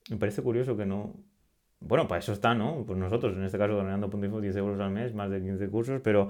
me 0.10 0.18
parece 0.18 0.42
curioso 0.42 0.78
que 0.78 0.86
no... 0.86 1.14
Bueno, 1.80 2.08
para 2.08 2.20
eso 2.20 2.34
está, 2.34 2.56
¿no? 2.56 2.86
Pues 2.88 2.98
nosotros, 2.98 3.36
en 3.36 3.44
este 3.44 3.58
caso, 3.58 3.74
donando.info, 3.74 4.42
10 4.42 4.56
euros 4.56 4.80
al 4.80 4.92
mes, 4.92 5.14
más 5.14 5.30
de 5.30 5.42
15 5.42 5.70
cursos, 5.70 6.02
pero 6.04 6.30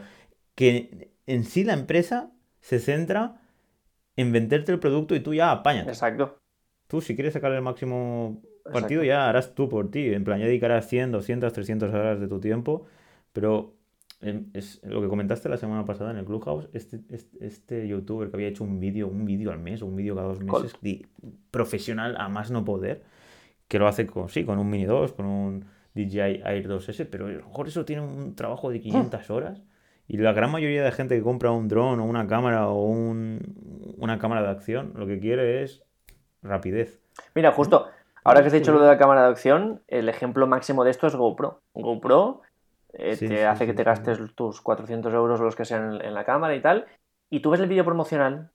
que 0.56 1.12
en 1.28 1.44
sí 1.46 1.64
la 1.64 1.74
empresa 1.74 2.32
se 2.60 2.80
centra 2.80 3.42
en 4.16 4.32
venderte 4.32 4.72
el 4.72 4.80
producto 4.80 5.16
y 5.16 5.20
tú 5.20 5.34
ya 5.34 5.52
apañas. 5.52 5.88
Exacto. 5.88 6.40
Tú, 6.88 7.02
si 7.02 7.16
quieres 7.16 7.34
sacar 7.34 7.52
el 7.52 7.62
máximo 7.62 8.42
partido, 8.72 9.04
ya 9.04 9.30
harás 9.30 9.54
tú 9.54 9.70
por 9.70 9.92
ti. 9.92 10.14
En 10.14 10.24
plan, 10.24 10.40
ya 10.40 10.46
dedicarás 10.46 10.88
100, 10.88 11.12
200, 11.12 11.54
300 11.54 11.94
horas 11.94 12.20
de 12.20 12.28
tu 12.28 12.40
tiempo, 12.40 12.86
pero 13.34 13.78
es 14.54 14.82
lo 14.84 15.02
que 15.02 15.08
comentaste 15.08 15.48
la 15.48 15.58
semana 15.58 15.86
pasada 15.86 16.12
en 16.12 16.18
el 16.18 16.26
Clubhouse, 16.26 16.70
este, 16.74 17.02
este, 17.10 17.46
este 17.46 17.88
youtuber 17.88 18.30
que 18.30 18.38
había 18.38 18.48
hecho 18.48 18.64
un 18.64 18.80
vídeo, 18.80 19.08
un 19.08 19.26
vídeo 19.26 19.52
al 19.52 19.60
mes 19.60 19.84
un 19.84 19.96
vídeo 19.96 20.16
cada 20.16 20.30
dos 20.30 20.40
meses, 20.40 20.76
profesional 21.52 22.16
a 22.18 22.28
más 22.28 22.50
no 22.50 22.66
poder, 22.66 23.04
que 23.68 23.78
lo 23.78 23.88
hace 23.88 24.08
con, 24.08 24.30
sí, 24.30 24.44
con 24.44 24.58
un 24.58 24.70
Mini 24.70 24.86
2, 24.86 25.14
con 25.14 25.26
un 25.28 25.66
DJI 25.94 26.42
Air 26.44 26.68
2S, 26.68 27.08
pero 27.12 27.28
a 27.28 27.30
lo 27.30 27.46
mejor 27.46 27.68
eso 27.68 27.86
tiene 27.86 28.02
un 28.02 28.36
trabajo 28.36 28.72
de 28.72 28.80
500 28.82 29.30
horas 29.30 29.62
y 30.08 30.18
la 30.18 30.34
gran 30.34 30.52
mayoría 30.52 30.84
de 30.84 30.92
gente 30.92 31.16
que 31.16 31.24
compra 31.24 31.52
un 31.52 31.68
dron 31.68 32.00
o 32.00 32.06
una 32.06 32.28
cámara 32.28 32.68
o 32.68 32.84
un, 32.86 33.96
una 33.98 34.20
cámara 34.20 34.42
de 34.42 34.50
acción, 34.50 34.94
lo 34.96 35.06
que 35.06 35.20
quiere 35.20 35.64
es 35.64 35.84
rapidez. 36.42 37.02
Mira, 37.36 37.52
justo, 37.52 37.88
ahora 38.24 38.42
que 38.42 38.48
has 38.48 38.54
dicho 38.54 38.72
lo 38.72 38.80
de 38.80 38.88
la 38.88 38.98
cámara 38.98 39.24
de 39.24 39.30
acción, 39.30 39.82
el 39.88 40.08
ejemplo 40.08 40.48
máximo 40.48 40.84
de 40.84 40.92
esto 40.92 41.08
es 41.08 41.16
GoPro. 41.16 41.62
GoPro 41.74 42.42
eh, 42.94 43.18
te 43.18 43.46
hace 43.46 43.66
que 43.66 43.74
te 43.74 43.84
gastes 43.84 44.20
tus 44.36 44.62
400 44.62 45.14
euros 45.14 45.40
los 45.40 45.56
que 45.56 45.66
sean 45.66 46.02
en 46.02 46.14
la 46.14 46.24
cámara 46.24 46.56
y 46.56 46.62
tal, 46.62 46.86
y 47.30 47.42
tú 47.42 47.50
ves 47.50 47.60
el 47.60 47.68
vídeo 47.68 47.84
promocional 47.84 48.52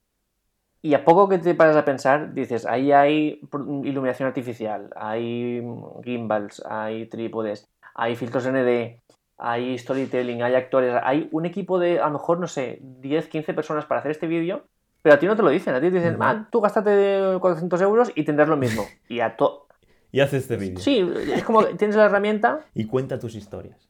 y 0.85 0.95
a 0.95 1.05
poco 1.05 1.29
que 1.29 1.38
te 1.38 1.55
paras 1.55 1.77
a 1.77 1.85
pensar, 1.85 2.35
dices, 2.35 2.67
ahí 2.67 2.91
hay 2.91 3.41
iluminación 3.85 4.27
artificial, 4.27 4.91
hay 4.97 5.65
gimbals, 6.03 6.61
hay 6.69 7.07
trípodes, 7.07 7.71
hay 7.95 8.17
filtros 8.17 8.49
ND, 8.49 9.01
hay 9.44 9.76
storytelling, 9.76 10.42
hay 10.42 10.55
actores, 10.55 10.94
hay 11.02 11.28
un 11.33 11.46
equipo 11.46 11.81
de 11.81 11.98
a 11.98 12.07
lo 12.07 12.12
mejor, 12.12 12.38
no 12.38 12.46
sé, 12.46 12.78
10, 12.81 13.26
15 13.26 13.55
personas 13.55 13.85
para 13.87 13.98
hacer 13.98 14.12
este 14.12 14.28
vídeo, 14.28 14.64
pero 15.02 15.16
a 15.16 15.18
ti 15.18 15.26
no 15.26 15.35
te 15.35 15.42
lo 15.42 15.50
dicen, 15.50 15.74
a 15.74 15.81
ti 15.81 15.90
te 15.90 15.96
dicen, 15.96 16.16
ah, 16.20 16.48
tú 16.50 16.61
gástate 16.61 17.38
400 17.40 17.83
euros 17.83 18.12
y 18.14 18.24
tendrás 18.24 18.48
lo 18.48 18.57
mismo. 18.57 18.87
Y 19.09 19.18
a 19.18 19.37
to 19.37 19.66
Y 20.12 20.20
haces 20.20 20.42
este 20.42 20.57
vídeo. 20.57 20.78
Sí, 20.78 21.12
es 21.35 21.42
como 21.42 21.64
tienes 21.64 21.96
la 21.96 22.05
herramienta. 22.05 22.64
Y 22.74 22.87
cuenta 22.87 23.18
tus 23.18 23.35
historias. 23.35 23.88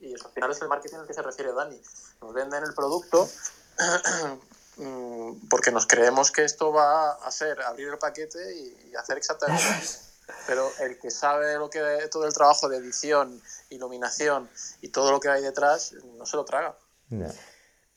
Y 0.00 0.14
eso 0.14 0.28
al 0.28 0.32
final 0.32 0.50
es 0.50 0.62
el 0.62 0.68
marketing 0.68 0.96
al 0.96 1.06
que 1.06 1.12
se 1.12 1.22
refiere 1.22 1.52
Dani. 1.52 1.78
Nos 2.22 2.32
venden 2.32 2.64
el 2.64 2.72
producto 2.72 3.28
mm, 4.78 5.48
porque 5.50 5.70
nos 5.72 5.86
creemos 5.86 6.32
que 6.32 6.44
esto 6.44 6.72
va 6.72 7.12
a 7.12 7.30
ser 7.30 7.60
abrir 7.60 7.88
el 7.88 7.98
paquete 7.98 8.38
y 8.56 8.94
hacer 8.94 9.18
exactamente 9.18 9.62
pero 10.46 10.68
el 10.80 10.98
que 10.98 11.10
sabe 11.10 11.56
lo 11.56 11.70
que 11.70 11.80
todo 12.10 12.26
el 12.26 12.34
trabajo 12.34 12.68
de 12.68 12.78
edición, 12.78 13.40
iluminación 13.70 14.48
y 14.80 14.88
todo 14.88 15.10
lo 15.10 15.20
que 15.20 15.28
hay 15.28 15.42
detrás, 15.42 15.94
no 16.16 16.26
se 16.26 16.36
lo 16.36 16.44
traga. 16.44 16.76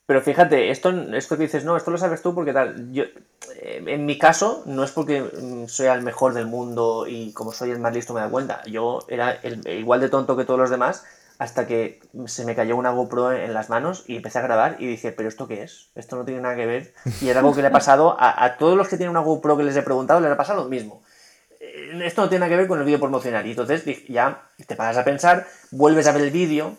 Pero 0.06 0.22
fíjate, 0.22 0.72
esto, 0.72 0.90
esto 0.90 1.38
que 1.38 1.44
dices, 1.44 1.64
no, 1.64 1.78
esto 1.78 1.92
lo 1.92 1.98
sabes 1.98 2.22
tú 2.22 2.34
porque 2.34 2.54
tal. 2.54 2.92
Yo, 2.92 3.04
eh, 3.56 3.84
en 3.86 4.06
mi 4.06 4.18
caso, 4.18 4.64
no 4.66 4.84
es 4.84 4.92
porque 4.92 5.22
mm, 5.22 5.68
soy 5.68 5.88
el 5.88 6.02
mejor 6.02 6.34
del 6.34 6.48
mundo 6.48 7.06
y 7.08 7.32
como 7.34 7.52
soy 7.52 7.72
el 7.72 7.80
más 7.80 7.94
listo 7.94 8.14
me 8.14 8.22
da 8.22 8.30
cuenta. 8.30 8.64
Yo 8.66 9.00
era 9.08 9.40
igual 9.44 10.02
de 10.02 10.10
tonto 10.10 10.36
que 10.36 10.46
todos 10.46 10.60
los 10.60 10.70
demás 10.70 11.04
hasta 11.38 11.68
que 11.68 12.02
se 12.26 12.44
me 12.44 12.54
cayó 12.54 12.76
una 12.76 12.90
GoPro 12.90 13.32
en 13.32 13.54
las 13.54 13.70
manos 13.70 14.04
y 14.08 14.18
empecé 14.18 14.40
a 14.40 14.42
grabar 14.42 14.76
y 14.80 14.88
dije, 14.88 15.14
¿pero 15.14 15.30
esto 15.30 15.48
qué 15.48 15.64
es? 15.64 15.90
Esto 15.96 16.18
no 16.18 16.26
tiene 16.26 16.42
nada 16.42 16.56
que 16.56 16.66
ver. 16.66 16.94
Y 17.22 17.30
era 17.30 17.40
algo 17.40 17.56
que 17.56 17.62
le 17.62 17.68
ha 17.68 17.72
pasado 17.72 18.20
a, 18.20 18.44
a 18.44 18.58
todos 18.58 18.76
los 18.76 18.90
que 18.90 18.98
tienen 18.98 19.12
una 19.12 19.22
GoPro 19.22 19.56
que 19.56 19.64
les 19.64 19.76
he 19.76 19.84
preguntado, 19.84 20.20
les 20.20 20.32
ha 20.32 20.38
pasado 20.38 20.64
lo 20.64 20.70
mismo 20.70 21.02
esto 22.02 22.22
no 22.22 22.30
tiene 22.30 22.42
nada 22.42 22.50
que 22.50 22.58
ver 22.58 22.68
con 22.68 22.80
el 22.80 22.86
vídeo 22.86 23.00
promocional. 23.00 23.46
Y 23.46 23.52
entonces 23.52 23.84
ya 24.08 24.50
te 24.68 24.76
paras 24.76 24.98
a 24.98 25.04
pensar, 25.04 25.48
vuelves 25.72 26.08
a 26.08 26.12
ver 26.12 26.24
el 26.24 26.32
vídeo, 26.32 26.76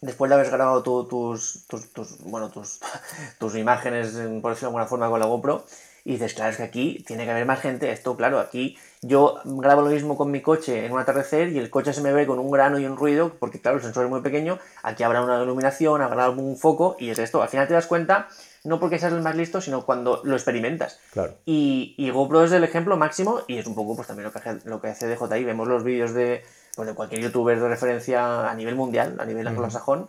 después 0.00 0.28
de 0.28 0.34
haber 0.34 0.50
grabado 0.50 0.82
tus, 0.82 1.66
tus, 1.66 2.18
bueno, 2.20 2.50
tus, 2.50 2.80
tus 3.38 3.54
imágenes, 3.56 4.12
por 4.40 4.52
decirlo 4.52 4.54
de 4.54 4.66
alguna 4.66 4.86
forma, 4.86 5.08
con 5.08 5.20
la 5.20 5.26
GoPro, 5.26 5.64
y 6.08 6.12
dices, 6.12 6.32
claro, 6.32 6.52
es 6.52 6.56
que 6.56 6.62
aquí 6.62 7.04
tiene 7.06 7.26
que 7.26 7.32
haber 7.32 7.44
más 7.44 7.60
gente. 7.60 7.92
Esto, 7.92 8.16
claro, 8.16 8.40
aquí 8.40 8.78
yo 9.02 9.40
grabo 9.44 9.82
lo 9.82 9.90
mismo 9.90 10.16
con 10.16 10.30
mi 10.30 10.40
coche 10.40 10.86
en 10.86 10.92
un 10.92 10.98
atardecer 10.98 11.50
y 11.50 11.58
el 11.58 11.68
coche 11.68 11.92
se 11.92 12.00
me 12.00 12.14
ve 12.14 12.26
con 12.26 12.38
un 12.38 12.50
grano 12.50 12.78
y 12.78 12.86
un 12.86 12.96
ruido, 12.96 13.34
porque 13.38 13.60
claro, 13.60 13.76
el 13.76 13.82
sensor 13.82 14.06
es 14.06 14.10
muy 14.10 14.22
pequeño, 14.22 14.58
aquí 14.82 15.02
habrá 15.02 15.22
una 15.22 15.42
iluminación, 15.42 16.00
habrá 16.00 16.24
algún 16.24 16.56
foco 16.56 16.96
y 16.98 17.10
es 17.10 17.18
esto. 17.18 17.42
Al 17.42 17.50
final 17.50 17.68
te 17.68 17.74
das 17.74 17.86
cuenta 17.86 18.28
no 18.64 18.80
porque 18.80 18.98
seas 18.98 19.12
el 19.12 19.20
más 19.20 19.36
listo, 19.36 19.60
sino 19.60 19.84
cuando 19.84 20.22
lo 20.24 20.34
experimentas. 20.34 20.98
Claro. 21.12 21.34
Y, 21.44 21.94
y, 21.98 22.08
GoPro 22.08 22.42
es 22.42 22.52
el 22.52 22.64
ejemplo 22.64 22.96
máximo 22.96 23.42
y 23.46 23.58
es 23.58 23.66
un 23.66 23.74
poco 23.74 23.94
pues 23.94 24.08
también 24.08 24.24
lo 24.24 24.32
que, 24.32 24.38
hace, 24.38 24.66
lo 24.66 24.80
que 24.80 24.88
hace 24.88 25.14
DJI. 25.14 25.44
Vemos 25.44 25.68
los 25.68 25.84
vídeos 25.84 26.14
de, 26.14 26.42
pues, 26.74 26.88
de 26.88 26.94
cualquier 26.94 27.20
youtuber 27.20 27.60
de 27.60 27.68
referencia 27.68 28.48
a 28.48 28.54
nivel 28.54 28.76
mundial, 28.76 29.16
a 29.20 29.26
nivel 29.26 29.46
anglosajón, 29.46 30.08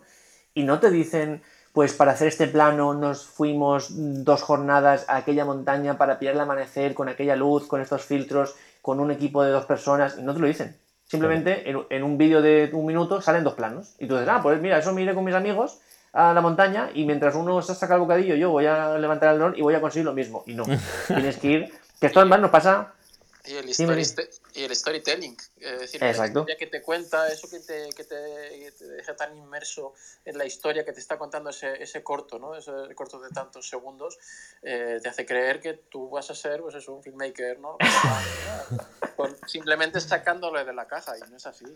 y 0.54 0.62
no 0.62 0.80
te 0.80 0.90
dicen, 0.90 1.42
pues 1.72 1.92
para 1.92 2.12
hacer 2.12 2.28
este 2.28 2.46
plano 2.48 2.94
nos 2.94 3.26
fuimos 3.26 3.88
dos 3.90 4.42
jornadas 4.42 5.04
a 5.08 5.16
aquella 5.16 5.44
montaña 5.44 5.96
para 5.98 6.18
pillar 6.18 6.34
el 6.34 6.40
amanecer 6.40 6.94
con 6.94 7.08
aquella 7.08 7.36
luz, 7.36 7.66
con 7.66 7.80
estos 7.80 8.04
filtros, 8.04 8.56
con 8.82 8.98
un 9.00 9.10
equipo 9.10 9.42
de 9.44 9.50
dos 9.50 9.66
personas, 9.66 10.18
no 10.18 10.34
te 10.34 10.40
lo 10.40 10.46
dicen. 10.46 10.76
Simplemente 11.06 11.68
en, 11.68 11.80
en, 11.90 12.02
un 12.04 12.18
vídeo 12.18 12.40
de 12.40 12.70
un 12.72 12.86
minuto 12.86 13.20
salen 13.20 13.44
dos 13.44 13.54
planos. 13.54 13.94
Y 13.98 14.06
tú 14.06 14.14
dices, 14.14 14.28
ah, 14.28 14.40
pues 14.42 14.60
mira, 14.60 14.78
eso 14.78 14.92
me 14.92 15.02
iré 15.02 15.14
con 15.14 15.24
mis 15.24 15.34
amigos 15.34 15.80
a 16.12 16.32
la 16.32 16.40
montaña 16.40 16.90
y 16.94 17.04
mientras 17.04 17.34
uno 17.34 17.62
se 17.62 17.74
saca 17.74 17.94
el 17.94 18.00
bocadillo, 18.00 18.34
yo 18.34 18.50
voy 18.50 18.66
a 18.66 18.96
levantar 18.98 19.32
el 19.32 19.38
dron 19.38 19.54
y 19.56 19.62
voy 19.62 19.74
a 19.74 19.80
conseguir 19.80 20.06
lo 20.06 20.12
mismo. 20.12 20.42
Y 20.46 20.54
no, 20.54 20.64
tienes 21.06 21.36
que 21.38 21.48
ir. 21.48 21.72
Que 22.00 22.06
esto 22.06 22.20
además 22.20 22.40
nos 22.40 22.50
pasa. 22.50 22.94
Y 23.46 23.54
el, 23.54 23.68
y 24.54 24.64
el 24.64 24.74
storytelling, 24.74 25.36
es 25.56 25.80
decir, 25.80 26.02
Exacto. 26.02 26.46
que 26.46 26.66
te 26.66 26.82
cuenta, 26.82 27.28
eso 27.28 27.48
que 27.48 27.60
te, 27.60 27.88
que 27.90 28.04
te, 28.04 28.16
deja 28.16 29.16
tan 29.16 29.36
inmerso 29.36 29.94
en 30.24 30.38
la 30.38 30.44
historia 30.44 30.84
que 30.84 30.92
te 30.92 31.00
está 31.00 31.18
contando 31.18 31.50
ese, 31.50 31.82
ese 31.82 32.02
corto, 32.02 32.38
¿no? 32.38 32.56
ese 32.56 32.72
corto 32.94 33.20
de 33.20 33.30
tantos 33.30 33.68
segundos, 33.68 34.18
eh, 34.62 34.98
te 35.02 35.08
hace 35.08 35.24
creer 35.26 35.60
que 35.60 35.74
tú 35.74 36.10
vas 36.10 36.30
a 36.30 36.34
ser 36.34 36.60
pues 36.60 36.74
eso, 36.74 36.94
un 36.94 37.02
filmmaker, 37.02 37.58
¿no? 37.58 37.76
simplemente 39.46 40.00
sacándole 40.00 40.64
de 40.64 40.72
la 40.72 40.86
caja 40.86 41.16
y 41.16 41.30
no 41.30 41.36
es 41.36 41.46
así. 41.46 41.66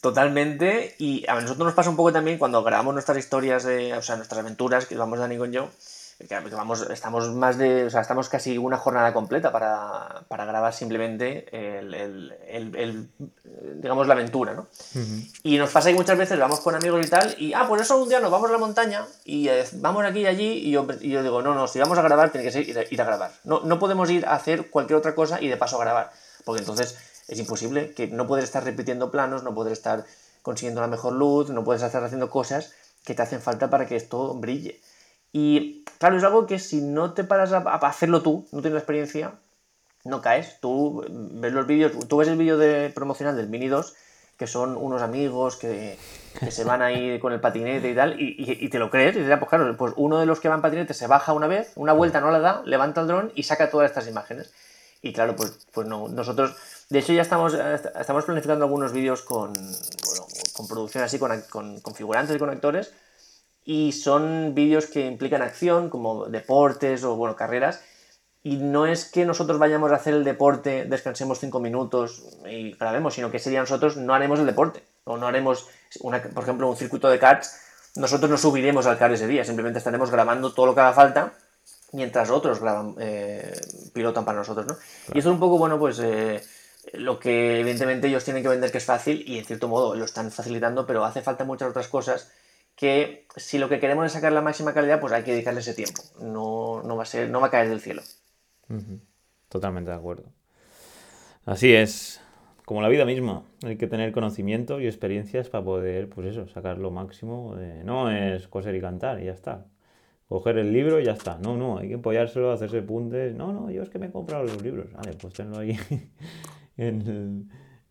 Totalmente. 0.00 0.94
Y 0.98 1.28
a 1.28 1.34
nosotros 1.34 1.66
nos 1.66 1.74
pasa 1.74 1.90
un 1.90 1.96
poco 1.96 2.12
también 2.12 2.38
cuando 2.38 2.62
grabamos 2.62 2.94
nuestras 2.94 3.18
historias, 3.18 3.64
o 3.64 4.02
sea, 4.02 4.16
nuestras 4.16 4.38
aventuras, 4.38 4.86
que 4.86 4.96
vamos 4.96 5.18
Dani 5.18 5.36
con 5.36 5.52
yo, 5.52 5.68
que 5.68 5.99
vamos, 6.52 6.82
estamos 6.90 7.28
más 7.34 7.58
de, 7.58 7.84
o 7.84 7.90
sea, 7.90 8.00
estamos 8.00 8.28
casi 8.28 8.58
una 8.58 8.76
jornada 8.76 9.12
completa 9.12 9.50
para, 9.50 10.22
para 10.28 10.44
grabar 10.44 10.72
simplemente 10.72 11.46
el, 11.52 11.94
el, 11.94 12.34
el, 12.48 13.10
digamos, 13.76 14.06
la 14.06 14.14
aventura, 14.14 14.54
¿no? 14.54 14.66
Y 15.42 15.58
nos 15.58 15.70
pasa 15.70 15.90
que 15.90 15.96
muchas 15.96 16.18
veces 16.18 16.38
vamos 16.38 16.60
con 16.60 16.74
amigos 16.74 17.06
y 17.06 17.08
tal, 17.08 17.34
y, 17.38 17.52
ah, 17.54 17.64
pues 17.66 17.82
eso 17.82 18.00
un 18.00 18.08
día 18.08 18.20
nos 18.20 18.30
vamos 18.30 18.50
a 18.50 18.52
la 18.52 18.58
montaña 18.58 19.06
y 19.24 19.48
eh, 19.48 19.64
vamos 19.74 20.04
aquí 20.04 20.20
y 20.20 20.26
allí, 20.26 20.52
y 20.52 20.70
yo, 20.72 20.86
y 21.00 21.10
yo, 21.10 21.22
digo, 21.22 21.42
no, 21.42 21.54
no, 21.54 21.66
si 21.66 21.78
vamos 21.78 21.98
a 21.98 22.02
grabar, 22.02 22.30
tiene 22.30 22.44
que 22.44 22.52
ser 22.52 22.68
ir, 22.68 22.86
ir 22.90 23.02
a 23.02 23.04
grabar. 23.04 23.32
No, 23.44 23.60
no 23.60 23.78
podemos 23.78 24.10
ir 24.10 24.26
a 24.26 24.34
hacer 24.34 24.70
cualquier 24.70 24.98
otra 24.98 25.14
cosa 25.14 25.40
y 25.40 25.48
de 25.48 25.56
paso 25.56 25.76
a 25.76 25.84
grabar, 25.84 26.12
porque 26.44 26.60
entonces 26.60 26.96
es 27.28 27.38
imposible, 27.38 27.94
que 27.94 28.08
no 28.08 28.26
poder 28.26 28.44
estar 28.44 28.64
repitiendo 28.64 29.10
planos, 29.10 29.42
no 29.42 29.54
poder 29.54 29.72
estar 29.72 30.04
consiguiendo 30.42 30.80
la 30.80 30.88
mejor 30.88 31.12
luz, 31.12 31.50
no 31.50 31.64
puedes 31.64 31.82
estar 31.82 32.02
haciendo 32.02 32.30
cosas 32.30 32.72
que 33.04 33.14
te 33.14 33.22
hacen 33.22 33.40
falta 33.40 33.70
para 33.70 33.86
que 33.86 33.96
esto 33.96 34.34
brille. 34.34 34.80
Y 35.32 35.84
claro, 35.98 36.16
es 36.16 36.24
algo 36.24 36.46
que 36.46 36.58
si 36.58 36.80
no 36.80 37.12
te 37.12 37.24
paras 37.24 37.52
a, 37.52 37.58
hacerlo 37.58 38.22
tú, 38.22 38.46
no 38.52 38.60
tienes 38.60 38.74
la 38.74 38.80
experiencia, 38.80 39.34
no 40.04 40.20
caes. 40.20 40.58
Tú 40.60 41.04
ves 41.08 41.52
los 41.52 41.66
vídeos, 41.66 41.92
tú 42.08 42.16
ves 42.16 42.28
el 42.28 42.36
vídeo 42.36 42.58
de 42.58 42.90
promocional 42.90 43.36
del 43.36 43.48
Mini 43.48 43.68
2, 43.68 43.94
que 44.36 44.46
son 44.46 44.76
unos 44.76 45.02
amigos 45.02 45.56
que, 45.56 45.98
se 46.50 46.64
van 46.64 46.82
ahí 46.82 47.18
con 47.20 47.32
el 47.32 47.40
patinete 47.40 47.90
y 47.90 47.94
tal, 47.94 48.16
y, 48.18 48.68
te 48.70 48.78
lo 48.78 48.90
crees, 48.90 49.14
y 49.16 49.20
dices, 49.20 49.38
pues 49.38 49.48
claro, 49.48 49.76
pues 49.76 49.92
uno 49.96 50.18
de 50.18 50.26
los 50.26 50.40
que 50.40 50.48
va 50.48 50.54
en 50.54 50.62
patinete 50.62 50.94
se 50.94 51.06
baja 51.06 51.32
una 51.32 51.46
vez, 51.46 51.72
una 51.76 51.92
vuelta 51.92 52.20
no 52.20 52.30
la 52.30 52.38
da, 52.38 52.62
levanta 52.64 53.02
el 53.02 53.06
dron 53.06 53.32
y 53.34 53.42
saca 53.42 53.70
todas 53.70 53.90
estas 53.90 54.08
imágenes. 54.08 54.52
Y 55.02 55.12
claro, 55.12 55.36
pues, 55.36 55.66
pues 55.72 55.86
no, 55.86 56.08
nosotros, 56.08 56.56
de 56.88 56.98
hecho 56.98 57.12
ya 57.12 57.22
estamos, 57.22 57.54
estamos 57.54 58.24
planificando 58.24 58.64
algunos 58.64 58.92
vídeos 58.92 59.22
con, 59.22 59.52
con 60.54 60.68
producción 60.68 61.04
así, 61.04 61.18
con, 61.18 61.38
con 61.50 61.80
configurantes 61.80 62.36
y 62.36 62.38
con 62.38 62.50
actores, 62.50 62.92
y 63.64 63.92
son 63.92 64.54
vídeos 64.54 64.86
que 64.86 65.06
implican 65.06 65.42
acción, 65.42 65.90
como 65.90 66.26
deportes 66.26 67.04
o 67.04 67.16
bueno, 67.16 67.36
carreras. 67.36 67.82
Y 68.42 68.56
no 68.56 68.86
es 68.86 69.04
que 69.04 69.26
nosotros 69.26 69.58
vayamos 69.58 69.92
a 69.92 69.96
hacer 69.96 70.14
el 70.14 70.24
deporte, 70.24 70.86
descansemos 70.86 71.38
cinco 71.38 71.60
minutos 71.60 72.24
y 72.46 72.72
grabemos, 72.72 73.14
sino 73.14 73.30
que 73.30 73.38
sería 73.38 73.60
nosotros 73.60 73.96
no 73.96 74.14
haremos 74.14 74.38
el 74.38 74.46
deporte. 74.46 74.82
O 75.04 75.16
no 75.16 75.26
haremos, 75.26 75.68
una, 76.00 76.22
por 76.22 76.44
ejemplo, 76.44 76.68
un 76.68 76.76
circuito 76.76 77.10
de 77.10 77.18
karts. 77.18 77.60
Nosotros 77.96 78.30
no 78.30 78.38
subiremos 78.38 78.86
al 78.86 78.98
kart 78.98 79.14
ese 79.14 79.26
día, 79.26 79.44
simplemente 79.44 79.78
estaremos 79.78 80.10
grabando 80.10 80.52
todo 80.54 80.66
lo 80.66 80.74
que 80.74 80.80
haga 80.80 80.92
falta 80.92 81.34
mientras 81.92 82.30
otros 82.30 82.60
graban, 82.60 82.94
eh, 83.00 83.52
pilotan 83.92 84.24
para 84.24 84.38
nosotros, 84.38 84.66
¿no? 84.66 84.76
Y 85.12 85.18
eso 85.18 85.28
es 85.28 85.34
un 85.34 85.40
poco, 85.40 85.58
bueno, 85.58 85.78
pues 85.78 85.98
eh, 85.98 86.40
lo 86.94 87.18
que 87.18 87.60
evidentemente 87.60 88.08
ellos 88.08 88.24
tienen 88.24 88.42
que 88.42 88.48
vender 88.48 88.70
que 88.70 88.78
es 88.78 88.84
fácil 88.84 89.22
y 89.26 89.38
en 89.38 89.44
cierto 89.44 89.68
modo 89.68 89.94
lo 89.94 90.04
están 90.04 90.30
facilitando, 90.30 90.86
pero 90.86 91.04
hace 91.04 91.22
falta 91.22 91.44
muchas 91.44 91.70
otras 91.70 91.88
cosas 91.88 92.30
que 92.80 93.26
si 93.36 93.58
lo 93.58 93.68
que 93.68 93.78
queremos 93.78 94.06
es 94.06 94.12
sacar 94.12 94.32
la 94.32 94.40
máxima 94.40 94.72
calidad, 94.72 95.00
pues 95.00 95.12
hay 95.12 95.22
que 95.22 95.32
dedicarle 95.32 95.60
ese 95.60 95.74
tiempo. 95.74 96.00
No, 96.18 96.96
va, 96.96 97.02
a 97.02 97.06
ser, 97.06 97.28
no 97.28 97.38
va 97.38 97.48
a 97.48 97.50
caer 97.50 97.68
del 97.68 97.80
cielo. 97.80 98.00
Totalmente 99.50 99.90
de 99.90 99.96
acuerdo. 99.98 100.24
Así 101.44 101.74
es. 101.74 102.22
Como 102.64 102.80
la 102.80 102.88
vida 102.88 103.04
misma, 103.04 103.42
hay 103.64 103.76
que 103.76 103.86
tener 103.86 104.12
conocimiento 104.12 104.80
y 104.80 104.86
experiencias 104.86 105.50
para 105.50 105.62
poder, 105.62 106.08
pues 106.08 106.28
eso, 106.28 106.48
sacar 106.48 106.78
lo 106.78 106.90
máximo. 106.90 107.54
no 107.84 108.10
es 108.10 108.48
coser 108.48 108.74
y 108.74 108.80
cantar 108.80 109.20
y 109.20 109.26
ya 109.26 109.32
está. 109.32 109.66
Coger 110.26 110.56
el 110.56 110.72
libro 110.72 111.00
y 111.00 111.04
ya 111.04 111.12
está. 111.12 111.36
No, 111.36 111.58
no, 111.58 111.78
hay 111.78 111.88
que 111.88 111.96
apoyárselo, 111.96 112.50
hacerse 112.50 112.80
puntes. 112.80 113.34
No, 113.34 113.52
no, 113.52 113.70
yo 113.70 113.82
es 113.82 113.90
que 113.90 113.98
me 113.98 114.06
he 114.06 114.10
comprado 114.10 114.44
los 114.44 114.62
libros. 114.62 114.90
Vale, 114.94 115.12
pues 115.20 115.34
tenlo 115.34 115.58
ahí 115.58 115.76
en, 116.78 117.50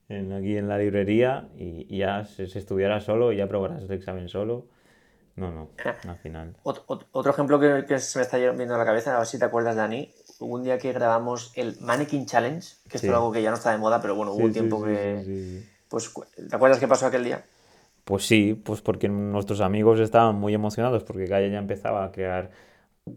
aquí 0.10 0.58
en 0.58 0.68
la 0.68 0.80
librería 0.80 1.48
y, 1.56 1.96
ya 1.96 2.24
se, 2.24 2.46
estudiará 2.46 3.02
solo 3.02 3.32
y 3.32 3.38
ya 3.38 3.48
probarás 3.48 3.84
el 3.84 3.92
examen 3.92 4.30
solo 4.30 4.79
no, 5.40 5.52
no, 5.52 5.70
al 6.08 6.18
final. 6.18 6.56
Otro, 6.64 7.32
ejemplo 7.32 7.60
que, 7.60 8.00
se 8.00 8.20
me 8.20 8.24
está 8.24 8.38
viendo 8.38 8.76
a 8.76 8.78
la 8.78 8.86
cabeza, 8.86 9.16
a 9.16 9.20
ver 9.20 9.28
si 9.28 9.40
te 9.40 9.46
acuerdas, 9.46 9.76
Dani, 9.76 10.14
hubo 10.40 10.56
un 10.56 10.64
día 10.64 10.78
que 10.78 10.92
grabamos 10.94 11.52
el 11.56 11.78
Mannequin 11.82 12.26
Challenge, 12.26 12.68
que 12.88 12.98
es 12.98 13.04
algo 13.06 13.32
que 13.32 13.42
ya 13.42 13.50
no 13.50 13.56
está 13.56 13.72
de 13.72 13.78
moda, 13.78 14.02
pero 14.02 14.16
bueno, 14.16 14.34
hubo 14.34 14.46
un 14.46 14.54
tiempo 14.54 14.84
que... 14.84 15.64
Pues, 15.90 16.14
¿te 16.50 16.56
acuerdas 16.56 16.80
qué 16.80 16.88
pasó 16.88 17.08
aquel 17.08 17.24
día? 17.24 17.44
Pues 18.04 18.26
sí, 18.26 18.54
pues 18.54 18.82
porque 18.82 19.08
nuestros 19.08 19.62
amigos 19.62 20.00
estaban 20.00 20.36
muy 20.36 20.54
emocionados 20.54 21.04
porque 21.04 21.28
Calle 21.28 21.52
ya 21.52 21.58
empezaba 21.58 22.04
a 22.04 22.12
crear 22.12 22.52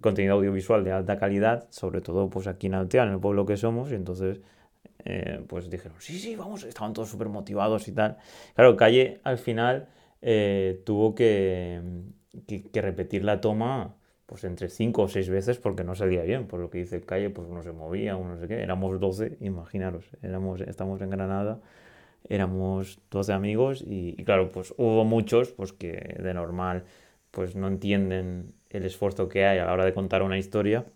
contenido 0.01 0.35
audiovisual 0.35 0.85
de 0.85 0.93
alta 0.93 1.19
calidad, 1.19 1.67
sobre 1.71 2.01
todo 2.01 2.31
pues 2.31 2.47
aquí 2.47 2.67
en 2.67 2.75
Altea, 2.75 3.05
en 3.05 3.11
el 3.11 3.21
pueblo 3.21 3.47
que 3.47 3.57
somos, 3.57 3.91
y 3.91 3.95
entonces 3.95 4.41
eh, 5.05 5.43
pues 5.49 5.69
dijeron, 5.69 5.97
sí, 5.99 6.19
sí, 6.19 6.37
vamos, 6.37 6.65
estaban 6.65 6.93
todos 6.93 7.09
súper 7.09 7.29
motivados 7.29 7.89
y 7.89 7.93
tal. 7.93 8.19
Claro, 8.55 8.77
Calle 8.77 9.21
al 9.25 9.39
final 9.39 9.89
eh, 10.23 10.81
tuvo 10.85 11.15
que, 11.15 11.81
repetir 12.73 13.25
la 13.25 13.41
toma 13.41 13.97
pues 14.27 14.45
entre 14.45 14.69
cinco 14.71 15.03
o 15.03 15.09
seis 15.09 15.29
veces 15.29 15.59
porque 15.59 15.85
no 15.85 15.95
salía 15.95 16.23
bien, 16.23 16.47
por 16.47 16.61
lo 16.61 16.71
que 16.71 16.79
dice 16.79 17.03
Calle, 17.03 17.29
pues 17.29 17.49
uno 17.49 17.63
se 17.63 17.73
movía, 17.73 18.17
uno 18.17 18.37
no 18.37 18.41
sé 18.41 18.49
qué, 18.49 18.63
éramos 18.63 18.99
12, 18.99 19.37
imaginaros, 19.41 20.07
éramos, 20.23 20.63
estamos 20.63 21.03
en 21.03 21.11
Granada, 21.11 21.61
éramos 22.29 23.01
12 23.11 23.33
amigos 23.33 23.85
y, 23.87 24.15
claro, 24.25 24.51
pues 24.51 24.75
hubo 24.79 25.05
muchos 25.05 25.53
pues 25.53 25.73
que 25.73 26.17
de 26.23 26.35
normal 26.35 26.85
pues 27.31 27.57
no 27.57 27.69
entienden 27.69 28.55
el 28.71 28.85
esfuerzo 28.85 29.29
que 29.29 29.45
hay 29.47 29.59
a 29.59 29.67
la 29.67 29.73
hora 29.73 29.85
de 29.85 29.93
contar 29.93 30.23
una 30.23 30.39
historia 30.39 30.87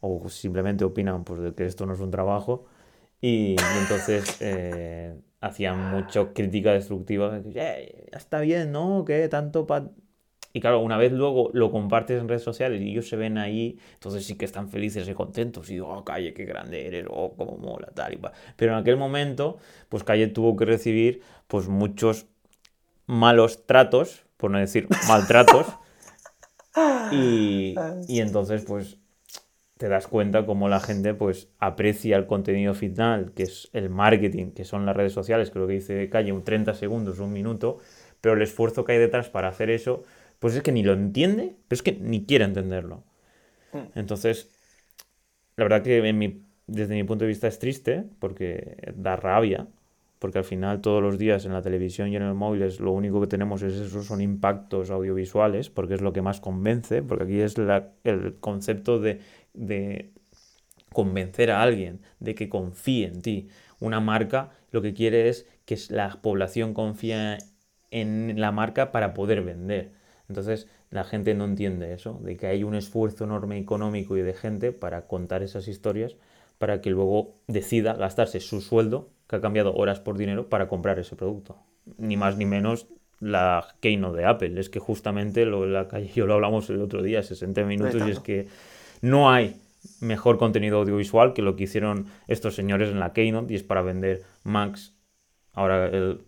o 0.00 0.28
simplemente 0.28 0.84
opinan 0.84 1.24
pues 1.24 1.52
que 1.54 1.66
esto 1.66 1.86
no 1.86 1.94
es 1.94 2.00
un 2.00 2.10
trabajo. 2.10 2.66
Y, 3.20 3.56
entonces 3.80 4.36
eh, 4.40 5.14
hacían 5.40 5.90
mucho 5.90 6.32
crítica 6.34 6.72
destructiva. 6.72 7.40
Eh, 7.54 8.08
está 8.12 8.40
bien, 8.40 8.72
¿no? 8.72 9.04
¿Qué 9.04 9.28
tanto 9.28 9.66
para...? 9.66 9.90
Y 10.52 10.60
claro, 10.60 10.80
una 10.80 10.96
vez 10.96 11.12
luego 11.12 11.50
lo 11.52 11.70
compartes 11.70 12.20
en 12.20 12.28
redes 12.28 12.42
sociales 12.42 12.80
y 12.80 12.90
ellos 12.90 13.08
se 13.08 13.16
ven 13.16 13.36
ahí, 13.36 13.78
entonces 13.94 14.24
sí 14.24 14.34
que 14.36 14.46
están 14.46 14.70
felices 14.70 15.06
y 15.08 15.14
contentos. 15.14 15.68
Y 15.70 15.74
digo, 15.74 15.88
oh, 15.88 16.04
Calle, 16.04 16.32
qué 16.32 16.46
grande 16.46 16.86
eres, 16.86 17.06
oh, 17.10 17.34
cómo 17.36 17.58
mola, 17.58 17.88
tal 17.94 18.14
y 18.14 18.20
Pero 18.56 18.72
en 18.72 18.78
aquel 18.78 18.96
momento, 18.96 19.58
pues 19.88 20.04
Calle 20.04 20.26
tuvo 20.28 20.56
que 20.56 20.64
recibir 20.64 21.20
pues 21.46 21.68
muchos 21.68 22.26
malos 23.06 23.66
tratos, 23.66 24.24
por 24.38 24.50
no 24.50 24.58
decir 24.58 24.88
maltratos. 25.06 25.66
y, 27.12 27.74
y 28.08 28.20
entonces, 28.20 28.64
pues 28.66 28.98
te 29.78 29.88
das 29.88 30.08
cuenta 30.08 30.44
cómo 30.44 30.68
la 30.68 30.80
gente 30.80 31.14
pues 31.14 31.48
aprecia 31.58 32.16
el 32.16 32.26
contenido 32.26 32.74
final, 32.74 33.32
que 33.32 33.44
es 33.44 33.70
el 33.72 33.88
marketing, 33.88 34.50
que 34.50 34.64
son 34.64 34.84
las 34.84 34.96
redes 34.96 35.12
sociales, 35.12 35.50
que 35.50 35.60
lo 35.60 35.66
que 35.66 35.74
dice 35.74 36.10
Calle, 36.10 36.32
un 36.32 36.42
30 36.44 36.74
segundos, 36.74 37.20
un 37.20 37.32
minuto, 37.32 37.78
pero 38.20 38.34
el 38.34 38.42
esfuerzo 38.42 38.84
que 38.84 38.92
hay 38.92 38.98
detrás 38.98 39.30
para 39.30 39.48
hacer 39.48 39.70
eso, 39.70 40.02
pues 40.40 40.54
es 40.56 40.62
que 40.62 40.72
ni 40.72 40.82
lo 40.82 40.92
entiende, 40.92 41.54
pero 41.68 41.76
es 41.76 41.82
que 41.82 41.92
ni 41.92 42.26
quiere 42.26 42.44
entenderlo. 42.44 43.04
Mm. 43.72 43.98
Entonces, 43.98 44.50
la 45.56 45.64
verdad 45.64 45.82
que 45.82 46.00
desde 46.66 46.94
mi 46.94 47.04
punto 47.04 47.24
de 47.24 47.28
vista 47.28 47.46
es 47.46 47.60
triste, 47.60 48.04
porque 48.18 48.92
da 48.96 49.14
rabia, 49.14 49.68
porque 50.18 50.38
al 50.38 50.44
final 50.44 50.80
todos 50.80 51.02
los 51.02 51.18
días 51.18 51.44
en 51.44 51.52
la 51.52 51.62
televisión 51.62 52.08
y 52.08 52.16
en 52.16 52.22
el 52.22 52.34
móvil 52.34 52.62
es 52.62 52.80
lo 52.80 52.92
único 52.92 53.20
que 53.20 53.28
tenemos 53.28 53.62
es 53.62 53.74
eso, 53.74 54.02
son 54.02 54.20
impactos 54.20 54.90
audiovisuales, 54.90 55.70
porque 55.70 55.94
es 55.94 56.00
lo 56.00 56.12
que 56.12 56.22
más 56.22 56.40
convence, 56.40 57.02
porque 57.02 57.24
aquí 57.24 57.40
es 57.40 57.56
el 58.04 58.36
concepto 58.40 58.98
de 58.98 59.20
de 59.58 60.12
convencer 60.92 61.50
a 61.50 61.62
alguien 61.62 62.00
de 62.20 62.34
que 62.34 62.48
confíe 62.48 63.06
en 63.06 63.22
ti. 63.22 63.48
Una 63.80 64.00
marca 64.00 64.50
lo 64.70 64.82
que 64.82 64.94
quiere 64.94 65.28
es 65.28 65.46
que 65.64 65.78
la 65.90 66.18
población 66.22 66.74
confíe 66.74 67.38
en 67.90 68.40
la 68.40 68.52
marca 68.52 68.92
para 68.92 69.14
poder 69.14 69.42
vender. 69.42 69.92
Entonces 70.28 70.68
la 70.90 71.04
gente 71.04 71.34
no 71.34 71.44
entiende 71.44 71.92
eso, 71.92 72.18
de 72.22 72.36
que 72.36 72.46
hay 72.46 72.64
un 72.64 72.74
esfuerzo 72.74 73.24
enorme 73.24 73.58
económico 73.58 74.16
y 74.16 74.22
de 74.22 74.32
gente 74.32 74.72
para 74.72 75.06
contar 75.06 75.42
esas 75.42 75.68
historias 75.68 76.16
para 76.58 76.80
que 76.80 76.90
luego 76.90 77.34
decida 77.46 77.94
gastarse 77.94 78.40
su 78.40 78.60
sueldo, 78.60 79.10
que 79.28 79.36
ha 79.36 79.40
cambiado 79.40 79.74
horas 79.74 80.00
por 80.00 80.18
dinero, 80.18 80.48
para 80.48 80.68
comprar 80.68 80.98
ese 80.98 81.16
producto. 81.16 81.56
Ni 81.96 82.16
más 82.16 82.36
ni 82.36 82.46
menos 82.46 82.88
la 83.20 83.74
keynote 83.80 84.18
de 84.18 84.24
Apple. 84.26 84.60
Es 84.60 84.68
que 84.68 84.80
justamente 84.80 85.44
lo, 85.46 85.66
la 85.66 85.88
calle, 85.88 86.08
yo 86.14 86.26
lo 86.26 86.34
hablamos 86.34 86.68
el 86.70 86.82
otro 86.82 87.02
día, 87.02 87.22
60 87.22 87.64
minutos, 87.64 88.02
y 88.06 88.10
es 88.10 88.20
que 88.20 88.48
no 89.00 89.30
hay 89.30 89.60
mejor 90.00 90.38
contenido 90.38 90.78
audiovisual 90.78 91.32
que 91.32 91.42
lo 91.42 91.56
que 91.56 91.64
hicieron 91.64 92.06
estos 92.26 92.54
señores 92.54 92.90
en 92.90 93.00
la 93.00 93.12
Keynote 93.12 93.52
y 93.52 93.56
es 93.56 93.62
para 93.62 93.82
vender 93.82 94.22
Max. 94.44 94.94
Ahora 95.52 95.86
el, 95.86 96.20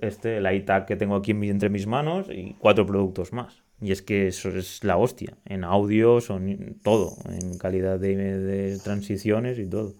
este, 0.00 0.38
el 0.38 0.52
iTag 0.52 0.86
que 0.86 0.96
tengo 0.96 1.16
aquí 1.16 1.30
entre 1.32 1.68
mis 1.68 1.86
manos 1.86 2.26
y 2.30 2.54
cuatro 2.58 2.86
productos 2.86 3.32
más. 3.32 3.62
Y 3.80 3.90
es 3.90 4.02
que 4.02 4.28
eso 4.28 4.48
es 4.50 4.84
la 4.84 4.96
hostia. 4.96 5.34
En 5.44 5.64
audio, 5.64 6.20
son 6.20 6.78
todo, 6.84 7.16
en 7.28 7.58
calidad 7.58 7.98
de, 7.98 8.78
transiciones 8.82 9.58
y 9.58 9.66
todo. 9.66 9.94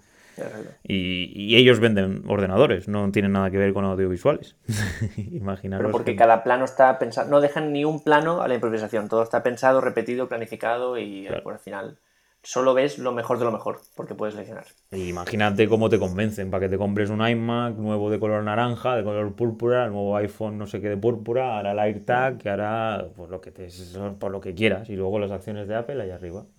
Y, 0.85 1.57
ellos 1.57 1.81
venden 1.81 2.23
ordenadores, 2.29 2.89
no 2.89 3.11
tienen 3.11 3.33
nada 3.33 3.51
que 3.51 3.59
ver 3.59 3.73
con 3.73 3.85
audiovisuales. 3.85 4.57
Imaginaros. 5.17 5.91
porque 5.91 6.15
cada 6.15 6.45
plano 6.45 6.65
está 6.65 6.99
pensado, 6.99 7.29
no 7.29 7.41
dejan 7.41 7.73
ni 7.73 7.85
un 7.85 8.03
plano 8.03 8.41
a 8.41 8.49
la 8.49 8.55
improvisación, 8.55 9.09
todo 9.09 9.23
está 9.23 9.43
pensado, 9.43 9.81
repetido, 9.81 10.29
planificado 10.29 10.97
y 10.97 11.27
al 11.27 11.59
final 11.59 11.99
solo 12.43 12.75
ves 12.75 12.99
lo 12.99 13.13
mejor 13.13 13.39
de 13.39 13.45
lo 13.45 13.53
mejor, 13.53 13.81
porque 13.95 14.15
puedes 14.15 14.35
seleccionar. 14.35 14.67
Imagínate 14.91 15.69
cómo 15.69 15.89
te 15.89 15.99
convencen 15.99 16.51
para 16.51 16.63
que 16.63 16.69
te 16.69 16.79
compres 16.79 17.11
un 17.11 17.27
iMac 17.27 17.77
nuevo 17.77 18.11
de 18.11 18.19
color 18.19 18.43
naranja, 18.43 18.97
de 18.97 19.05
color 19.05 19.35
púrpura, 19.35 19.85
el 19.85 19.93
nuevo 19.93 20.17
iPhone 20.17 20.59
no 20.59 20.67
sé 20.67 20.81
qué 20.81 20.89
de 20.89 20.97
púrpura, 20.97 21.59
hará 21.59 21.73
el 21.73 21.79
AirTag, 21.79 22.39
que 22.39 22.49
hará 22.49 23.07
pues, 23.17 23.31
lo 23.31 23.41
que 23.41 23.51
te, 23.51 23.69
por 24.19 24.31
lo 24.31 24.41
que 24.41 24.55
quieras, 24.55 24.91
y 24.91 24.97
luego 24.97 25.19
las 25.19 25.31
acciones 25.31 25.69
de 25.69 25.77
Apple 25.77 26.03
allá 26.03 26.17
arriba. 26.17 26.45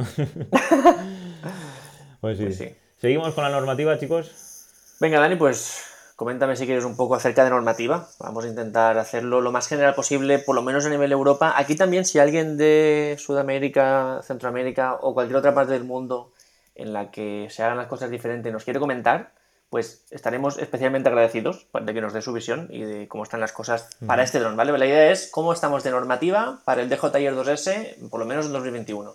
pues, 2.22 2.38
sí. 2.38 2.44
pues 2.44 2.58
sí. 2.58 2.76
¿Seguimos 2.98 3.34
con 3.34 3.44
la 3.44 3.50
normativa, 3.50 3.98
chicos? 4.00 4.98
Venga, 5.00 5.20
Dani, 5.20 5.36
pues 5.36 5.93
Coméntame 6.24 6.56
si 6.56 6.66
quieres 6.66 6.86
un 6.86 6.96
poco 6.96 7.16
acerca 7.16 7.44
de 7.44 7.50
normativa. 7.50 8.08
Vamos 8.18 8.46
a 8.46 8.48
intentar 8.48 8.98
hacerlo 8.98 9.42
lo 9.42 9.52
más 9.52 9.68
general 9.68 9.94
posible, 9.94 10.40
por 10.40 10.56
lo 10.56 10.62
menos 10.62 10.86
a 10.86 10.90
nivel 10.90 11.12
Europa. 11.12 11.56
Aquí 11.58 11.76
también, 11.76 12.06
si 12.06 12.18
alguien 12.18 12.56
de 12.56 13.18
Sudamérica, 13.20 14.22
Centroamérica 14.24 14.94
o 15.02 15.14
cualquier 15.14 15.36
otra 15.36 15.54
parte 15.54 15.74
del 15.74 15.84
mundo 15.84 16.32
en 16.76 16.94
la 16.94 17.12
que 17.12 17.50
se 17.50 17.62
hagan 17.62 17.76
las 17.76 17.88
cosas 17.88 18.10
diferentes 18.10 18.54
nos 18.54 18.64
quiere 18.64 18.80
comentar, 18.80 19.34
pues 19.70 20.06
estaremos 20.12 20.58
especialmente 20.60 21.10
agradecidos 21.10 21.68
de 21.74 21.94
que 21.94 22.00
nos 22.00 22.14
dé 22.14 22.22
su 22.22 22.32
visión 22.32 22.70
y 22.70 22.84
de 22.84 23.10
cómo 23.10 23.24
están 23.24 23.42
las 23.42 23.52
cosas 23.52 23.90
para 24.08 24.24
este 24.24 24.40
dron, 24.40 24.56
¿vale? 24.56 24.72
La 24.78 24.86
idea 24.86 25.12
es 25.12 25.30
cómo 25.30 25.52
estamos 25.52 25.84
de 25.84 25.92
normativa 25.92 26.62
para 26.64 26.82
el 26.82 26.88
DJI 26.88 27.28
2S, 27.36 28.10
por 28.10 28.22
lo 28.22 28.26
menos 28.26 28.46
en 28.46 28.54
2021. 28.54 29.14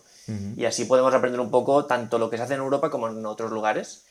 Y 0.59 0.67
así 0.67 0.85
podemos 0.85 1.15
aprender 1.15 1.41
un 1.41 1.51
poco 1.51 1.87
tanto 1.87 2.19
lo 2.19 2.29
que 2.29 2.37
se 2.37 2.43
hace 2.43 2.53
en 2.53 2.61
Europa 2.61 2.91
como 2.91 3.09
en 3.09 3.25
otros 3.25 3.51
lugares. 3.51 4.05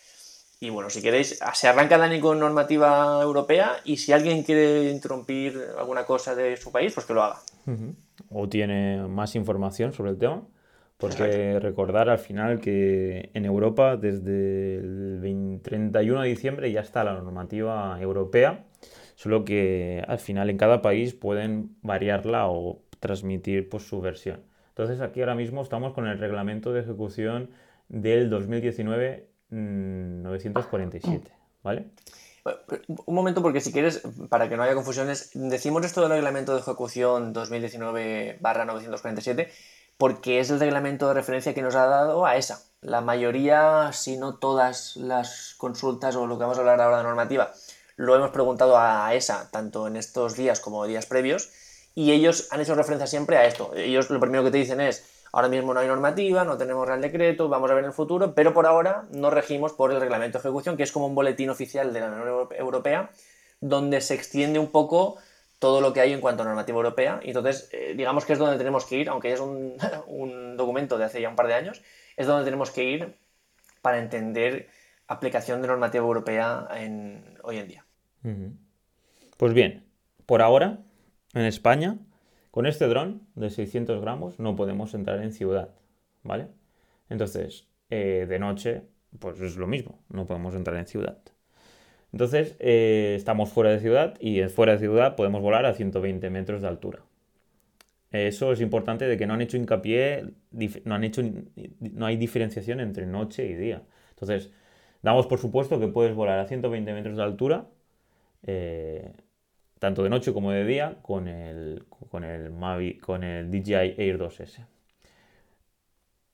Y 0.60 0.70
bueno, 0.72 0.90
si 0.90 1.02
queréis, 1.02 1.40
se 1.54 1.68
arranca 1.68 1.98
Dani 1.98 2.20
con 2.20 2.40
normativa 2.40 3.22
europea 3.22 3.78
y 3.84 3.98
si 3.98 4.12
alguien 4.12 4.44
quiere 4.44 4.90
interrumpir 4.90 5.60
alguna 5.78 6.06
cosa 6.06 6.34
de 6.34 6.58
su 6.58 6.72
país, 6.72 6.94
pues 6.94 7.06
que 7.06 7.14
lo 7.14 7.24
haga. 7.24 7.38
O 8.30 8.50
tiene 8.50 9.08
más 9.08 9.36
información 9.36 9.94
sobre 9.94 10.12
el 10.12 10.18
tema. 10.18 10.44
Porque 10.98 11.60
recordar 11.60 12.10
al 12.10 12.18
final 12.18 12.60
que 12.60 13.30
en 13.36 13.46
Europa 13.46 13.98
desde 13.98 14.78
el 14.78 15.60
31 15.62 16.22
de 16.22 16.28
diciembre 16.28 16.72
ya 16.72 16.82
está 16.82 17.04
la 17.04 17.14
normativa 17.14 17.96
europea, 18.02 18.66
solo 19.14 19.46
que 19.46 20.04
al 20.08 20.18
final 20.18 20.50
en 20.50 20.58
cada 20.58 20.82
país 20.82 21.14
pueden 21.14 21.76
variarla 21.84 22.48
o 22.50 22.82
transmitir 23.00 23.70
pues, 23.70 23.84
su 23.84 24.02
versión. 24.02 24.42
Entonces 24.70 25.00
aquí 25.02 25.20
ahora 25.20 25.36
mismo 25.36 25.62
estamos 25.62 25.94
con 25.94 26.08
el 26.08 26.18
reglamento 26.18 26.74
de 26.74 26.82
ejecución 26.82 27.52
del 27.90 28.32
2019 28.32 29.30
947, 29.50 31.32
¿vale? 31.64 31.88
Un 33.06 33.16
momento, 33.16 33.42
porque 33.42 33.62
si 33.62 33.72
quieres, 33.74 34.04
para 34.30 34.48
que 34.48 34.56
no 34.56 34.64
haya 34.64 34.74
confusiones, 34.74 35.32
decimos 35.34 35.86
esto 35.86 36.00
del 36.02 36.12
reglamento 36.12 36.54
de 36.54 36.62
ejecución 36.62 37.34
2019-947 37.34 39.50
porque 39.98 40.40
es 40.40 40.50
el 40.50 40.60
reglamento 40.60 41.08
de 41.08 41.16
referencia 41.16 41.54
que 41.54 41.62
nos 41.62 41.76
ha 41.76 41.88
dado 41.88 42.26
a 42.26 42.38
esa. 42.38 42.64
La 42.82 43.02
mayoría, 43.02 43.92
si 43.94 44.18
no 44.18 44.36
todas 44.36 44.96
las 44.96 45.56
consultas 45.58 46.16
o 46.16 46.28
lo 46.28 46.38
que 46.38 46.44
vamos 46.44 46.58
a 46.58 46.62
hablar 46.62 46.80
ahora 46.80 47.00
de 47.00 47.04
normativa, 47.04 47.52
lo 47.96 48.16
hemos 48.16 48.30
preguntado 48.30 48.78
a 48.78 49.14
ESA, 49.16 49.50
tanto 49.52 49.88
en 49.88 49.96
estos 49.96 50.36
días 50.36 50.60
como 50.60 50.86
días 50.86 51.08
previos, 51.08 51.50
y 51.96 52.12
ellos 52.12 52.48
han 52.52 52.62
hecho 52.62 52.76
referencia 52.76 53.08
siempre 53.08 53.38
a 53.38 53.46
esto. 53.46 53.72
Ellos 53.76 54.12
lo 54.12 54.20
primero 54.20 54.44
que 54.44 54.52
te 54.52 54.60
dicen 54.60 54.80
es, 54.80 55.04
ahora 55.38 55.50
mismo 55.50 55.72
no 55.72 55.80
hay 55.80 55.88
normativa, 55.88 56.44
no 56.46 56.58
tenemos 56.58 56.88
real 56.88 57.00
decreto, 57.00 57.48
vamos 57.48 57.70
a 57.70 57.76
ver 57.76 57.84
en 57.84 57.90
el 57.90 57.94
futuro, 57.94 58.34
pero 58.34 58.56
por 58.56 58.66
ahora 58.66 59.06
nos 59.12 59.32
regimos 59.32 59.72
por 59.72 59.92
el 59.92 60.00
reglamento 60.00 60.40
de 60.40 60.42
ejecución, 60.42 60.76
que 60.76 60.82
es 60.82 60.92
como 60.92 61.06
un 61.06 61.14
boletín 61.14 61.52
oficial 61.52 61.94
de 61.94 62.00
la 62.00 62.08
Unión 62.08 62.50
Europea, 62.58 63.12
donde 63.62 64.02
se 64.02 64.16
extiende 64.16 64.58
un 64.58 64.72
poco 64.72 65.18
todo 65.60 65.80
lo 65.80 65.94
que 65.94 66.02
hay 66.02 66.12
en 66.12 66.22
cuanto 66.22 66.42
a 66.42 66.46
normativa 66.48 66.76
europea. 66.76 67.20
Y 67.22 67.28
entonces, 67.28 67.70
eh, 67.72 67.94
digamos 67.96 68.26
que 68.26 68.34
es 68.34 68.40
donde 68.40 68.58
tenemos 68.58 68.88
que 68.88 68.98
ir, 68.98 69.10
aunque 69.10 69.32
es 69.32 69.40
un, 69.40 69.76
un, 70.08 70.58
documento 70.58 70.98
de 70.98 71.06
hace 71.06 71.22
ya 71.22 71.30
un 71.30 71.36
par 71.36 71.46
de 71.46 71.54
años, 71.54 71.84
es 72.16 72.26
donde 72.26 72.44
tenemos 72.44 72.72
que 72.72 72.84
ir 72.84 73.16
para 73.84 74.00
entender 74.00 74.70
aplicación 75.08 75.62
de 75.62 75.68
normativa 75.68 76.04
europea 76.04 76.68
en, 76.74 77.38
hoy 77.44 77.58
en 77.58 77.68
día. 77.68 77.86
Pues 79.38 79.54
bien, 79.54 79.86
por 80.26 80.42
ahora, 80.42 80.80
en 81.36 81.46
España, 81.46 82.00
con 82.58 82.66
este 82.66 82.88
dron 82.88 83.22
de 83.36 83.52
600 83.52 84.02
gramos 84.02 84.40
no 84.40 84.56
podemos 84.56 84.96
entrar 84.96 85.22
en 85.22 85.32
ciudad, 85.32 85.76
¿vale? 86.24 86.48
Entonces, 87.08 87.68
eh, 87.92 88.26
de 88.28 88.40
noche, 88.40 88.82
pues 89.20 89.40
es 89.42 89.58
lo 89.58 89.68
mismo, 89.68 90.00
no 90.10 90.26
podemos 90.26 90.56
entrar 90.56 90.76
en 90.78 90.88
ciudad. 90.88 91.20
Entonces, 92.12 92.56
eh, 92.58 93.14
estamos 93.16 93.50
fuera 93.52 93.70
de 93.70 93.80
ciudad 93.80 94.16
y 94.20 94.42
fuera 94.46 94.72
de 94.72 94.80
ciudad 94.80 95.16
podemos 95.16 95.40
volar 95.44 95.68
a 95.68 95.76
120 95.76 96.32
metros 96.32 96.64
de 96.64 96.68
altura. 96.68 97.04
Eso 98.10 98.52
es 98.52 98.60
importante 98.60 99.06
de 99.06 99.18
que 99.18 99.28
no 99.28 99.36
han 99.36 99.42
hecho 99.42 99.58
hincapié, 99.58 100.26
no, 100.84 100.96
han 100.96 101.04
hecho, 101.04 101.22
no 101.80 102.08
hay 102.08 102.18
diferenciación 102.18 102.80
entre 102.80 103.06
noche 103.06 103.46
y 103.46 103.54
día. 103.54 103.84
Entonces, 104.10 104.50
damos 105.04 105.28
por 105.28 105.38
supuesto 105.38 105.80
que 105.80 105.90
puedes 105.90 106.16
volar 106.16 106.40
a 106.40 106.48
120 106.48 106.92
metros 106.92 107.18
de 107.18 107.24
altura, 107.24 107.68
eh, 108.48 109.12
tanto 109.80 110.04
de 110.04 110.10
noche 110.10 110.34
como 110.34 110.52
de 110.52 110.66
día, 110.66 110.98
con 111.02 111.28
el, 111.28 111.86
con 112.10 112.24
el, 112.24 112.52
Mavi, 112.52 112.98
con 112.98 113.24
el 113.24 113.52
DJI 113.52 113.96
Air 113.98 114.20
2S 114.20 114.66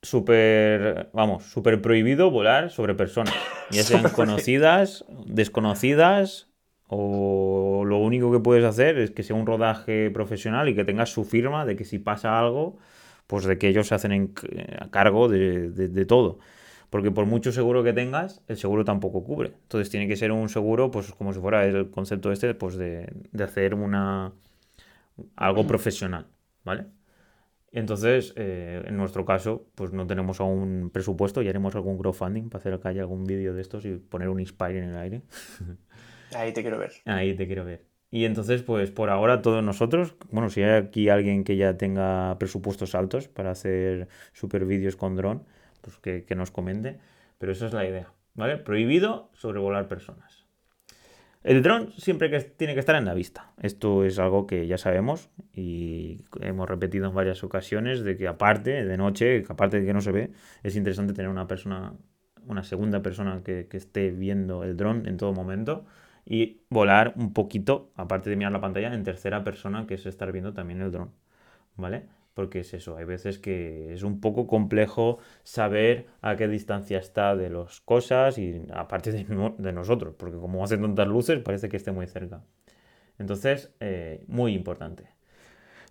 súper, 0.04 1.08
vamos, 1.12 1.44
súper 1.44 1.80
prohibido 1.80 2.30
volar 2.30 2.70
sobre 2.70 2.94
personas. 2.94 3.34
Ya 3.70 3.82
sean 3.82 4.02
conocidas, 4.14 5.04
desconocidas, 5.26 6.48
o 6.86 7.84
lo 7.86 7.98
único 7.98 8.30
que 8.30 8.40
puedes 8.40 8.64
hacer 8.64 8.98
es 8.98 9.10
que 9.10 9.22
sea 9.22 9.34
un 9.34 9.46
rodaje 9.46 10.10
profesional 10.10 10.68
y 10.68 10.74
que 10.74 10.84
tengas 10.84 11.10
su 11.10 11.24
firma 11.24 11.64
de 11.64 11.76
que 11.76 11.84
si 11.84 11.98
pasa 11.98 12.38
algo, 12.38 12.78
pues 13.26 13.44
de 13.44 13.58
que 13.58 13.68
ellos 13.68 13.88
se 13.88 13.94
hacen 13.94 14.34
a 14.78 14.90
cargo 14.90 15.28
de, 15.28 16.04
todo. 16.06 16.38
Porque 16.94 17.10
por 17.10 17.26
mucho 17.26 17.50
seguro 17.50 17.82
que 17.82 17.92
tengas, 17.92 18.40
el 18.46 18.56
seguro 18.56 18.84
tampoco 18.84 19.24
cubre. 19.24 19.48
Entonces 19.62 19.90
tiene 19.90 20.06
que 20.06 20.14
ser 20.14 20.30
un 20.30 20.48
seguro, 20.48 20.92
pues 20.92 21.10
como 21.10 21.32
si 21.32 21.40
fuera 21.40 21.66
el 21.66 21.90
concepto 21.90 22.30
este, 22.30 22.54
pues 22.54 22.76
de, 22.76 23.12
de 23.32 23.42
hacer 23.42 23.74
una 23.74 24.32
algo 25.34 25.66
profesional, 25.66 26.28
¿vale? 26.62 26.86
Entonces, 27.72 28.32
eh, 28.36 28.80
en 28.86 28.96
nuestro 28.96 29.24
caso, 29.24 29.66
pues 29.74 29.92
no 29.92 30.06
tenemos 30.06 30.40
aún 30.40 30.90
presupuesto 30.94 31.42
y 31.42 31.48
haremos 31.48 31.74
algún 31.74 31.98
crowdfunding 31.98 32.48
para 32.48 32.60
hacer 32.60 32.78
que 32.78 32.86
haya 32.86 33.00
algún 33.00 33.24
vídeo 33.24 33.54
de 33.54 33.62
estos 33.62 33.84
y 33.86 33.96
poner 33.96 34.28
un 34.28 34.38
Inspire 34.38 34.78
en 34.78 34.90
el 34.90 34.96
aire. 34.96 35.22
Ahí 36.36 36.52
te 36.52 36.62
quiero 36.62 36.78
ver. 36.78 36.92
Ahí 37.06 37.34
te 37.34 37.48
quiero 37.48 37.64
ver. 37.64 37.86
Y 38.12 38.24
entonces, 38.24 38.62
pues 38.62 38.92
por 38.92 39.10
ahora 39.10 39.42
todos 39.42 39.64
nosotros, 39.64 40.14
bueno, 40.30 40.48
si 40.48 40.62
hay 40.62 40.80
aquí 40.80 41.08
alguien 41.08 41.42
que 41.42 41.56
ya 41.56 41.76
tenga 41.76 42.38
presupuestos 42.38 42.94
altos 42.94 43.26
para 43.26 43.50
hacer 43.50 44.06
super 44.32 44.64
vídeos 44.64 44.94
con 44.94 45.16
dron, 45.16 45.42
pues 45.84 45.98
que, 45.98 46.34
nos 46.34 46.50
comente. 46.50 46.98
Pero 47.38 47.52
esa 47.52 47.66
es 47.66 47.72
la 47.72 47.86
idea, 47.86 48.12
¿vale? 48.34 48.56
Prohibido 48.56 49.30
sobrevolar 49.34 49.86
personas. 49.88 50.44
El 51.42 51.62
dron 51.62 51.92
siempre 51.92 52.30
que 52.30 52.40
tiene 52.40 52.72
que 52.72 52.80
estar 52.80 52.96
en 52.96 53.04
la 53.04 53.12
vista. 53.12 53.52
Esto 53.60 54.04
es 54.04 54.18
algo 54.18 54.46
que 54.46 54.66
ya 54.66 54.78
sabemos 54.78 55.28
y 55.52 56.24
hemos 56.40 56.66
repetido 56.66 57.06
en 57.06 57.14
varias 57.14 57.44
ocasiones 57.44 58.02
de 58.02 58.16
que 58.16 58.26
aparte 58.26 58.84
de 58.84 58.96
noche, 58.96 59.44
aparte 59.46 59.80
de 59.80 59.86
que 59.86 59.92
no 59.92 60.00
se 60.00 60.10
ve, 60.10 60.32
es 60.62 60.74
interesante 60.74 61.12
tener 61.12 61.30
una 61.30 61.46
persona, 61.46 61.92
una 62.46 62.64
segunda 62.64 63.02
persona 63.02 63.42
que, 63.44 63.66
que 63.68 63.76
esté 63.76 64.10
viendo 64.10 64.64
el 64.64 64.74
dron 64.78 65.06
en 65.06 65.18
todo 65.18 65.34
momento 65.34 65.84
y 66.24 66.62
volar 66.70 67.12
un 67.16 67.34
poquito, 67.34 67.92
aparte 67.94 68.30
de 68.30 68.36
mirar 68.36 68.52
la 68.52 68.62
pantalla, 68.62 68.94
en 68.94 69.04
tercera 69.04 69.44
persona, 69.44 69.86
que 69.86 69.94
es 69.94 70.06
estar 70.06 70.32
viendo 70.32 70.54
también 70.54 70.80
el 70.80 70.90
dron. 70.90 71.10
¿Vale? 71.76 72.06
Porque 72.34 72.60
es 72.60 72.74
eso, 72.74 72.96
hay 72.96 73.04
veces 73.04 73.38
que 73.38 73.92
es 73.94 74.02
un 74.02 74.20
poco 74.20 74.46
complejo 74.46 75.18
saber 75.44 76.06
a 76.20 76.36
qué 76.36 76.48
distancia 76.48 76.98
está 76.98 77.36
de 77.36 77.48
las 77.48 77.80
cosas 77.80 78.38
y 78.38 78.62
aparte 78.72 79.12
de, 79.12 79.72
nosotros, 79.72 80.14
porque 80.16 80.36
como 80.38 80.62
hacen 80.64 80.82
tantas 80.82 81.08
luces 81.08 81.38
parece 81.40 81.68
que 81.68 81.76
esté 81.76 81.92
muy 81.92 82.06
cerca. 82.06 82.42
Entonces, 83.18 83.72
eh, 83.80 84.24
muy 84.26 84.54
importante. 84.54 85.04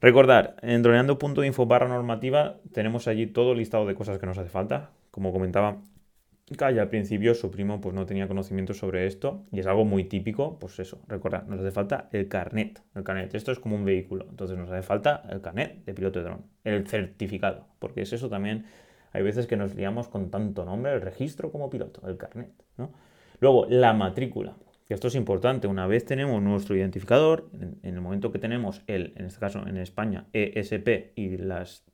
Recordar, 0.02 0.58
en 0.62 0.84
droneando.info 0.84 1.66
barra 1.66 1.88
normativa 1.88 2.58
tenemos 2.74 3.08
allí 3.08 3.26
todo 3.26 3.54
el 3.54 3.60
listado 3.60 3.86
de 3.86 3.96
cosas 3.96 4.20
que 4.20 4.26
nos 4.26 4.38
hace 4.38 4.50
falta. 4.50 4.92
Como 5.12 5.32
comentaba, 5.32 5.78
Calla 6.58 6.82
al 6.82 6.90
principio 6.90 7.34
su 7.36 7.50
primo 7.50 7.80
pues 7.80 7.96
no 7.96 8.06
tenía 8.06 8.28
conocimiento 8.28 8.74
sobre 8.74 9.08
esto 9.08 9.46
y 9.52 9.60
es 9.60 9.66
algo 9.66 9.86
muy 9.86 10.04
típico, 10.04 10.60
pues 10.60 10.78
eso, 10.80 11.02
recordad, 11.08 11.46
nos 11.48 11.62
hace 11.62 11.72
falta 11.72 12.10
el 12.12 12.28
carnet, 12.28 12.82
el 12.96 13.04
carnet, 13.04 13.34
esto 13.34 13.54
es 13.54 13.60
como 13.60 13.78
un 13.78 13.86
vehículo, 13.86 14.28
entonces 14.30 14.58
nos 14.58 14.70
hace 14.70 14.84
falta 14.84 15.24
el 15.30 15.40
carnet 15.40 15.86
de 15.86 15.94
piloto 15.94 16.20
de 16.20 16.26
dron, 16.26 16.46
el 16.66 16.86
certificado, 16.86 17.68
porque 17.80 18.02
es 18.02 18.12
eso 18.12 18.28
también, 18.30 18.66
hay 19.14 19.24
veces 19.24 19.48
que 19.48 19.56
nos 19.56 19.74
liamos 19.74 20.10
con 20.10 20.30
tanto 20.32 20.66
nombre, 20.66 20.94
el 20.94 21.02
registro 21.02 21.50
como 21.50 21.70
piloto, 21.70 22.06
el 22.08 22.18
carnet. 22.18 22.52
Luego, 23.40 23.66
la 23.70 23.94
matrícula, 23.94 24.58
que 24.86 24.94
esto 24.94 25.08
es 25.08 25.16
importante, 25.16 25.68
una 25.68 25.88
vez 25.88 26.04
tenemos 26.04 26.42
nuestro 26.42 26.76
identificador, 26.76 27.50
en, 27.54 27.80
el 27.84 28.02
momento 28.02 28.32
que 28.34 28.40
tenemos 28.40 28.82
el, 28.88 29.14
en 29.16 29.26
este 29.26 29.40
caso 29.40 29.66
en 29.66 29.78
España, 29.78 30.28
ESP 30.34 31.14
y 31.16 31.38
las 31.38 31.86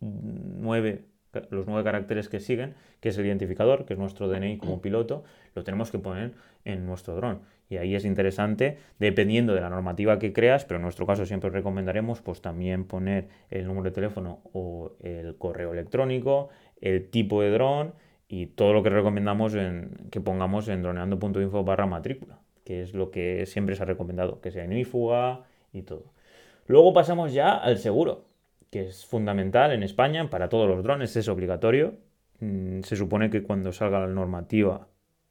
nueve 0.00 1.04
los 1.50 1.66
nueve 1.66 1.84
caracteres 1.84 2.28
que 2.28 2.40
siguen, 2.40 2.74
que 3.00 3.10
es 3.10 3.18
el 3.18 3.26
identificador, 3.26 3.84
que 3.84 3.94
es 3.94 3.98
nuestro 3.98 4.28
DNI 4.28 4.58
como 4.58 4.80
piloto, 4.80 5.24
lo 5.54 5.64
tenemos 5.64 5.90
que 5.90 5.98
poner 5.98 6.32
en 6.64 6.86
nuestro 6.86 7.14
dron. 7.14 7.40
Y 7.68 7.76
ahí 7.76 7.94
es 7.94 8.04
interesante, 8.04 8.78
dependiendo 8.98 9.54
de 9.54 9.60
la 9.60 9.70
normativa 9.70 10.18
que 10.18 10.32
creas, 10.32 10.64
pero 10.64 10.76
en 10.76 10.82
nuestro 10.82 11.06
caso 11.06 11.24
siempre 11.24 11.50
recomendaremos 11.50 12.20
pues 12.20 12.42
también 12.42 12.84
poner 12.84 13.28
el 13.48 13.66
número 13.66 13.84
de 13.84 13.90
teléfono 13.92 14.40
o 14.52 14.92
el 15.00 15.36
correo 15.36 15.72
electrónico, 15.72 16.48
el 16.80 17.08
tipo 17.10 17.42
de 17.42 17.50
dron 17.50 17.94
y 18.28 18.46
todo 18.46 18.72
lo 18.72 18.82
que 18.82 18.90
recomendamos 18.90 19.54
en, 19.54 20.08
que 20.10 20.20
pongamos 20.20 20.66
en 20.68 20.82
droneando.info 20.82 21.62
barra 21.62 21.86
matrícula, 21.86 22.40
que 22.64 22.82
es 22.82 22.92
lo 22.92 23.12
que 23.12 23.46
siempre 23.46 23.76
se 23.76 23.84
ha 23.84 23.86
recomendado, 23.86 24.40
que 24.40 24.50
sea 24.50 24.64
inífuga 24.64 25.44
y 25.72 25.82
todo. 25.82 26.12
Luego 26.66 26.92
pasamos 26.92 27.32
ya 27.32 27.56
al 27.56 27.78
seguro 27.78 28.29
que 28.70 28.86
es 28.88 29.06
fundamental 29.06 29.72
en 29.72 29.82
España 29.82 30.30
para 30.30 30.48
todos 30.48 30.68
los 30.68 30.82
drones, 30.82 31.16
es 31.16 31.28
obligatorio. 31.28 31.94
Mm, 32.40 32.80
se 32.82 32.96
supone 32.96 33.30
que 33.30 33.42
cuando 33.42 33.72
salga 33.72 34.00
la 34.00 34.06
normativa 34.06 34.88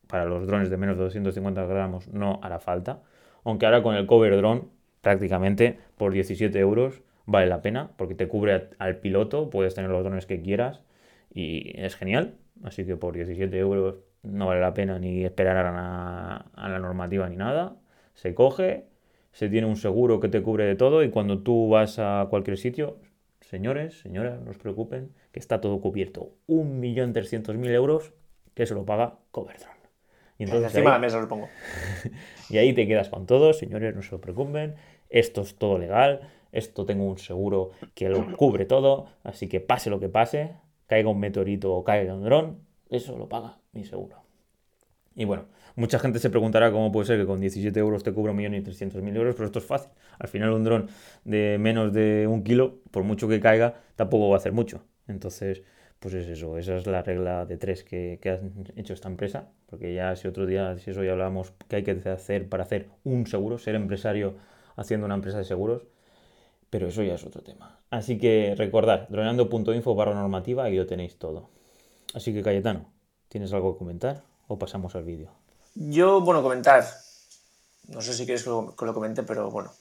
para 0.08 0.26
los 0.26 0.48
drones 0.48 0.70
de 0.70 0.78
menos 0.78 0.98
de 0.98 1.04
250 1.04 1.66
gramos 1.66 2.08
no 2.10 2.40
hará 2.44 2.60
falta, 2.60 3.02
aunque 3.44 3.66
ahora 3.66 3.84
con 3.84 3.96
el 3.96 4.06
cover 4.08 4.36
drone 4.38 4.64
prácticamente 5.02 5.80
por 5.98 6.12
17 6.14 6.58
euros 6.60 7.02
vale 7.26 7.48
la 7.48 7.62
pena 7.62 7.92
porque 7.98 8.16
te 8.16 8.28
cubre 8.28 8.70
al 8.80 8.98
piloto, 8.98 9.50
puedes 9.50 9.76
tener 9.76 9.92
los 9.92 10.04
drones 10.04 10.26
que 10.26 10.42
quieras 10.42 10.82
y 11.34 11.74
es 11.80 11.96
genial, 11.96 12.36
así 12.64 12.86
que 12.86 12.96
por 12.98 13.14
17 13.14 13.58
euros 13.58 14.00
no 14.24 14.48
vale 14.48 14.62
la 14.62 14.74
pena 14.74 15.00
ni 15.00 15.24
esperar 15.24 15.58
a 15.58 16.46
la, 16.56 16.80
normativa 16.80 17.30
ni 17.30 17.36
nada. 17.36 17.78
Se 18.16 18.34
coge, 18.34 18.86
se 19.32 19.50
tiene 19.50 19.68
un 19.68 19.78
seguro 19.78 20.20
que 20.20 20.28
te 20.30 20.42
cubre 20.42 20.66
de 20.66 20.76
todo 20.76 21.04
y 21.04 21.10
cuando 21.10 21.40
tú 21.40 21.70
vas 21.70 22.00
a 22.00 22.28
cualquier 22.30 22.58
sitio, 22.58 22.98
señores, 23.50 24.00
señoras, 24.00 24.41
no 24.41 24.52
os 24.52 24.58
preocupen, 24.58 25.12
que 25.32 25.39
está 25.39 25.60
todo 25.60 25.82
cubierto. 25.82 26.36
1.300.000 26.47 27.70
euros 27.72 28.14
que 28.54 28.66
se 28.66 28.76
lo 28.76 28.86
paga 28.86 29.20
Coverdron. 29.32 29.74
Y 30.38 30.43
entonces 30.43 30.74
Encima 30.74 30.91
de 30.91 30.95
la 30.95 31.00
mesa 31.00 31.20
lo 31.20 31.28
pongo. 31.28 31.50
y 32.50 32.58
ahí 32.58 32.74
te 32.74 32.88
quedas 32.88 33.10
con 33.10 33.26
todo, 33.26 33.54
señores, 33.54 33.95
no 33.95 34.02
se 34.02 34.12
lo 34.12 34.22
preocupen, 34.22 34.76
esto 35.10 35.41
es 35.41 35.56
todo 35.56 35.78
legal, 35.78 36.30
esto 36.52 36.86
tengo 36.86 37.06
un 37.06 37.18
seguro 37.18 37.72
que 37.95 38.08
lo 38.08 38.38
cubre 38.38 38.66
todo, 38.66 39.08
así 39.24 39.50
que 39.50 39.60
pase 39.60 39.89
lo 39.89 40.00
que 40.00 40.10
pase, 40.10 40.56
caiga 40.88 41.10
un 41.10 41.20
meteorito 41.20 41.74
o 41.74 41.84
caiga 41.84 42.14
un 42.14 42.24
dron, 42.24 42.60
eso 42.89 43.18
lo 43.18 43.28
paga 43.28 43.58
mi 43.74 43.84
seguro. 43.84 44.24
Y 45.16 45.26
bueno, 45.26 45.45
mucha 45.76 46.00
gente 46.00 46.20
se 46.20 46.30
preguntará 46.30 46.72
cómo 46.72 46.91
puede 46.91 47.08
ser 47.08 47.20
que 47.20 47.26
con 47.26 47.39
17 47.41 47.78
euros 47.80 48.04
te 48.04 48.14
cubra 48.14 48.32
un 48.32 48.38
millón 48.38 48.56
y 48.56 48.62
300 48.62 49.02
mil 49.02 49.16
euros, 49.18 49.36
pero 49.36 49.47
esto 49.47 49.60
es 49.60 49.66
fácil. 49.66 49.91
Al 50.20 50.28
final 50.28 50.51
un 50.51 50.63
dron 50.63 50.89
de 51.24 51.57
menos 51.59 51.93
de 51.93 52.28
un 52.28 52.43
kilo, 52.43 52.80
por 52.91 53.03
mucho 53.03 53.28
que 53.28 53.39
caiga, 53.39 53.76
tampoco 53.95 54.30
va 54.30 54.36
a 54.36 54.39
hacer 54.39 54.51
mucho. 54.51 54.84
Entonces, 55.07 55.63
pues 55.99 56.13
es 56.13 56.28
eso, 56.28 56.57
esa 56.57 56.76
es 56.76 56.86
la 56.86 57.01
regla 57.01 57.45
de 57.45 57.57
tres 57.57 57.84
que, 57.84 58.20
que 58.22 58.30
ha 58.30 58.39
hecho 58.76 58.93
esta 58.93 59.09
empresa, 59.09 59.49
porque 59.65 59.93
ya 59.93 60.15
si 60.15 60.28
otro 60.28 60.45
día, 60.45 60.78
si 60.78 60.91
eso 60.91 61.03
ya 61.03 61.11
hablábamos, 61.11 61.53
que 61.67 61.78
hay 61.78 61.84
que 61.84 61.91
hacer 62.09 62.47
para 62.47 62.63
hacer 62.63 62.89
un 63.03 63.26
seguro, 63.28 63.57
ser 63.57 63.76
empresario 63.76 64.36
haciendo 64.76 65.05
una 65.05 65.15
empresa 65.15 65.39
de 65.39 65.43
seguros, 65.43 65.84
pero 66.70 66.88
eso 66.88 67.03
ya 67.03 67.15
es 67.15 67.26
otro 67.26 67.41
tema. 67.41 67.80
Así 67.89 68.17
que 68.17 68.53
recordad, 68.57 69.07
droneando.info 69.09 69.95
barra 69.95 70.13
normativa 70.13 70.70
y 70.70 70.76
lo 70.76 70.86
tenéis 70.86 71.17
todo. 71.17 71.49
Así 72.13 72.34
que 72.34 72.41
Cayetano, 72.41 72.86
¿tienes 73.28 73.51
algo 73.53 73.74
que 73.74 73.80
comentar 73.80 74.24
o 74.47 74.57
pasamos 74.57 74.95
al 74.95 75.03
vídeo? 75.03 75.32
Yo, 75.76 76.22
bueno, 76.22 76.41
comentar. 76.41 76.86
No 77.88 78.01
sé 78.01 78.13
si 78.13 78.26
quieres 78.26 78.43
que 78.43 78.49
lo, 78.49 78.93
comente, 78.93 79.24
pero 79.24 79.49
bueno, 79.49 79.72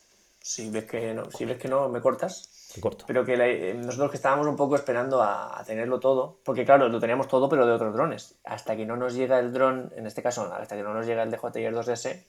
si 0.48 0.70
ves 0.70 0.86
que 0.86 1.12
no, 1.12 1.30
si 1.30 1.44
ves 1.44 1.58
que 1.58 1.68
no 1.68 1.90
me 1.90 2.00
cortas. 2.00 2.70
Te 2.74 2.80
corto. 2.80 3.04
Pero 3.06 3.22
que 3.22 3.34
eh, 3.34 3.74
nosotros 3.74 4.10
que 4.10 4.16
estábamos 4.16 4.46
un 4.46 4.56
poco 4.56 4.76
esperando 4.76 5.22
a, 5.22 5.62
tenerlo 5.66 6.00
todo, 6.00 6.40
porque 6.42 6.64
claro, 6.64 6.88
lo 6.88 6.98
teníamos 7.00 7.28
todo, 7.28 7.50
pero 7.50 7.66
de 7.66 7.72
otros 7.72 7.92
drones. 7.92 8.36
Hasta 8.44 8.74
que 8.74 8.86
no 8.86 8.96
nos 8.96 9.12
llega 9.12 9.38
el 9.40 9.52
dron, 9.52 9.92
en 9.94 10.06
este 10.06 10.22
caso, 10.22 10.50
hasta 10.50 10.74
que 10.74 10.82
no 10.82 10.94
nos 10.94 11.04
llega 11.04 11.22
el 11.22 11.30
DJI 11.30 11.66
2S, 11.66 12.24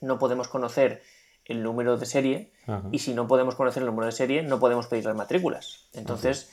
no 0.00 0.18
podemos 0.18 0.48
conocer 0.48 1.02
el 1.44 1.62
número 1.62 1.96
de 1.96 2.06
serie 2.06 2.52
y 2.90 2.98
si 2.98 3.14
no 3.14 3.28
podemos 3.28 3.54
conocer 3.54 3.82
el 3.82 3.88
número 3.88 4.06
de 4.06 4.12
serie 4.12 4.42
no 4.42 4.58
podemos 4.58 4.88
pedir 4.88 5.04
las 5.04 5.14
matrículas. 5.14 5.86
Entonces, 5.92 6.50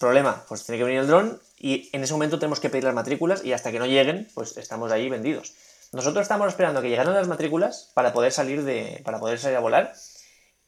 problema, 0.00 0.44
pues 0.48 0.64
tiene 0.64 0.78
que 0.78 0.84
venir 0.84 1.00
el 1.00 1.06
dron 1.06 1.40
y 1.58 1.90
en 1.92 2.02
ese 2.02 2.12
momento 2.12 2.40
tenemos 2.40 2.58
que 2.58 2.70
pedir 2.70 2.84
las 2.84 2.94
matrículas 2.94 3.44
y 3.44 3.52
hasta 3.52 3.70
que 3.70 3.78
no 3.78 3.86
lleguen, 3.86 4.28
pues 4.34 4.56
estamos 4.56 4.90
ahí 4.90 5.08
vendidos. 5.08 5.54
Nosotros 5.92 6.22
estamos 6.22 6.48
esperando 6.48 6.82
que 6.82 6.88
llegaran 6.88 7.14
las 7.14 7.28
matrículas 7.28 7.92
para 7.94 8.12
poder 8.12 8.32
salir 8.32 8.64
de 8.64 9.00
para 9.04 9.20
poder 9.20 9.38
salir 9.38 9.56
a 9.56 9.60
volar 9.60 9.92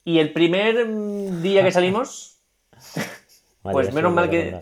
y 0.07 0.21
el 0.21 0.33
primer 0.33 0.87
día 1.43 1.63
que 1.63 1.73
salimos 1.73 2.39
pues 3.63 3.93
menos 3.93 4.15
mal 4.15 4.31
que 4.31 4.59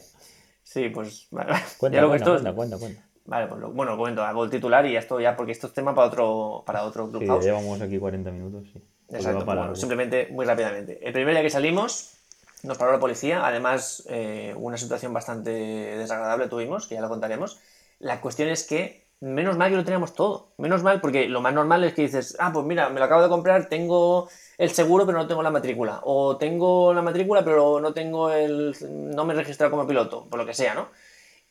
Sí, 0.74 0.88
pues 0.88 1.28
cuenta, 1.30 1.62
cuenta, 1.78 2.52
cuenta, 2.52 2.78
cuenta. 2.78 3.04
Vale, 3.26 3.46
pues 3.46 3.60
lo, 3.60 3.70
bueno, 3.70 3.92
lo 3.92 3.98
comento, 3.98 4.24
hago 4.24 4.42
el 4.42 4.50
titular 4.50 4.84
y 4.86 4.96
esto 4.96 5.20
ya, 5.20 5.36
porque 5.36 5.52
esto 5.52 5.68
es 5.68 5.72
tema 5.72 5.94
para 5.94 6.08
otro, 6.08 6.64
para 6.66 6.82
otro 6.82 7.08
Sí, 7.16 7.24
ya 7.24 7.38
llevamos 7.38 7.80
aquí 7.80 7.96
40 7.96 8.32
minutos, 8.32 8.64
sí. 8.72 8.82
Exacto, 9.08 9.44
bueno, 9.44 9.76
simplemente 9.76 10.26
muy 10.32 10.44
rápidamente. 10.44 10.98
El 11.06 11.12
primer 11.12 11.32
día 11.32 11.42
que 11.42 11.50
salimos, 11.50 12.16
nos 12.64 12.76
paró 12.76 12.90
la 12.90 12.98
policía, 12.98 13.46
además 13.46 14.02
eh, 14.08 14.52
una 14.56 14.76
situación 14.76 15.12
bastante 15.12 15.50
desagradable 15.50 16.48
tuvimos, 16.48 16.88
que 16.88 16.96
ya 16.96 17.00
lo 17.00 17.08
contaremos. 17.08 17.60
La 18.00 18.20
cuestión 18.20 18.48
es 18.48 18.64
que, 18.64 19.06
menos 19.20 19.56
mal 19.56 19.70
que 19.70 19.76
lo 19.76 19.84
teníamos 19.84 20.14
todo, 20.14 20.54
menos 20.58 20.82
mal, 20.82 21.00
porque 21.00 21.28
lo 21.28 21.40
más 21.40 21.54
normal 21.54 21.84
es 21.84 21.94
que 21.94 22.02
dices, 22.02 22.36
ah, 22.40 22.52
pues 22.52 22.66
mira, 22.66 22.88
me 22.88 22.98
lo 22.98 23.06
acabo 23.06 23.22
de 23.22 23.28
comprar, 23.28 23.68
tengo 23.68 24.28
el 24.58 24.70
seguro 24.70 25.06
pero 25.06 25.18
no 25.18 25.26
tengo 25.26 25.42
la 25.42 25.50
matrícula, 25.50 26.00
o 26.04 26.36
tengo 26.36 26.94
la 26.94 27.02
matrícula 27.02 27.44
pero 27.44 27.80
no 27.80 27.92
tengo 27.92 28.30
el, 28.30 28.74
no 29.14 29.24
me 29.24 29.34
he 29.34 29.36
registrado 29.36 29.70
como 29.70 29.86
piloto, 29.86 30.26
por 30.26 30.38
lo 30.38 30.46
que 30.46 30.54
sea, 30.54 30.74
¿no? 30.74 30.88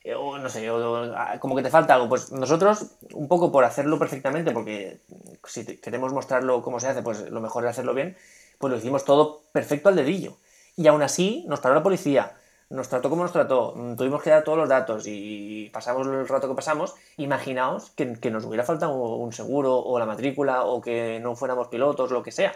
Eh, 0.03 0.15
o 0.15 0.37
no 0.37 0.49
sé, 0.49 0.67
ah, 0.69 1.37
como 1.39 1.55
que 1.55 1.61
te 1.63 1.69
falta 1.69 1.95
algo. 1.95 2.09
Pues 2.09 2.31
nosotros, 2.31 2.87
un 3.13 3.27
poco 3.27 3.51
por 3.51 3.63
hacerlo 3.63 3.97
perfectamente, 3.97 4.51
porque 4.51 4.99
si 5.45 5.65
queremos 5.77 6.13
mostrarlo 6.13 6.61
cómo 6.61 6.79
se 6.79 6.87
hace, 6.87 7.01
pues 7.01 7.29
lo 7.29 7.41
mejor 7.41 7.63
es 7.63 7.71
hacerlo 7.71 7.93
bien, 7.93 8.17
pues 8.57 8.71
lo 8.71 8.77
hicimos 8.77 9.05
todo 9.05 9.43
perfecto 9.51 9.89
al 9.89 9.95
dedillo. 9.95 10.37
Y 10.75 10.87
aún 10.87 11.01
así 11.03 11.45
nos 11.47 11.59
paró 11.59 11.75
la 11.75 11.83
policía, 11.83 12.35
nos 12.73 12.89
trató 12.89 13.09
como 13.09 13.23
nos 13.23 13.31
trató, 13.31 13.73
mm, 13.75 13.95
tuvimos 13.95 14.21
que 14.21 14.29
dar 14.31 14.43
todos 14.43 14.57
los 14.57 14.67
datos 14.67 15.03
y 15.05 15.69
pasamos 15.71 16.07
el 16.07 16.27
rato 16.27 16.49
que 16.49 16.55
pasamos. 16.55 16.95
Imaginaos 17.17 17.91
que, 17.91 18.13
que 18.13 18.31
nos 18.31 18.45
hubiera 18.45 18.63
faltado 18.63 18.93
un 18.93 19.31
seguro 19.31 19.77
o 19.77 19.99
la 19.99 20.05
matrícula 20.05 20.63
o 20.63 20.81
que 20.81 21.19
no 21.21 21.35
fuéramos 21.35 21.67
pilotos, 21.67 22.11
lo 22.11 22.23
que 22.23 22.31
sea. 22.31 22.53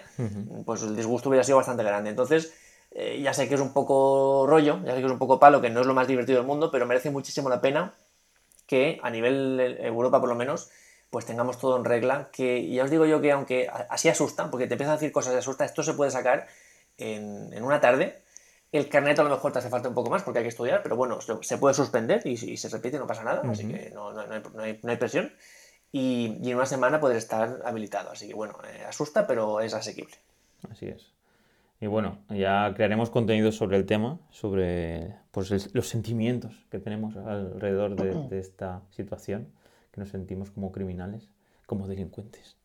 Pues 0.66 0.84
el 0.84 0.96
disgusto 0.96 1.30
hubiera 1.30 1.44
sido 1.44 1.58
bastante 1.58 1.84
grande. 1.84 2.10
Entonces, 2.10 2.54
eh, 2.92 3.22
ya 3.22 3.34
sé 3.34 3.48
que 3.48 3.56
es 3.56 3.62
un 3.62 3.74
poco 3.74 4.46
rollo, 4.48 4.80
ya 4.84 4.94
sé 4.94 5.00
que 5.00 5.06
es 5.06 5.12
un 5.12 5.20
poco 5.20 5.40
palo, 5.40 5.62
que 5.62 5.70
no 5.70 5.82
es 5.82 5.88
lo 5.88 5.94
más 5.94 6.08
divertido 6.08 6.40
del 6.40 6.48
mundo, 6.48 6.72
pero 6.72 6.86
merece 6.88 7.12
muchísimo 7.12 7.48
la 7.48 7.62
pena 7.62 7.94
que 8.66 9.00
a 9.02 9.10
nivel 9.10 9.78
Europa 9.80 10.20
por 10.20 10.30
lo 10.30 10.36
menos, 10.36 10.70
pues 11.10 11.26
tengamos 11.26 11.58
todo 11.58 11.78
en 11.78 11.86
regla, 11.86 12.30
que 12.32 12.68
ya 12.70 12.84
os 12.84 12.90
digo 12.90 13.06
yo 13.06 13.22
que 13.22 13.32
aunque 13.32 13.70
así 13.90 14.10
asusta, 14.10 14.52
porque 14.52 14.68
te 14.68 14.74
empiezan 14.74 14.94
a 14.94 14.98
decir 14.98 15.12
cosas 15.12 15.34
de 15.34 15.40
asusta, 15.40 15.64
esto 15.64 15.84
se 15.84 15.94
puede 15.94 16.12
sacar 16.12 16.48
en, 16.98 17.64
una 17.64 17.80
tarde, 17.80 18.22
el 18.72 18.90
carnet 18.90 19.18
a 19.20 19.24
lo 19.24 19.30
mejor 19.30 19.52
te 19.52 19.60
hace 19.60 19.70
falta 19.70 19.90
un 19.90 19.96
poco 19.96 20.10
más 20.10 20.24
porque 20.24 20.40
hay 20.40 20.44
que 20.44 20.50
estudiar, 20.50 20.84
pero 20.84 20.96
bueno, 20.96 21.20
se 21.22 21.58
puede 21.58 21.74
suspender 21.74 22.22
y, 22.26 22.38
si 22.38 22.58
se 22.58 22.70
repite 22.70 23.00
no 23.00 23.08
pasa 23.08 23.24
nada, 23.24 23.42
así 23.50 23.68
que 23.68 23.92
no, 23.92 24.14
hay, 24.60 24.98
presión. 24.98 25.32
Y, 25.92 26.50
en 26.50 26.56
una 26.56 26.66
semana 26.66 27.00
poder 27.00 27.18
estar 27.18 27.62
habilitado, 27.64 28.12
así 28.12 28.28
que 28.28 28.34
bueno, 28.34 28.56
eh, 28.68 28.84
asusta, 28.86 29.26
pero 29.26 29.62
es 29.62 29.74
asequible. 29.74 30.16
Así 30.70 30.88
es. 30.88 31.14
Y 31.80 31.86
bueno, 31.86 32.18
ya 32.30 32.74
crearemos 32.76 33.10
contenido 33.10 33.52
sobre 33.52 33.78
el 33.78 33.86
tema, 33.86 34.20
sobre 34.32 35.16
pues, 35.32 35.74
los 35.74 35.88
sentimientos 35.88 36.66
que 36.72 36.80
tenemos 36.80 37.16
alrededor 37.16 37.96
de, 37.96 38.40
esta 38.40 38.82
situación, 38.90 39.48
que 39.92 40.02
nos 40.02 40.10
sentimos 40.10 40.50
como 40.50 40.72
criminales, 40.72 41.30
como 41.68 41.88
delincuentes. 41.88 42.57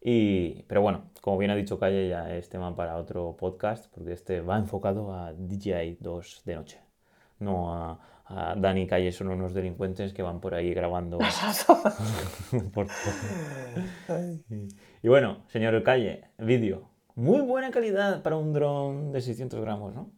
Y, 0.00 0.62
pero 0.64 0.82
bueno, 0.82 1.10
como 1.20 1.38
bien 1.38 1.50
ha 1.50 1.56
dicho 1.56 1.78
Calle, 1.78 2.08
ya 2.08 2.36
es 2.36 2.48
tema 2.48 2.74
para 2.76 2.96
otro 2.96 3.36
podcast, 3.36 3.92
porque 3.92 4.12
este 4.12 4.40
va 4.40 4.58
enfocado 4.58 5.12
a 5.12 5.32
DJI 5.32 5.98
2 6.00 6.42
de 6.44 6.54
noche, 6.54 6.80
no 7.38 7.74
a, 7.74 8.00
a 8.26 8.54
Dani 8.56 8.82
y 8.82 8.86
Calle 8.86 9.12
son 9.12 9.28
unos 9.28 9.54
delincuentes 9.54 10.12
que 10.12 10.22
van 10.22 10.40
por 10.40 10.54
ahí 10.54 10.74
grabando. 10.74 11.18
y 15.02 15.08
bueno, 15.08 15.44
señor 15.48 15.82
Calle, 15.82 16.24
vídeo. 16.38 16.88
Muy 17.14 17.40
buena 17.40 17.70
calidad 17.70 18.22
para 18.22 18.36
un 18.36 18.52
dron 18.52 19.12
de 19.12 19.20
600 19.20 19.60
gramos, 19.60 19.94
¿no? 19.94 20.10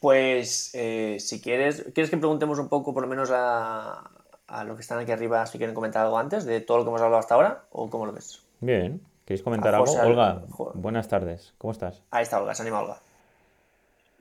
Pues 0.00 0.72
eh, 0.74 1.16
si 1.20 1.40
quieres, 1.40 1.84
¿quieres 1.94 2.10
que 2.10 2.18
preguntemos 2.18 2.58
un 2.58 2.68
poco 2.68 2.92
por 2.92 3.02
lo 3.02 3.08
menos 3.08 3.30
a, 3.32 4.10
a 4.48 4.64
los 4.64 4.76
que 4.76 4.82
están 4.82 4.98
aquí 4.98 5.12
arriba 5.12 5.44
si 5.46 5.58
quieren 5.58 5.74
comentar 5.74 6.04
algo 6.04 6.18
antes 6.18 6.44
de 6.44 6.60
todo 6.60 6.78
lo 6.78 6.84
que 6.84 6.88
hemos 6.90 7.02
hablado 7.02 7.20
hasta 7.20 7.34
ahora 7.34 7.64
o 7.70 7.90
cómo 7.90 8.06
lo 8.06 8.12
ves? 8.12 8.44
Bien, 8.60 9.00
¿queréis 9.24 9.42
comentar 9.42 9.74
algo? 9.74 9.92
Olga, 9.92 10.42
buenas 10.74 11.08
tardes, 11.08 11.54
¿cómo 11.58 11.72
estás? 11.72 12.02
Ahí 12.10 12.22
está 12.22 12.40
Olga, 12.40 12.54
se 12.54 12.62
anima 12.62 12.80
Olga. 12.80 13.00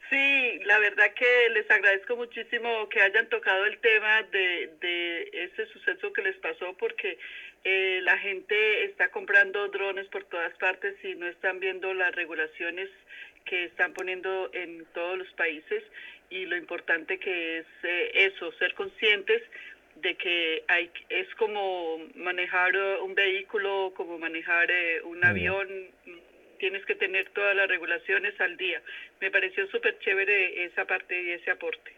Sí, 0.09 0.59
la 0.65 0.78
verdad 0.80 1.11
que 1.15 1.49
les 1.49 1.69
agradezco 1.69 2.15
muchísimo 2.15 2.88
que 2.89 3.01
hayan 3.01 3.28
tocado 3.28 3.65
el 3.65 3.80
tema 3.80 4.21
de, 4.32 4.71
de 4.80 5.30
ese 5.34 5.65
suceso 5.73 6.13
que 6.13 6.21
les 6.21 6.38
pasó 6.38 6.76
porque 6.78 7.17
eh, 7.63 7.99
la 8.03 8.17
gente 8.19 8.86
está 8.86 9.09
comprando 9.09 9.67
drones 9.69 10.07
por 10.09 10.23
todas 10.26 10.53
partes 10.57 10.95
y 11.03 11.15
no 11.15 11.28
están 11.28 11.59
viendo 11.59 11.91
las 11.95 12.13
regulaciones 12.13 12.89
que 13.45 13.65
están 13.65 13.93
poniendo 13.93 14.51
en 14.53 14.86
todos 14.93 15.17
los 15.17 15.28
países 15.34 15.84
y 16.30 16.45
lo 16.45 16.57
importante 16.57 17.19
que 17.19 17.59
es 17.59 17.65
eh, 17.84 18.11
eso, 18.13 18.51
ser 18.53 18.73
conscientes 18.76 19.41
de 19.96 20.16
que 20.16 20.64
hay, 20.68 20.89
es 21.10 21.28
como 21.36 21.98
manejar 22.16 22.74
un 23.04 23.16
vehículo, 23.16 23.93
como 23.96 24.18
manejar 24.18 24.70
eh, 24.70 25.02
un 25.04 25.24
avión, 25.24 25.68
tienes 26.60 26.86
que 26.86 26.96
tener 26.96 27.30
todas 27.32 27.56
las 27.56 27.68
regulaciones 27.68 28.39
al 28.39 28.58
día. 28.58 28.82
Me 29.22 29.32
pareció 29.32 29.68
súper 29.68 29.98
chévere 30.00 30.66
esa 30.66 30.86
parte 30.86 31.22
y 31.22 31.32
ese 31.32 31.52
aporte. 31.52 31.91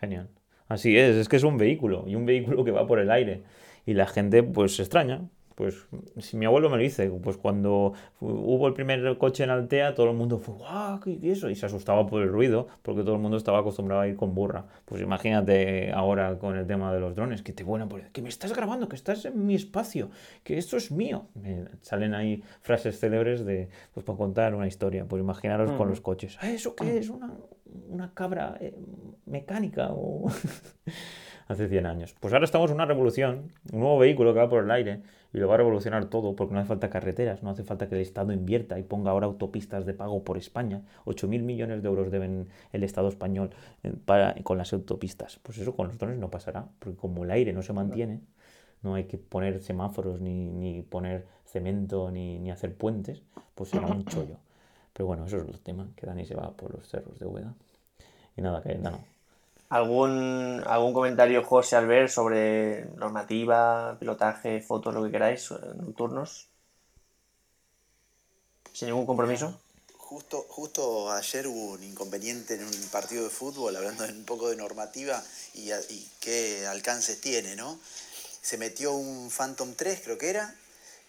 Genial. 0.00 0.28
Así 0.68 0.96
es, 0.96 1.16
es 1.16 1.28
que 1.28 1.36
es 1.36 1.44
un 1.44 1.58
vehículo 1.58 2.04
y 2.06 2.14
un 2.14 2.26
vehículo 2.26 2.64
que 2.64 2.70
va 2.70 2.86
por 2.86 2.98
el 2.98 3.10
aire 3.10 3.42
y 3.86 3.94
la 3.94 4.06
gente 4.06 4.42
pues 4.42 4.76
se 4.76 4.82
extraña. 4.82 5.20
Pues 5.54 5.86
si 6.18 6.36
mi 6.36 6.46
abuelo 6.46 6.68
me 6.68 6.76
lo 6.76 6.82
dice, 6.82 7.08
pues 7.22 7.36
cuando 7.36 7.92
hubo 8.20 8.66
el 8.66 8.74
primer 8.74 9.16
coche 9.18 9.44
en 9.44 9.50
Altea, 9.50 9.94
todo 9.94 10.10
el 10.10 10.16
mundo 10.16 10.38
fue, 10.38 10.56
¡guau! 10.56 11.00
¿Qué 11.00 11.18
eso? 11.22 11.48
Y 11.48 11.54
se 11.54 11.66
asustaba 11.66 12.06
por 12.06 12.22
el 12.22 12.28
ruido, 12.28 12.66
porque 12.82 13.02
todo 13.02 13.14
el 13.14 13.20
mundo 13.20 13.36
estaba 13.36 13.60
acostumbrado 13.60 14.02
a 14.02 14.08
ir 14.08 14.16
con 14.16 14.34
burra. 14.34 14.66
Pues 14.84 15.00
imagínate 15.00 15.92
ahora 15.92 16.38
con 16.38 16.56
el 16.56 16.66
tema 16.66 16.92
de 16.92 17.00
los 17.00 17.14
drones, 17.14 17.42
que 17.42 17.52
te 17.52 17.62
vuelan 17.62 17.88
por 17.88 18.02
que 18.10 18.22
me 18.22 18.28
estás 18.28 18.52
grabando, 18.52 18.88
que 18.88 18.96
estás 18.96 19.24
en 19.24 19.46
mi 19.46 19.54
espacio, 19.54 20.10
que 20.42 20.58
esto 20.58 20.76
es 20.76 20.90
mío. 20.90 21.26
Me 21.34 21.66
salen 21.82 22.14
ahí 22.14 22.42
frases 22.60 22.98
célebres 22.98 23.44
de, 23.44 23.68
pues 23.92 24.04
para 24.04 24.18
contar 24.18 24.54
una 24.54 24.66
historia. 24.66 25.04
Pues 25.04 25.20
imaginaros 25.20 25.72
con 25.72 25.88
los 25.88 26.00
coches. 26.00 26.36
¿eso 26.42 26.74
qué 26.74 26.98
es? 26.98 27.08
¿Una, 27.08 27.32
una 27.88 28.12
cabra 28.12 28.56
eh, 28.60 28.74
mecánica? 29.26 29.88
O... 29.92 30.30
hace 31.48 31.68
100 31.68 31.86
años. 31.86 32.14
Pues 32.20 32.32
ahora 32.32 32.44
estamos 32.44 32.70
en 32.70 32.76
una 32.76 32.86
revolución, 32.86 33.52
un 33.72 33.80
nuevo 33.80 33.98
vehículo 33.98 34.32
que 34.32 34.40
va 34.40 34.48
por 34.48 34.64
el 34.64 34.70
aire 34.70 35.00
y 35.32 35.38
lo 35.38 35.48
va 35.48 35.54
a 35.54 35.56
revolucionar 35.58 36.06
todo 36.06 36.36
porque 36.36 36.54
no 36.54 36.60
hace 36.60 36.68
falta 36.68 36.90
carreteras, 36.90 37.42
no 37.42 37.50
hace 37.50 37.64
falta 37.64 37.88
que 37.88 37.96
el 37.96 38.00
Estado 38.00 38.32
invierta 38.32 38.78
y 38.78 38.82
ponga 38.82 39.10
ahora 39.10 39.26
autopistas 39.26 39.84
de 39.84 39.92
pago 39.92 40.22
por 40.22 40.38
España. 40.38 40.82
8.000 41.06 41.42
millones 41.42 41.82
de 41.82 41.88
euros 41.88 42.10
deben 42.10 42.48
el 42.72 42.84
Estado 42.84 43.08
español 43.08 43.50
eh, 43.82 43.92
para, 44.04 44.34
con 44.42 44.58
las 44.58 44.72
autopistas. 44.72 45.40
Pues 45.42 45.58
eso 45.58 45.74
con 45.74 45.88
los 45.88 45.98
drones 45.98 46.18
no 46.18 46.30
pasará, 46.30 46.66
porque 46.78 46.96
como 46.96 47.24
el 47.24 47.30
aire 47.30 47.52
no 47.52 47.62
se 47.62 47.72
mantiene, 47.72 48.20
no 48.82 48.94
hay 48.94 49.04
que 49.04 49.18
poner 49.18 49.60
semáforos 49.60 50.20
ni, 50.20 50.50
ni 50.50 50.82
poner 50.82 51.26
cemento 51.46 52.10
ni, 52.10 52.38
ni 52.38 52.50
hacer 52.50 52.74
puentes, 52.74 53.22
pues 53.54 53.70
será 53.70 53.86
un 53.86 54.04
chollo. 54.04 54.36
Pero 54.92 55.06
bueno, 55.06 55.26
eso 55.26 55.38
es 55.38 55.48
el 55.48 55.58
tema, 55.58 55.88
que 55.96 56.06
Dani 56.06 56.24
se 56.24 56.36
va 56.36 56.52
por 56.52 56.72
los 56.72 56.86
cerros 56.88 57.18
de 57.18 57.26
Úbeda. 57.26 57.54
Y 58.36 58.42
nada, 58.42 58.62
que 58.62 58.76
no. 58.76 59.13
¿Algún, 59.68 60.62
¿Algún 60.66 60.92
comentario, 60.92 61.44
José 61.44 61.76
Albert, 61.76 62.10
sobre 62.10 62.84
normativa, 62.96 63.96
pilotaje, 63.98 64.60
fotos, 64.60 64.94
lo 64.94 65.04
que 65.04 65.10
queráis, 65.10 65.50
eh, 65.50 65.54
nocturnos? 65.76 66.48
¿Sin 68.72 68.88
ningún 68.88 69.06
compromiso? 69.06 69.58
Justo, 69.96 70.44
justo 70.48 71.10
ayer 71.10 71.46
hubo 71.46 71.72
un 71.72 71.82
inconveniente 71.82 72.54
en 72.54 72.64
un 72.64 72.88
partido 72.92 73.24
de 73.24 73.30
fútbol, 73.30 73.74
hablando 73.74 74.04
un 74.04 74.24
poco 74.24 74.50
de 74.50 74.56
normativa 74.56 75.22
y, 75.54 75.72
y 75.72 76.08
qué 76.20 76.66
alcances 76.66 77.20
tiene, 77.20 77.56
¿no? 77.56 77.78
Se 78.42 78.58
metió 78.58 78.92
un 78.92 79.30
Phantom 79.30 79.74
3, 79.74 80.02
creo 80.04 80.18
que 80.18 80.28
era, 80.28 80.54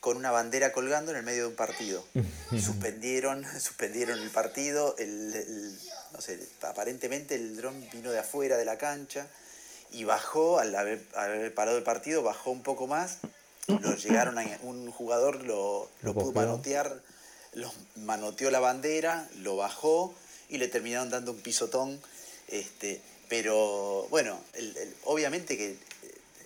con 0.05 0.17
una 0.17 0.29
bandera 0.29 0.71
colgando 0.71 1.09
en 1.09 1.17
el 1.17 1.23
medio 1.23 1.41
de 1.41 1.47
un 1.49 1.55
partido. 1.55 2.05
suspendieron, 2.51 3.43
suspendieron 3.59 4.19
el 4.19 4.29
partido, 4.29 4.95
el, 4.99 5.75
no 6.15 6.21
sé, 6.21 6.39
aparentemente 6.61 7.35
el 7.35 7.57
dron 7.57 7.87
vino 7.91 8.11
de 8.11 8.19
afuera 8.19 8.57
de 8.57 8.63
la 8.63 8.77
cancha 8.77 9.27
y 9.91 10.05
bajó, 10.05 10.59
al 10.59 10.73
haber, 10.75 11.53
parado 11.53 11.77
el 11.77 11.83
partido, 11.83 12.23
bajó 12.23 12.51
un 12.51 12.63
poco 12.63 12.87
más, 12.87 13.17
lo 13.67 13.95
llegaron 13.95 14.39
a, 14.39 14.45
un 14.63 14.91
jugador 14.91 15.43
lo, 15.43 15.89
lo 16.01 16.13
pudo 16.13 16.31
manotear, 16.31 17.01
lo 17.53 17.71
manoteó 17.95 18.49
la 18.49 18.59
bandera, 18.59 19.27
lo 19.39 19.57
bajó 19.57 20.13
y 20.49 20.57
le 20.57 20.67
terminaron 20.67 21.09
dando 21.09 21.31
un 21.31 21.39
pisotón. 21.39 21.99
Este, 22.47 23.01
pero 23.27 24.07
bueno, 24.09 24.39
obviamente 25.03 25.57
que 25.57 25.77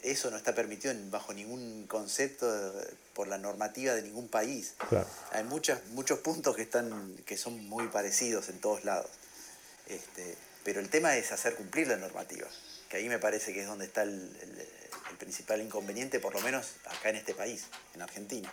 eso 0.04 0.32
no 0.32 0.38
está 0.38 0.56
permitido 0.56 0.94
bajo 1.12 1.34
ningún 1.34 1.86
concepto 1.88 2.48
por 3.14 3.28
la 3.28 3.38
normativa 3.38 3.94
de 3.94 4.02
ningún 4.02 4.30
país. 4.30 4.74
Hay 5.32 5.44
muchas, 5.44 5.86
muchos 5.88 6.20
puntos 6.20 6.56
que, 6.56 6.62
están, 6.62 7.18
que 7.26 7.38
son 7.38 7.68
muy 7.68 7.88
parecidos 7.88 8.50
en 8.50 8.60
todos 8.60 8.86
lados. 8.86 9.10
Este, 9.90 10.36
pero 10.64 10.80
el 10.80 10.90
tema 10.90 11.16
es 11.18 11.32
hacer 11.32 11.56
cumplir 11.56 11.88
la 11.88 11.98
normativa, 11.98 12.46
que 12.90 12.98
ahí 12.98 13.10
me 13.10 13.18
parece 13.18 13.54
que 13.54 13.62
es 13.62 13.68
donde 13.68 13.86
está 13.86 14.04
el, 14.04 14.30
principal 15.18 15.62
inconveniente, 15.62 16.20
por 16.20 16.34
lo 16.34 16.40
menos 16.40 16.78
acá 16.86 17.10
en 17.10 17.18
este 17.18 17.34
país, 17.34 17.70
en 17.94 18.02
Argentina. 18.02 18.50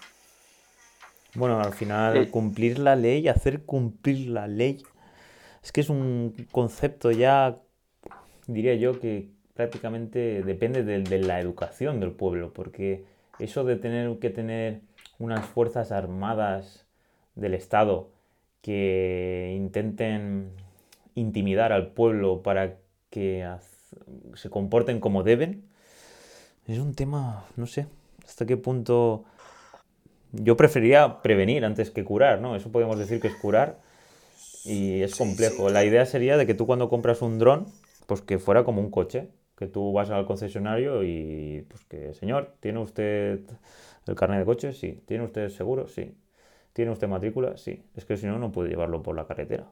Bueno, 1.34 1.60
al 1.60 1.72
final 1.74 2.28
cumplir 2.30 2.80
la 2.80 2.96
ley, 2.96 3.28
hacer 3.28 3.62
cumplir 3.62 4.28
la 4.30 4.48
ley, 4.48 4.82
es 5.62 5.70
que 5.70 5.80
es 5.80 5.90
un 5.90 6.48
concepto 6.50 7.12
ya, 7.12 7.56
diría 8.48 8.74
yo, 8.74 8.98
que 8.98 9.28
prácticamente 9.54 10.42
depende 10.42 10.82
de, 10.82 11.18
la 11.18 11.40
educación 11.40 12.00
del 12.00 12.12
pueblo, 12.12 12.52
porque 12.52 13.04
eso 13.38 13.62
de 13.62 13.76
tener 13.76 14.18
que 14.18 14.30
tener 14.30 14.80
unas 15.18 15.46
fuerzas 15.46 15.92
armadas 15.92 16.86
del 17.36 17.54
Estado 17.54 18.10
que 18.60 19.52
intenten 19.54 20.65
intimidar 21.16 21.72
al 21.72 21.88
pueblo 21.88 22.42
para 22.42 22.76
que 23.10 23.44
se 24.34 24.48
comporten 24.48 25.00
como 25.00 25.24
deben, 25.24 25.64
es 26.66 26.78
un 26.78 26.94
tema, 26.94 27.46
no 27.56 27.66
sé, 27.66 27.88
hasta 28.24 28.46
qué 28.46 28.56
punto 28.56 29.24
yo 30.32 30.56
preferiría 30.56 31.22
prevenir 31.22 31.64
antes 31.64 31.90
que 31.90 32.04
curar, 32.04 32.40
¿no? 32.40 32.54
Eso 32.54 32.70
podemos 32.70 32.98
decir 32.98 33.20
que 33.20 33.28
es 33.28 33.34
curar 33.34 33.80
y 34.64 35.02
es 35.02 35.16
complejo. 35.16 35.70
La 35.70 35.84
idea 35.84 36.06
sería 36.06 36.36
de 36.36 36.46
que 36.46 36.54
tú 36.54 36.66
cuando 36.66 36.88
compras 36.88 37.22
un 37.22 37.38
dron, 37.38 37.66
pues 38.06 38.20
que 38.20 38.38
fuera 38.38 38.64
como 38.64 38.80
un 38.80 38.90
coche, 38.90 39.28
que 39.56 39.66
tú 39.66 39.92
vas 39.92 40.10
al 40.10 40.26
concesionario 40.26 41.02
y, 41.02 41.64
pues 41.68 41.84
que, 41.84 42.14
señor, 42.14 42.54
¿tiene 42.60 42.80
usted 42.80 43.40
el 44.06 44.14
carnet 44.14 44.40
de 44.40 44.44
coche? 44.44 44.72
Sí. 44.72 45.02
¿Tiene 45.06 45.24
usted 45.24 45.48
seguro? 45.48 45.88
Sí. 45.88 46.14
¿Tiene 46.72 46.90
usted 46.90 47.08
matrícula? 47.08 47.56
Sí. 47.56 47.82
Es 47.96 48.04
que 48.04 48.16
si 48.16 48.26
no, 48.26 48.38
no 48.38 48.52
puede 48.52 48.68
llevarlo 48.68 49.02
por 49.02 49.16
la 49.16 49.26
carretera. 49.26 49.66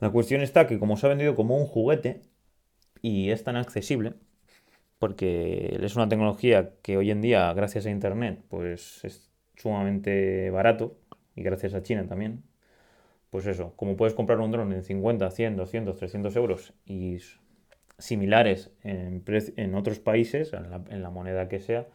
La 0.00 0.10
cuestión 0.10 0.42
está 0.42 0.66
que 0.66 0.78
como 0.78 0.96
se 0.96 1.06
ha 1.06 1.08
vendido 1.08 1.34
como 1.34 1.56
un 1.56 1.66
juguete 1.66 2.22
y 3.02 3.30
es 3.30 3.44
tan 3.44 3.56
accesible, 3.56 4.14
porque 4.98 5.78
es 5.82 5.96
una 5.96 6.08
tecnología 6.08 6.74
que 6.82 6.96
hoy 6.96 7.10
en 7.10 7.22
día, 7.22 7.52
gracias 7.54 7.86
a 7.86 7.90
Internet, 7.90 8.42
pues 8.48 9.04
es 9.04 9.30
sumamente 9.56 10.50
barato, 10.50 10.98
y 11.34 11.42
gracias 11.42 11.74
a 11.74 11.82
China 11.82 12.06
también, 12.06 12.42
pues 13.30 13.46
eso, 13.46 13.74
como 13.76 13.96
puedes 13.96 14.14
comprar 14.14 14.40
un 14.40 14.50
dron 14.50 14.72
en 14.72 14.82
50, 14.82 15.30
100, 15.30 15.56
200, 15.56 15.96
300 15.98 16.36
euros 16.36 16.74
y 16.86 17.18
similares 17.98 18.72
en, 18.82 19.24
en 19.56 19.74
otros 19.74 19.98
países, 20.00 20.52
en 20.52 21.02
la, 21.02 21.10
moneda 21.10 21.48
que 21.48 21.60
sea, 21.60 21.86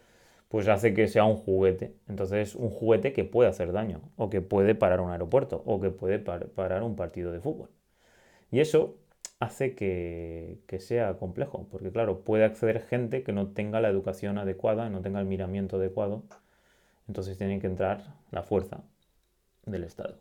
pues 0.49 0.67
hace 0.67 0.93
que 0.93 1.07
sea 1.07 1.25
un 1.25 1.37
juguete. 1.37 1.95
Entonces, 2.07 2.55
un 2.55 2.69
juguete 2.69 3.13
que 3.13 3.23
puede 3.25 3.49
hacer 3.49 3.71
daño, 3.71 4.01
o 4.17 4.29
que 4.29 4.41
puede 4.41 4.75
parar 4.75 5.01
un 5.01 5.11
aeropuerto, 5.11 5.63
o 5.65 5.79
que 5.79 5.91
puede 5.91 6.19
parar 6.19 6.83
un 6.83 6.95
partido 6.95 7.31
de 7.31 7.39
fútbol. 7.39 7.69
Y 8.51 8.59
eso 8.59 8.97
hace 9.39 9.73
que, 9.73 10.59
que, 10.67 10.79
sea 10.79 11.17
complejo, 11.17 11.67
porque 11.71 11.91
claro, 11.91 12.23
puede 12.23 12.45
acceder 12.45 12.85
gente 12.85 13.23
que 13.23 13.31
no 13.31 13.53
tenga 13.53 13.81
la 13.81 13.89
educación 13.89 14.37
adecuada, 14.37 14.89
no 14.89 15.01
tenga 15.01 15.19
el 15.19 15.25
miramiento 15.25 15.77
adecuado, 15.77 16.23
entonces 17.07 17.37
tiene 17.37 17.59
que 17.59 17.67
entrar 17.67 18.15
la 18.29 18.43
fuerza 18.43 18.83
del 19.65 19.83
Estado. 19.83 20.15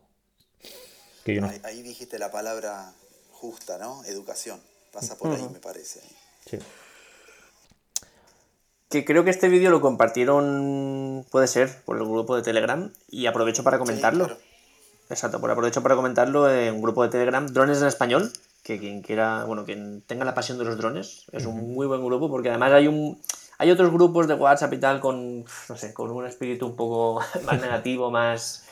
ahí, 1.27 1.61
ahí 1.63 1.81
dijiste 1.83 2.17
la 2.17 2.31
palabra 2.31 2.93
justa, 3.31 3.77
¿no? 3.77 4.03
Educación. 4.05 4.59
Pasa 4.91 5.17
por 5.17 5.31
ahí, 5.31 5.47
me 5.51 5.59
parece. 5.59 6.01
Sí. 6.45 6.59
Que 8.89 9.05
creo 9.05 9.23
que 9.23 9.29
este 9.29 9.47
vídeo 9.47 9.69
lo 9.69 9.79
compartieron, 9.79 11.25
puede 11.31 11.47
ser, 11.47 11.81
por 11.85 11.97
el 11.97 12.03
grupo 12.03 12.35
de 12.35 12.41
Telegram 12.41 12.91
y 13.07 13.25
aprovecho 13.25 13.63
para 13.63 13.79
comentarlo. 13.79 14.37
Exacto, 15.11 15.41
por 15.41 15.51
aprovecho 15.51 15.83
para 15.83 15.95
comentarlo 15.95 16.49
en 16.49 16.73
un 16.73 16.81
grupo 16.81 17.03
de 17.03 17.09
Telegram, 17.09 17.45
Drones 17.45 17.81
en 17.81 17.87
Español, 17.87 18.31
que 18.63 18.79
quien 18.79 19.01
quiera, 19.01 19.43
bueno, 19.43 19.65
quien 19.65 20.01
tenga 20.07 20.23
la 20.23 20.33
pasión 20.33 20.57
de 20.57 20.63
los 20.63 20.77
drones, 20.77 21.25
es 21.33 21.45
un 21.45 21.73
muy 21.73 21.85
buen 21.85 22.03
grupo 22.03 22.29
porque 22.29 22.49
además 22.49 22.71
hay 22.71 22.87
un 22.87 23.19
hay 23.57 23.69
otros 23.69 23.91
grupos 23.91 24.27
de 24.27 24.35
WhatsApp 24.35 24.73
y 24.73 24.79
tal 24.79 25.01
con, 25.01 25.43
no 25.43 25.75
sé, 25.75 25.93
con 25.93 26.09
un 26.09 26.25
espíritu 26.25 26.65
un 26.65 26.75
poco 26.77 27.21
más 27.43 27.61
negativo, 27.61 28.09
más, 28.09 28.65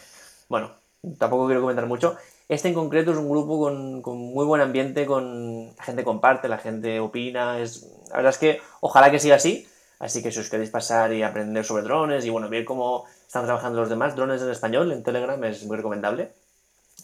bueno, 0.47 0.71
tampoco 1.17 1.45
quiero 1.45 1.61
comentar 1.61 1.85
mucho. 1.85 2.15
Este 2.47 2.69
en 2.69 2.73
concreto 2.73 3.11
es 3.11 3.17
un 3.17 3.29
grupo 3.29 3.59
con, 3.59 4.01
muy 4.17 4.45
buen 4.45 4.61
ambiente, 4.61 5.05
con 5.05 5.67
la 5.75 5.83
gente 5.83 6.03
comparte, 6.03 6.47
la 6.47 6.57
gente 6.57 6.99
opina. 6.99 7.59
Es, 7.59 7.85
la 8.09 8.15
verdad 8.15 8.31
es 8.31 8.37
que 8.39 8.61
ojalá 8.79 9.11
que 9.11 9.19
siga 9.19 9.35
así. 9.35 9.67
Así 9.99 10.23
que 10.23 10.31
si 10.31 10.39
os 10.39 10.49
queréis 10.49 10.69
pasar 10.69 11.11
y 11.13 11.23
aprender 11.23 11.65
sobre 11.65 11.83
drones 11.83 12.25
y 12.25 12.29
bueno, 12.29 12.49
ver 12.49 12.63
cómo 12.63 13.05
están 13.27 13.45
trabajando 13.45 13.81
los 13.81 13.89
demás 13.89 14.15
drones 14.15 14.41
en 14.41 14.49
español 14.49 14.91
en 14.91 15.03
Telegram 15.03 15.43
es 15.43 15.63
muy 15.65 15.75
recomendable. 15.75 16.31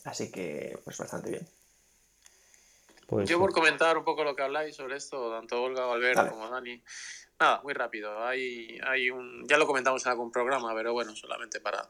Así 0.06 0.32
que, 0.32 0.80
pues 0.84 0.98
bastante 0.98 1.30
bien. 1.30 1.48
Pues 3.08 3.30
Yo 3.30 3.38
por 3.38 3.52
comentar 3.52 3.98
un 3.98 4.04
poco 4.04 4.24
lo 4.24 4.36
que 4.36 4.43
habláis 4.43 4.76
sobre 4.76 4.96
esto, 4.96 5.30
tanto 5.32 5.62
Olga, 5.62 5.91
Alberto 5.91 6.30
como 6.30 6.50
Dani. 6.50 6.82
Nada, 7.39 7.62
muy 7.64 7.74
rápido. 7.74 8.24
Hay, 8.26 8.80
hay 8.84 9.10
un, 9.10 9.46
ya 9.48 9.58
lo 9.58 9.68
comentamos 9.68 10.06
en 10.06 10.12
algún 10.12 10.32
programa, 10.32 10.74
pero 10.74 10.93
bueno, 10.93 11.16
solamente 11.16 11.60
para, 11.60 11.89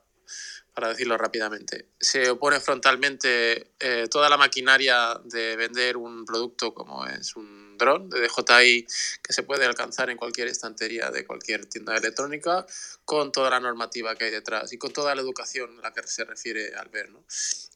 para 0.73 0.89
decirlo 0.89 1.17
rápidamente. 1.17 1.89
Se 1.99 2.29
opone 2.29 2.59
frontalmente 2.59 3.71
eh, 3.79 4.07
toda 4.11 4.29
la 4.29 4.37
maquinaria 4.37 5.19
de 5.23 5.55
vender 5.55 5.95
un 5.95 6.25
producto 6.25 6.73
como 6.73 7.05
es 7.07 7.35
un 7.35 7.77
dron 7.77 8.09
de 8.09 8.21
DJI 8.21 8.85
que 9.21 9.33
se 9.33 9.43
puede 9.43 9.65
alcanzar 9.65 10.09
en 10.09 10.17
cualquier 10.17 10.47
estantería 10.47 11.11
de 11.11 11.25
cualquier 11.25 11.65
tienda 11.65 11.95
electrónica 11.95 12.65
con 13.05 13.31
toda 13.31 13.49
la 13.49 13.59
normativa 13.59 14.15
que 14.15 14.25
hay 14.25 14.31
detrás 14.31 14.71
y 14.73 14.77
con 14.77 14.91
toda 14.91 15.15
la 15.15 15.21
educación 15.21 15.79
a 15.79 15.83
la 15.83 15.93
que 15.93 16.05
se 16.07 16.25
refiere 16.25 16.75
al 16.75 16.89
ver. 16.89 17.09
¿no? 17.09 17.23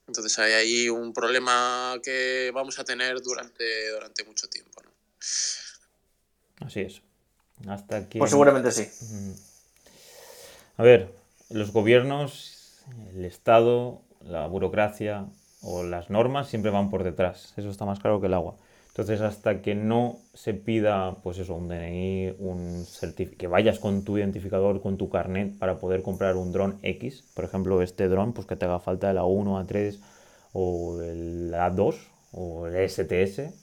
Entonces 0.08 0.38
hay 0.40 0.54
ahí 0.54 0.90
un 0.90 1.14
problema 1.14 1.96
que 2.04 2.52
vamos 2.54 2.80
a 2.80 2.84
tener 2.84 3.22
durante, 3.22 3.92
durante 3.92 4.24
mucho 4.26 4.50
tiempo. 4.50 4.82
¿no? 4.84 4.92
Así 6.66 6.82
es. 6.82 7.02
Hasta 7.68 7.98
aquí. 7.98 8.20
Pues 8.20 8.32
seguramente 8.32 8.72
sí. 8.72 8.88
A 10.78 10.84
ver, 10.84 11.14
los 11.50 11.72
gobiernos, 11.72 12.84
el 13.14 13.26
Estado, 13.26 14.02
la 14.22 14.48
burocracia 14.48 15.26
o 15.62 15.84
las 15.84 16.10
normas 16.10 16.48
siempre 16.48 16.72
van 16.72 16.90
por 16.90 17.04
detrás. 17.04 17.54
Eso 17.58 17.70
está 17.70 17.86
más 17.86 18.00
claro 18.00 18.22
que 18.22 18.28
el 18.28 18.34
agua. 18.34 18.56
Entonces, 18.90 19.22
hasta 19.22 19.62
que 19.62 19.76
no 19.76 20.18
se 20.34 20.54
pida, 20.54 21.16
pues 21.24 21.38
eso, 21.38 21.56
un 21.56 21.70
DNI, 21.70 22.36
un 22.40 22.86
que 23.38 23.48
vayas 23.48 23.80
con 23.80 24.04
tu 24.04 24.18
identificador, 24.18 24.82
con 24.82 24.98
tu 24.98 25.10
carnet 25.10 25.58
para 25.58 25.80
poder 25.80 26.02
comprar 26.02 26.36
un 26.36 26.52
dron 26.52 26.80
X, 26.82 27.24
por 27.34 27.46
ejemplo, 27.46 27.82
este 27.82 28.10
dron, 28.10 28.34
pues 28.34 28.46
que 28.46 28.56
te 28.56 28.66
haga 28.66 28.80
falta 28.80 29.10
el 29.10 29.18
A1, 29.18 29.66
A3 29.66 30.00
o 30.54 31.02
el 31.02 31.54
A2 31.54 31.96
o 32.34 32.68
el 32.68 32.90
STS, 32.90 33.54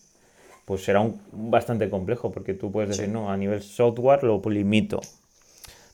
pues 0.64 0.84
será 0.84 1.00
un, 1.00 1.20
bastante 1.32 1.90
complejo, 1.90 2.32
porque 2.32 2.54
tú 2.54 2.72
puedes 2.72 2.96
decir, 2.96 3.08
no, 3.08 3.30
a 3.30 3.36
nivel 3.36 3.62
software 3.62 4.24
lo 4.24 4.40
limito. 4.48 5.00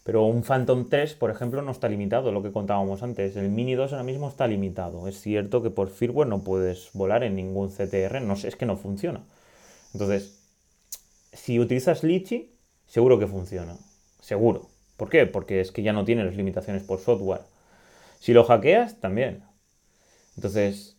Pero 0.04 0.24
un 0.24 0.42
Phantom 0.42 0.88
3, 0.88 1.14
por 1.14 1.30
ejemplo, 1.30 1.62
no 1.62 1.70
está 1.70 1.88
limitado, 1.88 2.32
lo 2.32 2.42
que 2.42 2.50
contábamos 2.50 3.02
antes. 3.02 3.36
El 3.36 3.50
Mini 3.50 3.74
2 3.74 3.92
ahora 3.92 4.02
mismo 4.02 4.28
está 4.28 4.46
limitado. 4.48 5.06
Es 5.06 5.20
cierto 5.20 5.62
que 5.62 5.70
por 5.70 5.90
firmware 5.90 6.28
no 6.28 6.42
puedes 6.42 6.90
volar 6.92 7.22
en 7.22 7.36
ningún 7.36 7.70
CTR, 7.70 8.20
no 8.20 8.36
sé, 8.36 8.48
es 8.48 8.56
que 8.56 8.66
no 8.66 8.76
funciona. 8.76 9.20
Entonces, 9.92 10.38
si 11.32 11.60
utilizas 11.60 12.02
Litchi, 12.02 12.52
seguro 12.86 13.18
que 13.18 13.28
funciona. 13.28 13.76
Seguro. 14.20 14.68
¿Por 14.96 15.08
qué? 15.08 15.26
Porque 15.26 15.60
es 15.60 15.70
que 15.72 15.82
ya 15.82 15.92
no 15.92 16.04
tiene 16.04 16.24
las 16.24 16.34
limitaciones 16.34 16.82
por 16.82 16.98
software. 16.98 17.42
Si 18.18 18.32
lo 18.32 18.44
hackeas, 18.44 19.00
también. 19.00 19.42
Entonces, 20.36 20.96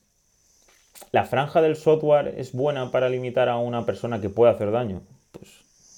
¿la 1.11 1.25
franja 1.25 1.61
del 1.61 1.75
software 1.75 2.35
es 2.37 2.53
buena 2.53 2.91
para 2.91 3.09
limitar 3.09 3.49
a 3.49 3.57
una 3.57 3.85
persona 3.85 4.21
que 4.21 4.29
puede 4.29 4.51
hacer 4.51 4.71
daño? 4.71 5.01
Pues 5.31 5.49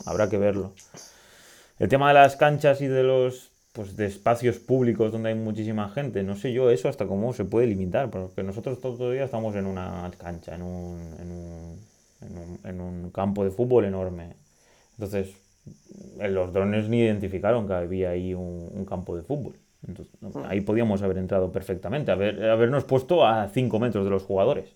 habrá 0.06 0.30
que 0.30 0.38
verlo. 0.38 0.74
El 1.78 1.90
tema 1.90 2.08
de 2.08 2.14
las 2.14 2.36
canchas 2.36 2.82
y 2.82 2.88
de 2.88 3.04
los 3.04 3.52
pues, 3.74 3.98
de 3.98 4.06
espacios 4.06 4.58
públicos 4.58 5.12
donde 5.12 5.30
hay 5.30 5.36
muchísima 5.36 5.90
gente, 5.90 6.24
no 6.24 6.36
sé 6.36 6.54
yo 6.54 6.70
eso 6.70 6.88
hasta 6.88 7.06
cómo 7.06 7.34
se 7.34 7.44
puede 7.44 7.68
limitar, 7.68 8.10
porque 8.10 8.44
nosotros 8.44 8.80
todo 8.80 9.10
el 9.10 9.18
día 9.18 9.26
estamos 9.26 9.56
en 9.56 9.66
una 9.66 10.10
cancha, 10.18 10.56
en 10.56 10.62
un, 10.62 11.00
en 11.20 11.32
un, 11.32 12.60
en 12.64 12.82
un, 12.82 13.12
campo 13.12 13.44
de 13.44 13.52
fútbol 13.52 13.84
enorme. 13.84 14.30
Entonces, 14.94 15.36
los 16.18 16.54
drones 16.54 16.88
ni 16.88 17.02
identificaron 17.02 17.68
que 17.68 17.74
había 17.74 18.12
ahí 18.12 18.34
un, 18.34 18.86
campo 18.88 19.18
de 19.18 19.24
fútbol. 19.24 19.56
Entonces, 19.86 20.14
hmm. 20.22 20.46
ahí 20.48 20.62
podíamos 20.62 21.02
haber 21.02 21.18
entrado 21.18 21.52
perfectamente, 21.52 22.12
haber, 22.12 22.42
habernos 22.46 22.86
puesto 22.86 23.26
a 23.26 23.50
5 23.50 23.80
metros 23.80 24.06
de 24.06 24.12
los 24.12 24.24
jugadores. 24.24 24.70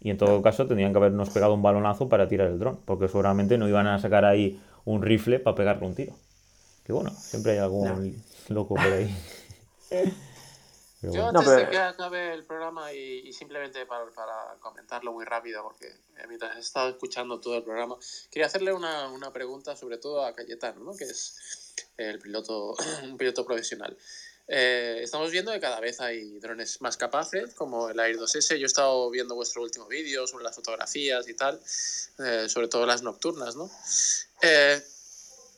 Y 0.00 0.10
en 0.10 0.18
todo 0.18 0.40
caso 0.42 0.66
tendrían 0.66 0.92
que 0.92 0.98
habernos 0.98 1.30
pegado 1.30 1.54
un 1.54 1.62
balonazo 1.62 2.08
para 2.08 2.28
tirar 2.28 2.48
el 2.48 2.60
dron, 2.60 2.78
porque 2.84 3.08
seguramente 3.08 3.58
no 3.58 3.68
iban 3.68 3.88
a 3.88 3.98
sacar 3.98 4.24
ahí 4.24 4.60
un 4.84 5.02
rifle 5.02 5.38
para 5.38 5.56
pegarle 5.56 5.86
un 5.86 5.94
tiro. 5.94 6.14
Que 6.84 6.92
bueno, 6.92 7.10
siempre 7.10 7.52
hay 7.52 7.58
algún 7.58 8.22
loco 8.48 8.74
por 8.74 8.86
ahí. 8.86 9.14
Yo 11.02 11.28
antes 11.28 11.50
de 11.50 11.68
que 11.68 11.78
acabe 11.78 12.32
el 12.32 12.44
programa 12.44 12.92
y, 12.92 13.32
simplemente 13.32 13.84
para, 13.86 14.04
para, 14.12 14.56
comentarlo 14.60 15.12
muy 15.12 15.24
rápido, 15.24 15.60
porque 15.64 15.92
mientras 16.28 16.56
he 16.56 16.60
estado 16.60 16.90
escuchando 16.90 17.40
todo 17.40 17.56
el 17.56 17.64
programa, 17.64 17.96
quería 18.30 18.46
hacerle 18.46 18.72
una, 18.72 19.08
una 19.08 19.32
pregunta 19.32 19.74
sobre 19.74 19.98
todo 19.98 20.24
a 20.24 20.32
Cayetano, 20.32 20.80
¿no? 20.84 20.94
que 20.94 21.04
es 21.04 21.74
el 21.96 22.20
piloto, 22.20 22.76
un 23.02 23.16
piloto 23.16 23.44
profesional. 23.44 23.96
Eh, 24.48 25.00
estamos 25.02 25.30
viendo 25.30 25.52
que 25.52 25.60
cada 25.60 25.80
vez 25.80 26.00
hay 26.00 26.38
drones 26.40 26.80
más 26.80 26.96
capaces, 26.96 27.54
como 27.54 27.88
el 27.88 27.98
Air 27.98 28.16
2S. 28.18 28.56
Yo 28.56 28.64
he 28.64 28.66
estado 28.66 29.08
viendo 29.10 29.34
vuestro 29.34 29.62
último 29.62 29.86
vídeo 29.86 30.26
sobre 30.26 30.44
las 30.44 30.54
fotografías 30.54 31.28
y 31.28 31.34
tal, 31.34 31.60
eh, 32.18 32.46
sobre 32.48 32.68
todo 32.68 32.84
las 32.84 33.02
nocturnas, 33.02 33.56
¿no? 33.56 33.70
Eh, 34.42 34.82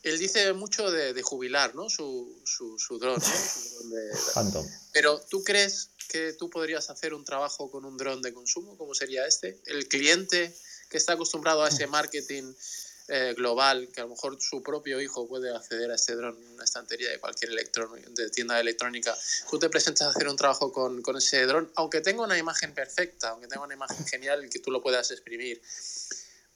él 0.03 0.19
dice 0.19 0.53
mucho 0.53 0.91
de, 0.91 1.21
jubilar, 1.23 1.75
¿no? 1.75 1.89
Su, 1.89 2.43
su, 2.45 2.79
su 2.79 2.99
dron, 2.99 3.19
¿no? 3.19 4.65
Pero 4.93 5.19
¿tú 5.31 5.43
crees 5.43 5.91
que 6.09 6.35
tú 6.35 6.51
podrías 6.51 6.91
hacer 6.91 7.15
un 7.15 7.25
trabajo 7.25 7.71
con 7.71 7.87
un 7.87 7.97
dron 7.97 8.21
de 8.21 8.35
consumo? 8.35 8.77
¿Cómo 8.77 8.95
sería 8.95 9.27
este? 9.27 9.61
El 9.65 9.89
cliente 9.89 10.55
que 10.91 10.99
está 10.99 11.15
acostumbrado 11.15 11.65
a 11.65 11.69
ese 11.69 11.87
marketing 11.87 12.53
eh, 13.09 13.35
global, 13.37 13.89
que 13.93 14.01
a 14.01 14.05
lo 14.05 14.11
mejor 14.11 14.41
su 14.41 14.63
propio 14.63 15.01
hijo 15.01 15.29
puede 15.29 15.55
acceder 15.55 15.91
a 15.91 15.95
este 15.95 16.17
dron 16.17 16.37
en 16.37 16.55
una 16.55 16.65
estantería 16.65 17.11
de 17.11 17.21
cualquier 17.21 17.53
de 17.53 18.31
tienda 18.31 18.59
electrónica, 18.59 19.17
tú 19.51 19.59
te 19.59 19.69
presentas 19.69 20.09
a 20.09 20.11
hacer 20.11 20.29
un 20.29 20.37
trabajo 20.37 20.73
con, 20.73 21.03
con 21.03 21.17
ese 21.17 21.45
dron, 21.45 21.71
aunque 21.75 22.01
tenga 22.01 22.23
una 22.23 22.39
imagen 22.39 22.73
perfecta, 22.73 23.31
aunque 23.31 23.47
tenga 23.47 23.65
una 23.65 23.75
imagen 23.75 24.07
genial 24.07 24.49
que 24.49 24.59
tú 24.59 24.71
lo 24.71 24.83
puedas 24.83 25.11
exprimir, 25.11 25.61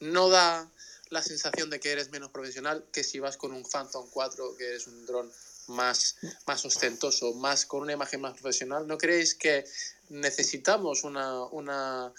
no 0.00 0.30
da 0.30 0.70
la 1.10 1.22
sensación 1.22 1.70
de 1.70 1.80
que 1.80 1.92
eres 1.92 2.10
menos 2.10 2.30
profesional 2.30 2.84
que 2.92 3.04
si 3.04 3.18
vas 3.18 3.36
con 3.36 3.52
un 3.52 3.64
Phantom 3.64 4.08
4, 4.10 4.56
que 4.56 4.76
es 4.76 4.86
un 4.86 5.06
dron 5.06 5.30
más, 5.68 6.16
más 6.46 6.64
ostentoso, 6.64 7.34
más 7.34 7.66
con 7.66 7.82
una 7.82 7.92
imagen 7.92 8.20
más 8.20 8.32
profesional. 8.32 8.86
¿No 8.86 8.98
creéis 8.98 9.34
que 9.34 9.64
necesitamos 10.08 11.04
una, 11.04 11.44
una 11.44 12.12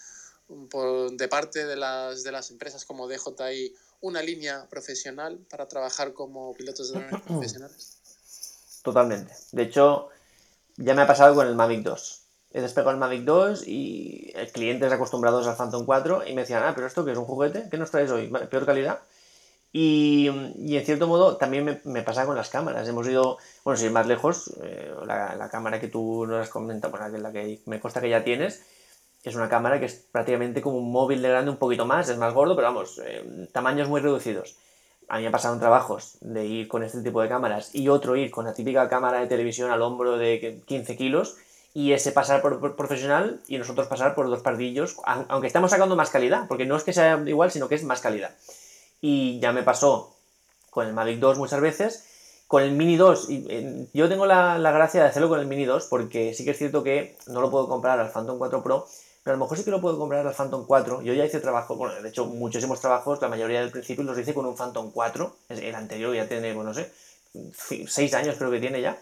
de 0.48 1.28
parte 1.28 1.66
de 1.66 1.76
las, 1.76 2.24
de 2.24 2.32
las 2.32 2.50
empresas 2.52 2.86
como 2.86 3.08
DJI 3.08 3.76
una 4.02 4.22
línea 4.22 4.68
profesional 4.70 5.40
para 5.50 5.68
trabajar 5.68 6.14
como 6.14 6.54
pilotos 6.54 6.92
de 6.92 7.00
drones 7.00 7.22
profesionales? 7.28 7.98
Totalmente. 8.84 9.34
De 9.52 9.64
hecho, 9.64 10.10
ya 10.78 10.94
me 10.94 11.02
ha 11.02 11.08
pasado 11.08 11.36
con 11.36 11.48
el 11.48 11.56
Mavic 11.56 11.84
2. 11.84 12.22
He 12.52 12.62
despegado 12.62 12.92
el 12.92 12.98
Mavic 12.98 13.24
2 13.24 13.64
y 13.68 14.34
clientes 14.54 14.92
acostumbrados 14.92 15.46
al 15.46 15.56
Phantom 15.56 15.86
4 15.86 16.28
y 16.28 16.34
me 16.34 16.42
decían, 16.42 16.64
ah, 16.64 16.74
pero 16.74 16.88
esto 16.88 17.06
que 17.06 17.12
es 17.12 17.18
un 17.18 17.26
juguete, 17.26 17.68
¿qué 17.70 17.78
nos 17.78 17.92
traes 17.92 18.10
hoy? 18.10 18.28
¿Peor 18.50 18.66
calidad? 18.66 19.02
Y, 19.72 20.28
en 20.28 20.86
cierto 20.86 21.08
modo 21.08 21.38
también 21.38 21.64
me, 21.64 21.80
me, 21.84 22.02
pasa 22.02 22.26
con 22.26 22.36
las 22.36 22.50
cámaras. 22.50 22.88
Hemos 22.88 23.08
ido, 23.08 23.38
bueno, 23.64 23.78
si 23.78 23.86
ir 23.86 23.92
más 23.92 24.08
lejos, 24.08 24.52
eh, 24.64 24.92
la, 25.06 25.50
cámara 25.52 25.80
que 25.80 25.88
tú 25.88 26.26
nos 26.26 26.42
has 26.42 26.50
comentado, 26.50 26.92
bueno, 26.92 27.18
la 27.20 27.32
que 27.32 27.62
me 27.66 27.80
consta 27.80 28.02
que 28.02 28.10
ya 28.10 28.24
tienes, 28.24 28.64
es 29.24 29.36
una 29.36 29.50
cámara 29.50 29.80
que 29.80 29.86
es 29.86 29.96
prácticamente 30.12 30.62
como 30.62 30.78
un 30.78 30.92
móvil 30.92 31.22
de 31.22 31.30
grande 31.30 31.52
un 31.52 31.58
poquito 31.58 31.86
más, 31.86 32.10
es 32.10 32.18
más 32.18 32.34
gordo, 32.34 32.56
pero 32.56 32.68
vamos, 32.68 33.02
eh, 33.04 33.48
tamaños 33.52 33.90
muy 33.90 34.02
reducidos. 34.02 34.56
A 35.10 35.18
mí 35.18 35.24
me 35.24 35.30
en 35.30 35.60
trabajos 35.60 36.18
de 36.22 36.46
ir 36.46 36.68
con 36.68 36.84
este 36.84 37.02
tipo 37.02 37.22
de 37.22 37.30
cámaras 37.30 37.74
y 37.74 37.90
otro 37.90 38.16
ir 38.16 38.30
con 38.30 38.46
la 38.46 38.54
típica 38.54 38.88
cámara 38.88 39.20
de 39.20 39.28
televisión 39.28 39.72
al 39.72 39.82
hombro 39.82 40.18
de 40.18 40.62
15 40.68 40.96
kilos 40.96 41.38
y 41.74 41.94
ese 41.94 42.12
pasar 42.12 42.42
por, 42.42 42.76
profesional 42.76 43.42
y 43.48 43.58
nosotros 43.58 43.88
pasar 43.88 44.14
por 44.14 44.30
dos 44.30 44.42
pardillos, 44.42 44.98
aunque 45.04 45.48
estamos 45.48 45.72
sacando 45.72 45.96
más 45.96 46.12
calidad, 46.12 46.48
porque 46.48 46.66
no 46.66 46.76
es 46.76 46.84
que 46.84 46.94
sea 46.94 47.22
igual, 47.26 47.52
sino 47.52 47.68
que 47.68 47.76
es 47.76 47.84
más 47.84 48.02
calidad. 48.02 48.32
Y 49.02 49.40
ya 49.40 49.52
me 49.52 49.64
pasó 49.64 50.16
con 50.70 50.86
el 50.88 50.94
Mavic 50.94 51.20
2 51.20 51.40
muchas 51.40 51.62
veces, 51.62 52.06
con 52.48 52.64
el 52.64 52.72
Mini 52.72 52.96
2, 52.96 53.30
y, 53.30 53.46
eh, 53.50 53.88
yo 53.94 54.10
tengo 54.10 54.26
la, 54.26 54.58
la, 54.58 54.72
gracia 54.72 55.02
de 55.02 55.10
hacerlo 55.10 55.30
con 55.30 55.40
el 55.40 55.46
Mini 55.46 55.66
2 55.66 55.86
porque 55.86 56.34
sí 56.34 56.44
que 56.44 56.52
es 56.52 56.58
cierto 56.58 56.84
que 56.84 57.16
no 57.28 57.42
lo 57.42 57.52
puedo 57.52 57.68
comprar 57.68 58.00
al 58.00 58.10
Phantom 58.10 58.40
4 58.40 58.64
Pro, 58.64 58.88
pero 59.30 59.36
a 59.36 59.38
lo 59.38 59.46
mejor 59.46 59.60
sí 59.60 59.64
que 59.64 59.70
lo 59.70 59.80
puedo 59.80 60.00
comprar 60.00 60.26
al 60.26 60.34
Phantom 60.34 60.66
4. 60.66 61.04
Yo 61.04 61.14
ya 61.14 61.24
hice 61.24 61.40
trabajo, 61.40 61.76
bueno, 61.76 62.02
de 62.02 62.10
hecho 62.10 62.26
muchísimos 62.26 62.82
trabajos, 62.82 63.22
la 63.22 63.28
mayoría 63.28 63.60
del 63.62 63.70
principio 63.70 64.04
los 64.04 64.18
hice 64.18 64.34
con 64.34 64.48
un 64.48 64.56
Phantom 64.56 64.90
4, 64.90 65.36
el 65.50 65.76
anterior 65.76 66.16
ya 66.16 66.28
tiene, 66.28 66.52
bueno, 66.52 66.72
no 66.72 66.74
sé, 66.74 66.92
6 67.86 68.14
años 68.16 68.38
creo 68.40 68.50
que 68.50 68.60
tiene 68.60 68.82
ya. 68.82 69.00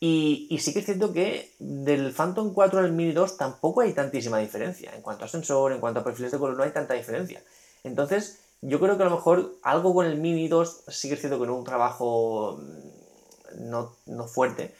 Y, 0.00 0.48
y, 0.50 0.58
sí 0.58 0.72
que 0.72 0.80
es 0.80 0.86
cierto 0.86 1.12
que 1.12 1.54
del 1.60 2.12
Phantom 2.12 2.52
4 2.52 2.80
al 2.80 2.90
Mini 2.90 3.12
2 3.12 3.36
tampoco 3.36 3.82
hay 3.82 3.92
tantísima 3.92 4.38
diferencia. 4.38 4.92
En 4.92 5.02
cuanto 5.02 5.24
a 5.24 5.28
sensor, 5.28 5.70
en 5.70 5.78
cuanto 5.78 6.00
a 6.00 6.04
perfiles 6.04 6.32
de 6.32 6.38
color, 6.40 6.56
no 6.56 6.64
hay 6.64 6.72
tanta 6.72 6.94
diferencia. 6.94 7.40
Entonces, 7.84 8.40
yo 8.60 8.80
creo 8.80 8.96
que 8.96 9.04
a 9.04 9.06
lo 9.06 9.14
mejor 9.14 9.54
algo 9.62 9.94
con 9.94 10.06
el 10.06 10.18
Mini 10.18 10.48
2 10.48 10.82
sí 10.88 11.06
que 11.06 11.14
es 11.14 11.20
cierto 11.20 11.38
que 11.38 11.44
en 11.44 11.50
un 11.50 11.62
trabajo 11.62 12.58
mm, 12.60 13.70
no, 13.70 13.94
no 14.06 14.26
fuerte 14.26 14.74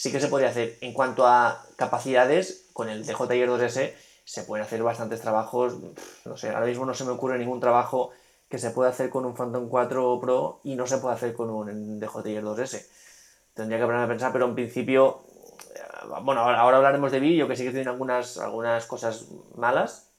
sí 0.00 0.10
que 0.10 0.18
se 0.18 0.28
podría 0.28 0.48
hacer. 0.48 0.78
En 0.80 0.94
cuanto 0.94 1.26
a 1.26 1.62
capacidades, 1.76 2.68
con 2.72 2.88
el 2.88 3.04
DJI 3.04 3.44
2S 3.44 3.92
se 4.24 4.42
pueden 4.44 4.64
hacer 4.64 4.82
bastantes 4.82 5.20
trabajos. 5.20 5.76
No 6.24 6.36
sé, 6.36 6.50
ahora 6.50 6.66
mismo 6.66 6.86
no 6.86 6.94
se 6.94 7.04
me 7.04 7.10
ocurre 7.10 7.38
ningún 7.38 7.60
trabajo 7.60 8.10
que 8.48 8.58
se 8.58 8.70
pueda 8.70 8.90
hacer 8.90 9.10
con 9.10 9.24
un 9.24 9.34
Phantom 9.34 9.68
4 9.68 10.20
Pro 10.20 10.60
y 10.64 10.74
no 10.74 10.86
se 10.86 10.98
puede 10.98 11.14
hacer 11.14 11.34
con 11.34 11.50
un 11.50 12.00
DJI 12.00 12.40
2S. 12.40 12.86
Tendría 13.54 13.78
que 13.78 13.84
ponerme 13.84 14.04
a 14.04 14.08
pensar, 14.08 14.32
pero 14.32 14.46
en 14.46 14.54
principio, 14.54 15.22
eh, 15.74 15.80
bueno, 16.22 16.40
ahora, 16.40 16.76
hablaremos 16.76 17.12
de 17.12 17.20
vídeo, 17.20 17.46
que 17.46 17.56
sí 17.56 17.64
que 17.64 17.70
tiene 17.70 17.90
algunas, 17.90 18.38
algunas 18.38 18.86
cosas 18.86 19.26
malas, 19.54 20.10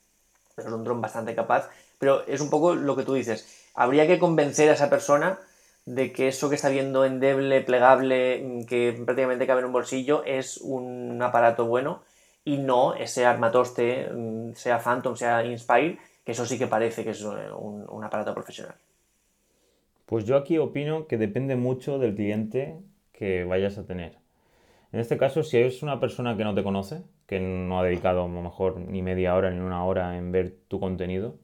pero 0.56 0.70
es 0.70 0.74
un 0.74 0.84
dron 0.84 1.02
bastante 1.02 1.36
capaz. 1.36 1.70
Pero 2.00 2.26
es 2.26 2.40
un 2.40 2.50
poco 2.50 2.74
lo 2.74 2.96
que 2.96 3.04
tú 3.04 3.14
dices. 3.14 3.70
Habría 3.74 4.08
que 4.08 4.18
convencer 4.18 4.70
a 4.70 4.74
esa 4.74 4.90
persona 4.90 5.40
de 5.86 6.14
que 6.14 6.30
eso 6.30 6.50
que 6.50 6.56
está 6.56 6.70
viendo 6.70 7.04
endeble, 7.06 7.62
plegable, 7.62 8.66
que 8.68 9.02
prácticamente 9.06 9.48
cabe 9.48 9.60
en 9.60 9.68
un 9.68 9.74
bolsillo, 9.74 10.24
es 10.24 10.58
un 10.58 11.22
aparato 11.22 11.66
bueno 11.66 12.02
y 12.44 12.58
no 12.58 12.96
ese 12.96 13.26
armatoste, 13.26 14.10
mm, 14.12 14.54
sea 14.54 14.80
Phantom, 14.80 15.16
sea 15.16 15.46
Inspire, 15.46 15.98
que 16.26 16.32
eso 16.32 16.46
sí 16.46 16.58
que 16.58 16.68
parece 16.68 17.04
que 17.04 17.12
es 17.12 17.24
un, 17.24 18.04
aparato 18.04 18.34
profesional. 18.34 18.76
Pues 20.06 20.26
yo 20.26 20.36
aquí 20.36 20.58
opino 20.58 21.08
que 21.08 21.18
depende 21.18 21.56
mucho 21.56 22.00
del 22.00 22.16
cliente 22.16 22.80
que 23.12 23.44
vayas 23.46 23.78
a 23.78 23.86
tener. 23.86 24.18
En 24.92 25.00
este 25.00 25.18
caso, 25.18 25.44
si 25.44 25.58
es 25.58 25.84
una 25.84 26.00
persona 26.00 26.36
que 26.36 26.44
no 26.44 26.54
te 26.54 26.64
conoce, 26.64 27.04
que 27.28 27.40
no 27.40 27.80
ha 27.80 27.84
dedicado 27.84 28.24
a 28.24 28.28
lo 28.28 28.42
mejor 28.42 28.78
ni 28.78 29.02
media 29.02 29.36
hora 29.36 29.52
ni 29.52 29.60
una 29.60 29.86
hora 29.86 30.18
en 30.18 30.32
ver 30.32 30.54
tu 30.68 30.80
contenido, 30.80 31.38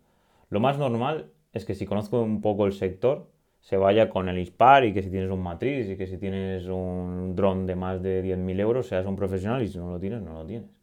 lo 0.50 0.60
más 0.60 0.78
normal 0.78 1.32
es 1.54 1.64
que 1.64 1.76
si 1.76 1.86
conozco 1.86 2.22
un 2.22 2.42
poco 2.42 2.66
el 2.66 2.74
sector, 2.74 3.30
se 3.62 3.78
vaya 3.78 4.10
con 4.10 4.30
el 4.30 4.38
Inspire 4.38 4.88
y 4.88 4.94
que 4.94 5.02
si 5.02 5.10
tienes 5.10 5.32
un 5.32 5.42
matriz 5.42 5.90
y 5.90 5.98
que 5.98 6.08
si 6.08 6.18
tienes 6.18 6.66
un 6.68 7.36
dron 7.36 7.66
de 7.66 7.76
más 7.76 8.02
de 8.02 8.24
10.000 8.24 8.60
euros 8.60 8.88
seas 8.88 9.06
un 9.06 9.16
profesional 9.16 9.62
y 9.64 9.68
si 9.68 9.78
no 9.78 9.92
lo 9.92 10.00
tienes, 10.00 10.22
no 10.22 10.34
lo 10.34 10.46
tienes. 10.46 10.77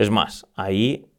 Es 0.00 0.08
más, 0.08 0.46
ahí 0.56 1.10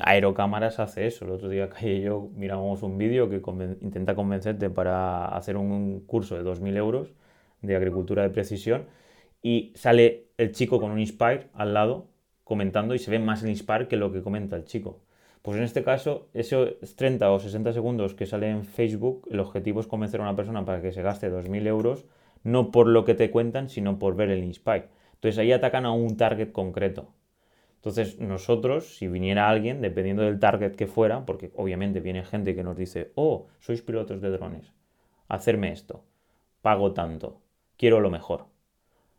Aerocámaras 0.00 0.78
hace 0.78 1.08
eso. 1.08 1.24
El 1.24 1.32
otro 1.32 1.48
día 1.48 1.68
que 1.68 2.00
yo 2.00 2.30
miramos 2.36 2.84
un 2.84 2.98
vídeo 2.98 3.28
que 3.28 3.42
intenta 3.80 4.14
convencerte 4.14 4.70
para 4.70 5.26
hacer 5.26 5.56
un 5.56 6.06
curso 6.06 6.36
de 6.36 6.44
2.000 6.44 6.76
euros 6.76 7.14
de 7.62 7.74
agricultura 7.74 8.22
de 8.22 8.30
precisión 8.30 8.86
y 9.42 9.72
sale 9.74 10.28
el 10.38 10.52
chico 10.52 10.80
con 10.80 10.92
un 10.92 11.00
Inspire 11.00 11.48
al 11.52 11.74
lado 11.74 12.06
comentando 12.44 12.94
y 12.94 13.00
se 13.00 13.10
ve 13.10 13.18
más 13.18 13.42
el 13.42 13.48
Inspire 13.48 13.88
que 13.88 13.96
lo 13.96 14.12
que 14.12 14.22
comenta 14.22 14.54
el 14.54 14.66
chico. 14.66 15.00
Pues 15.42 15.56
en 15.56 15.64
este 15.64 15.82
caso, 15.82 16.28
esos 16.32 16.76
30 16.94 17.28
o 17.32 17.40
60 17.40 17.72
segundos 17.72 18.14
que 18.14 18.26
sale 18.26 18.48
en 18.48 18.64
Facebook, 18.64 19.26
el 19.32 19.40
objetivo 19.40 19.80
es 19.80 19.88
convencer 19.88 20.20
a 20.20 20.22
una 20.22 20.36
persona 20.36 20.64
para 20.64 20.80
que 20.80 20.92
se 20.92 21.02
gaste 21.02 21.28
2.000 21.28 21.66
euros, 21.66 22.04
no 22.44 22.70
por 22.70 22.86
lo 22.86 23.04
que 23.04 23.16
te 23.16 23.32
cuentan, 23.32 23.68
sino 23.68 23.98
por 23.98 24.14
ver 24.14 24.30
el 24.30 24.44
Inspire. 24.44 24.90
Entonces 25.14 25.38
ahí 25.38 25.50
atacan 25.50 25.86
a 25.86 25.90
un 25.90 26.16
target 26.16 26.52
concreto. 26.52 27.15
Entonces 27.86 28.18
nosotros, 28.18 28.96
si 28.96 29.06
viniera 29.06 29.48
alguien, 29.48 29.80
dependiendo 29.80 30.24
del 30.24 30.40
target 30.40 30.74
que 30.74 30.88
fuera, 30.88 31.24
porque 31.24 31.52
obviamente 31.54 32.00
viene 32.00 32.24
gente 32.24 32.56
que 32.56 32.64
nos 32.64 32.76
dice, 32.76 33.12
oh, 33.14 33.46
sois 33.60 33.80
pilotos 33.80 34.20
de 34.20 34.30
drones, 34.30 34.72
hacerme 35.28 35.70
esto, 35.70 36.02
pago 36.62 36.94
tanto, 36.94 37.42
quiero 37.76 38.00
lo 38.00 38.10
mejor. 38.10 38.46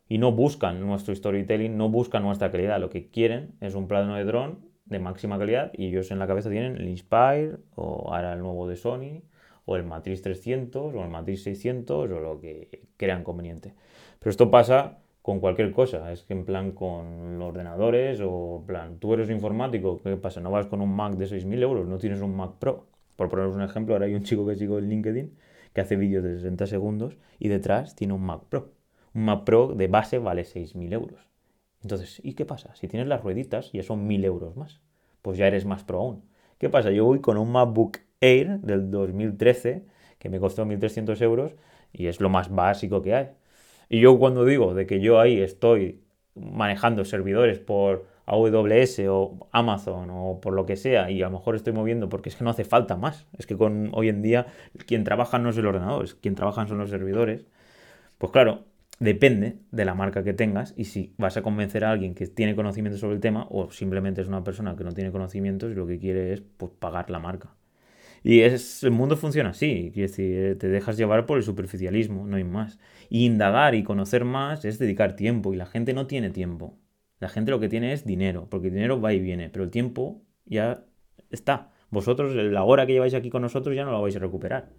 Y 0.06 0.18
no 0.18 0.32
buscan 0.32 0.86
nuestro 0.86 1.14
storytelling, 1.14 1.78
no 1.78 1.88
buscan 1.88 2.22
nuestra 2.22 2.50
calidad, 2.50 2.78
lo 2.78 2.90
que 2.90 3.08
quieren 3.08 3.54
es 3.62 3.74
un 3.74 3.88
plano 3.88 4.16
de 4.16 4.24
dron 4.24 4.58
de 4.84 4.98
máxima 4.98 5.38
calidad 5.38 5.72
y 5.72 5.86
ellos 5.86 6.10
en 6.10 6.18
la 6.18 6.26
cabeza 6.26 6.50
tienen 6.50 6.76
el 6.76 6.88
Inspire 6.90 7.56
o 7.74 8.12
ahora 8.12 8.34
el 8.34 8.40
nuevo 8.40 8.68
de 8.68 8.76
Sony 8.76 9.22
o 9.64 9.76
el 9.76 9.84
Matrix 9.84 10.20
300 10.20 10.94
o 10.94 11.02
el 11.02 11.08
Matrix 11.08 11.42
600 11.44 11.96
o 11.96 12.06
lo 12.06 12.38
que 12.38 12.82
crean 12.98 13.24
conveniente. 13.24 13.72
Pero 14.18 14.28
esto 14.28 14.50
pasa 14.50 14.98
con 15.28 15.40
cualquier 15.40 15.72
cosa, 15.72 16.10
es 16.10 16.22
que 16.22 16.32
en 16.32 16.46
plan 16.46 16.72
con 16.72 17.42
ordenadores 17.42 18.18
o 18.22 18.60
en 18.60 18.66
plan, 18.66 18.98
tú 18.98 19.12
eres 19.12 19.28
informático, 19.28 20.00
¿qué 20.02 20.16
pasa? 20.16 20.40
No 20.40 20.50
vas 20.50 20.64
con 20.64 20.80
un 20.80 20.96
Mac 20.96 21.16
de 21.16 21.26
6.000 21.26 21.60
euros, 21.60 21.86
no 21.86 21.98
tienes 21.98 22.22
un 22.22 22.34
Mac 22.34 22.52
Pro. 22.58 22.86
Por 23.14 23.28
poneros 23.28 23.54
un 23.54 23.60
ejemplo, 23.60 23.94
ahora 23.94 24.06
hay 24.06 24.14
un 24.14 24.22
chico 24.22 24.46
que 24.46 24.54
sigo 24.54 24.78
en 24.78 24.88
LinkedIn 24.88 25.36
que 25.74 25.82
hace 25.82 25.96
vídeos 25.96 26.24
de 26.24 26.36
60 26.36 26.66
segundos 26.66 27.18
y 27.38 27.48
detrás 27.48 27.94
tiene 27.94 28.14
un 28.14 28.22
Mac 28.22 28.44
Pro. 28.48 28.72
Un 29.12 29.26
Mac 29.26 29.44
Pro 29.44 29.74
de 29.74 29.86
base 29.86 30.18
vale 30.18 30.44
6.000 30.44 30.94
euros. 30.94 31.28
Entonces, 31.82 32.22
¿y 32.24 32.32
qué 32.32 32.46
pasa? 32.46 32.74
Si 32.74 32.88
tienes 32.88 33.06
las 33.06 33.22
rueditas, 33.22 33.70
ya 33.72 33.82
son 33.82 34.08
1.000 34.08 34.24
euros 34.24 34.56
más. 34.56 34.80
Pues 35.20 35.36
ya 35.36 35.46
eres 35.46 35.66
más 35.66 35.84
pro 35.84 35.98
aún. 35.98 36.24
¿Qué 36.56 36.70
pasa? 36.70 36.90
Yo 36.90 37.04
voy 37.04 37.20
con 37.20 37.36
un 37.36 37.52
MacBook 37.52 37.98
Air 38.22 38.60
del 38.60 38.90
2013 38.90 39.84
que 40.18 40.30
me 40.30 40.40
costó 40.40 40.64
1.300 40.64 41.20
euros 41.20 41.54
y 41.92 42.06
es 42.06 42.18
lo 42.18 42.30
más 42.30 42.48
básico 42.48 43.02
que 43.02 43.14
hay. 43.14 43.28
Y 43.88 44.00
yo 44.00 44.18
cuando 44.18 44.44
digo 44.44 44.74
de 44.74 44.86
que 44.86 45.00
yo 45.00 45.20
ahí 45.20 45.40
estoy 45.40 46.02
manejando 46.34 47.04
servidores 47.04 47.58
por 47.58 48.06
AWS 48.26 49.00
o 49.08 49.48
Amazon 49.52 50.10
o 50.10 50.40
por 50.40 50.52
lo 50.52 50.66
que 50.66 50.76
sea 50.76 51.10
y 51.10 51.22
a 51.22 51.26
lo 51.26 51.38
mejor 51.38 51.56
estoy 51.56 51.72
moviendo 51.72 52.08
porque 52.08 52.28
es 52.28 52.36
que 52.36 52.44
no 52.44 52.50
hace 52.50 52.64
falta 52.64 52.96
más. 52.96 53.26
Es 53.38 53.46
que 53.46 53.56
con 53.56 53.90
hoy 53.94 54.08
en 54.08 54.22
día 54.22 54.46
quien 54.86 55.04
trabaja 55.04 55.38
no 55.38 55.50
es 55.50 55.56
el 55.56 55.66
ordenador, 55.66 56.04
es 56.04 56.14
quien 56.14 56.34
trabaja 56.34 56.66
son 56.66 56.78
los 56.78 56.90
servidores. 56.90 57.46
Pues 58.18 58.32
claro, 58.32 58.64
depende 59.00 59.58
de 59.70 59.84
la 59.84 59.94
marca 59.94 60.22
que 60.24 60.34
tengas 60.34 60.74
y 60.76 60.84
si 60.84 61.14
vas 61.18 61.36
a 61.36 61.42
convencer 61.42 61.84
a 61.84 61.90
alguien 61.90 62.14
que 62.14 62.26
tiene 62.26 62.56
conocimiento 62.56 62.98
sobre 62.98 63.14
el 63.14 63.20
tema 63.20 63.46
o 63.50 63.70
simplemente 63.70 64.20
es 64.20 64.28
una 64.28 64.44
persona 64.44 64.76
que 64.76 64.84
no 64.84 64.92
tiene 64.92 65.12
conocimientos 65.12 65.72
y 65.72 65.74
lo 65.74 65.86
que 65.86 65.98
quiere 65.98 66.32
es 66.34 66.42
pues, 66.58 66.72
pagar 66.78 67.10
la 67.10 67.20
marca. 67.20 67.54
Y 68.22 68.40
es, 68.40 68.82
el 68.84 68.90
mundo 68.90 69.16
funciona 69.16 69.50
así, 69.50 69.90
quiere 69.92 70.08
decir, 70.08 70.58
te 70.58 70.68
dejas 70.68 70.96
llevar 70.96 71.26
por 71.26 71.38
el 71.38 71.44
superficialismo, 71.44 72.26
no 72.26 72.36
hay 72.36 72.44
más. 72.44 72.78
Y 73.08 73.26
indagar 73.26 73.74
y 73.74 73.84
conocer 73.84 74.24
más 74.24 74.64
es 74.64 74.78
dedicar 74.78 75.16
tiempo 75.16 75.54
y 75.54 75.56
la 75.56 75.66
gente 75.66 75.94
no 75.94 76.06
tiene 76.06 76.30
tiempo. 76.30 76.78
La 77.20 77.28
gente 77.28 77.50
lo 77.50 77.60
que 77.60 77.68
tiene 77.68 77.92
es 77.92 78.04
dinero, 78.04 78.48
porque 78.50 78.68
el 78.68 78.74
dinero 78.74 79.00
va 79.00 79.12
y 79.12 79.20
viene, 79.20 79.50
pero 79.50 79.64
el 79.64 79.70
tiempo 79.70 80.22
ya 80.44 80.84
está. 81.30 81.70
Vosotros, 81.90 82.34
la 82.34 82.64
hora 82.64 82.86
que 82.86 82.92
lleváis 82.92 83.14
aquí 83.14 83.30
con 83.30 83.42
nosotros 83.42 83.74
ya 83.74 83.84
no 83.84 83.92
la 83.92 83.98
vais 83.98 84.16
a 84.16 84.20
recuperar. 84.20 84.70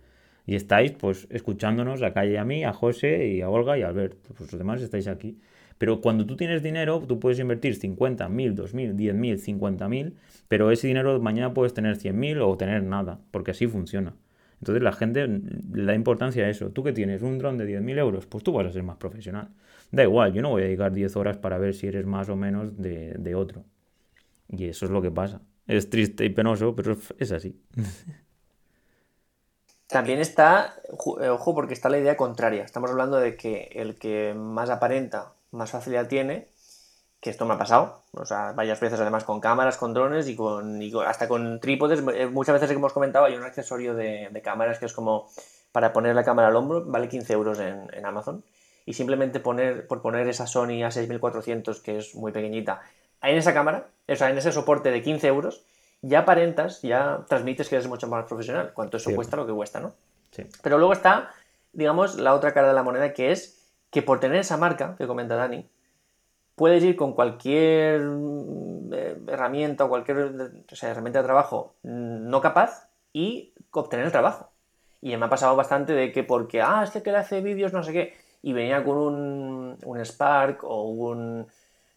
Y 0.50 0.56
estáis 0.56 0.93
pues 0.93 1.28
escuchándonos 1.30 2.02
a 2.02 2.12
Calle 2.12 2.39
a 2.39 2.43
mí, 2.43 2.64
a 2.64 2.74
José 2.74 3.28
y 3.28 3.41
a 3.41 3.50
Olga 3.52 3.78
y 3.78 3.84
a 3.84 3.89
Albert. 3.89 4.18
Pues 4.36 4.52
los 4.52 4.58
demás 4.58 4.82
estáis 4.82 5.08
aquí. 5.08 5.38
Pero 5.78 6.02
cuando 6.02 6.26
tú 6.26 6.36
tienes 6.38 6.64
dinero, 6.64 7.04
tú 7.08 7.20
puedes 7.20 7.38
invertir 7.38 7.76
50, 7.76 8.28
1000, 8.28 8.56
2000, 8.56 8.95
10.000, 8.95 9.38
50.000, 9.38 10.14
pero 10.47 10.72
ese 10.72 10.88
dinero 10.88 11.22
mañana 11.22 11.54
puedes 11.54 11.76
tener 11.76 11.97
100.000 11.97 12.41
o 12.41 12.58
tener 12.58 12.82
nada, 12.82 13.20
porque 13.30 13.52
así 13.52 13.68
funciona. 13.68 14.16
Entonces 14.60 14.82
la 14.82 14.91
gente 14.91 15.28
le 15.28 15.86
da 15.86 15.93
importancia 15.93 16.43
a 16.43 16.50
eso. 16.50 16.72
Tú 16.72 16.84
que 16.84 16.93
tienes 16.93 17.22
un 17.22 17.38
dron 17.38 17.60
de 17.60 17.68
10.000 17.68 18.00
euros, 18.00 18.26
pues 18.26 18.43
tú 18.43 18.52
vas 18.52 18.66
a 18.66 18.72
ser 18.72 18.82
más 18.82 18.97
profesional. 18.97 19.50
Da 19.91 20.02
igual, 20.02 20.34
yo 20.34 20.41
no 20.41 20.50
voy 20.50 20.64
a 20.64 20.66
dedicar 20.66 20.91
10 20.91 21.16
horas 21.16 21.38
para 21.38 21.60
ver 21.60 21.76
si 21.76 21.86
eres 21.86 22.08
más 22.08 22.28
o 22.28 22.36
menos 22.36 22.76
de, 22.76 23.14
de 23.20 23.36
otro. 23.36 23.66
Y 24.47 24.66
eso 24.66 24.86
es 24.88 24.91
lo 24.91 25.04
que 25.04 25.12
pasa. 25.12 25.43
Es 25.68 25.91
triste 25.91 26.26
y 26.26 26.30
penoso, 26.30 26.76
pero 26.76 26.97
es 27.20 27.32
así. 27.32 27.56
También 29.90 30.20
está, 30.20 30.76
eh, 31.20 31.30
ojo, 31.30 31.56
porque 31.56 31.74
está 31.74 31.90
la 31.90 31.98
idea 31.98 32.16
contraria. 32.16 32.64
Estamos 32.64 32.92
hablando 32.92 33.18
de 33.18 33.36
que 33.36 33.70
el 33.74 33.98
que 33.98 34.36
más 34.36 34.70
aparenta 34.70 35.34
más 35.50 35.72
facilidad 35.72 36.08
tiene, 36.08 36.48
que 37.20 37.32
esto 37.32 37.48
me 37.48 37.56
ha 37.56 37.58
pasado, 37.58 38.04
o 38.14 38.24
sea, 38.24 38.52
varias 38.52 38.80
veces 38.80 39.00
además 39.00 39.24
con 39.24 39.40
cámaras, 39.40 39.78
con 39.78 39.96
drones 39.96 40.28
y 40.28 40.36
con, 40.36 40.80
hasta 41.08 41.28
con 41.28 41.60
trípodes. 41.60 42.04
Eh, 42.14 42.28
muchas 42.28 42.54
veces 42.54 42.70
que 42.70 42.76
hemos 42.76 42.94
comentado 42.94 43.26
hay 43.26 43.36
un 43.36 43.44
accesorio 43.44 43.96
de, 43.96 44.30
cámaras 44.44 44.78
que 44.78 44.86
es 44.86 44.94
como 44.94 45.28
para 45.72 45.92
poner 45.92 46.16
la 46.16 46.24
cámara 46.24 46.50
al 46.50 46.56
hombro, 46.56 46.86
vale 46.86 47.10
15 47.10 47.34
euros 47.34 47.60
en, 47.60 48.06
Amazon. 48.06 48.44
Y 48.86 48.94
simplemente 48.94 49.40
poner, 49.40 49.88
por 49.88 50.04
poner 50.04 50.28
esa 50.28 50.46
Sony 50.46 50.82
A6400, 50.86 51.82
que 51.82 51.98
es 51.98 52.14
muy 52.14 52.32
pequeñita, 52.32 52.82
en 53.24 53.38
esa 53.38 53.56
cámara, 53.56 53.88
o 54.08 54.16
sea, 54.16 54.30
en 54.30 54.38
ese 54.38 54.52
soporte 54.52 54.92
de 54.92 55.02
15 55.02 55.28
euros, 55.28 55.64
ya 56.02 56.20
aparentas, 56.20 56.82
ya 56.82 57.26
transmites 57.28 57.70
que 57.70 57.76
eres 57.76 57.88
mucho 57.88 58.08
más 58.08 58.26
profesional. 58.26 58.72
Cuánto 58.74 58.97
eso 58.97 59.14
cuesta 59.14 59.38
lo 59.38 59.45
que 59.45 59.54
cuesta, 59.54 59.80
¿no? 59.80 59.93
Sí. 60.32 60.43
Pero 60.62 60.78
luego 60.78 60.93
está, 60.93 61.32
digamos, 61.74 62.16
la 62.16 62.34
otra 62.34 62.54
cara 62.54 62.68
de 62.68 62.74
la 62.74 62.84
moneda 62.84 63.14
que 63.14 63.32
es 63.32 63.60
que 63.89 64.02
por 64.02 64.20
tener 64.20 64.39
esa 64.39 64.58
marca 64.58 64.95
que 64.97 65.08
comenta 65.08 65.36
Dani, 65.36 65.68
puedes 66.56 66.84
ir 66.84 66.95
con 66.95 67.14
cualquier 67.14 68.02
mm, 68.02 68.93
eh, 68.93 69.18
herramienta 69.28 69.86
o 69.86 69.89
cualquier 69.89 70.18
herramienta 70.82 71.20
de 71.20 71.26
trabajo 71.26 71.76
no 71.84 72.41
capaz 72.41 72.89
y 73.14 73.54
obtener 73.72 74.06
el 74.06 74.12
trabajo. 74.12 74.52
Y 75.02 75.16
me 75.16 75.26
ha 75.26 75.30
pasado 75.30 75.56
bastante 75.56 75.93
de 75.93 76.12
que 76.12 76.24
porque, 76.24 76.62
ah, 76.62 76.84
es 76.84 76.91
que, 76.91 77.02
que 77.02 77.12
hace 77.12 77.41
vídeos, 77.41 77.72
no 77.72 77.84
sé 77.84 77.93
qué, 77.93 78.14
y 78.41 78.54
venía 78.54 78.84
con 78.84 78.97
un, 78.97 79.78
un 79.84 80.06
Spark 80.06 80.64
o 80.64 80.84
un, 80.84 81.47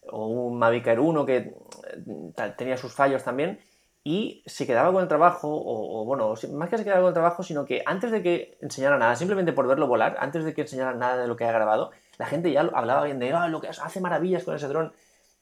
o 0.09 0.27
un 0.27 0.57
Mavic 0.57 0.87
Air 0.87 0.99
1 0.99 1.25
que 1.25 1.35
eh, 1.35 2.53
tenía 2.57 2.77
sus 2.77 2.93
fallos 2.93 3.23
también, 3.23 3.59
y 4.03 4.43
se 4.45 4.67
quedaba 4.67 4.91
con 4.91 5.01
el 5.01 5.07
trabajo, 5.07 5.49
o, 5.49 6.03
bueno, 6.03 6.33
más 6.51 6.69
que 6.69 6.77
se 6.77 6.83
quedaba 6.83 7.01
con 7.01 7.07
el 7.09 7.13
trabajo, 7.13 7.41
sino 7.41 7.65
que 7.65 7.83
antes 7.85 8.11
de 8.11 8.21
que 8.21 8.57
enseñara 8.61 8.97
nada, 8.97 9.15
simplemente 9.15 9.53
por 9.53 9.65
verlo 9.65 9.87
volar, 9.87 10.17
antes 10.19 10.43
de 10.43 10.53
que 10.53 10.61
enseñara 10.61 10.93
nada 10.93 11.21
de 11.21 11.27
lo 11.27 11.37
que 11.37 11.45
ha 11.45 11.51
grabado, 11.51 11.91
la 12.17 12.25
gente 12.25 12.51
ya 12.51 12.61
hablaba 12.61 13.05
bien 13.05 13.19
de, 13.19 13.31
ah, 13.31 13.47
lo 13.47 13.61
que 13.61 13.69
hace 13.69 14.01
maravillas 14.01 14.43
con 14.43 14.55
ese 14.55 14.67
dron. 14.67 14.91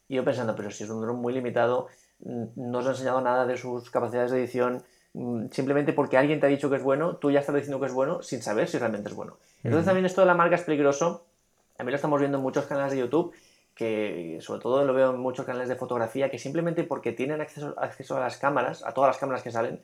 Y 0.08 0.16
yo 0.16 0.24
pensando, 0.24 0.56
pero 0.56 0.70
si 0.70 0.84
es 0.84 0.90
un 0.92 1.02
dron 1.02 1.18
muy 1.18 1.34
limitado, 1.34 1.88
mm, 2.20 2.44
no 2.56 2.80
os 2.80 2.88
ha 2.88 2.92
enseñado 2.92 3.20
nada 3.22 3.48
de 3.48 3.58
sus 3.58 3.90
capacidades 3.90 4.30
de 4.30 4.40
edición, 4.40 4.84
mm, 5.14 5.48
simplemente 5.52 5.94
porque 5.94 6.18
alguien 6.18 6.40
te 6.40 6.46
ha 6.46 6.50
dicho 6.50 6.70
que 6.70 6.76
es 6.76 6.84
bueno, 6.84 7.16
tú 7.16 7.32
ya 7.32 7.40
estás 7.40 7.56
diciendo 7.56 7.80
que 7.80 7.88
es 7.88 7.94
bueno 7.94 8.22
sin 8.22 8.44
saber 8.44 8.68
si 8.68 8.78
realmente 8.78 9.10
es 9.10 9.16
bueno. 9.16 9.38
Entonces 9.64 9.86
también 9.86 10.06
esto 10.06 10.22
de 10.22 10.28
la 10.28 10.36
marca 10.36 10.56
es 10.56 10.62
peligroso, 10.62 11.26
también 11.78 11.94
lo 11.94 11.96
estamos 11.96 12.20
viendo 12.20 12.38
en 12.38 12.44
muchos 12.44 12.66
canales 12.66 12.92
de 12.94 13.00
YouTube, 13.00 13.34
que 13.82 14.38
sobre 14.42 14.62
todo 14.62 14.86
lo 14.86 14.94
veo 14.94 15.10
en 15.10 15.20
muchos 15.20 15.44
canales 15.44 15.68
de 15.68 15.76
fotografía, 15.76 16.30
que 16.30 16.38
simplemente 16.38 16.84
porque 16.84 17.14
tienen 17.14 17.42
acceso, 17.42 17.74
acceso 17.80 18.16
a 18.16 18.20
las 18.20 18.38
cámaras, 18.38 18.86
a 18.86 18.94
todas 18.94 19.10
las 19.10 19.18
cámaras 19.18 19.42
que 19.42 19.50
salen, 19.50 19.82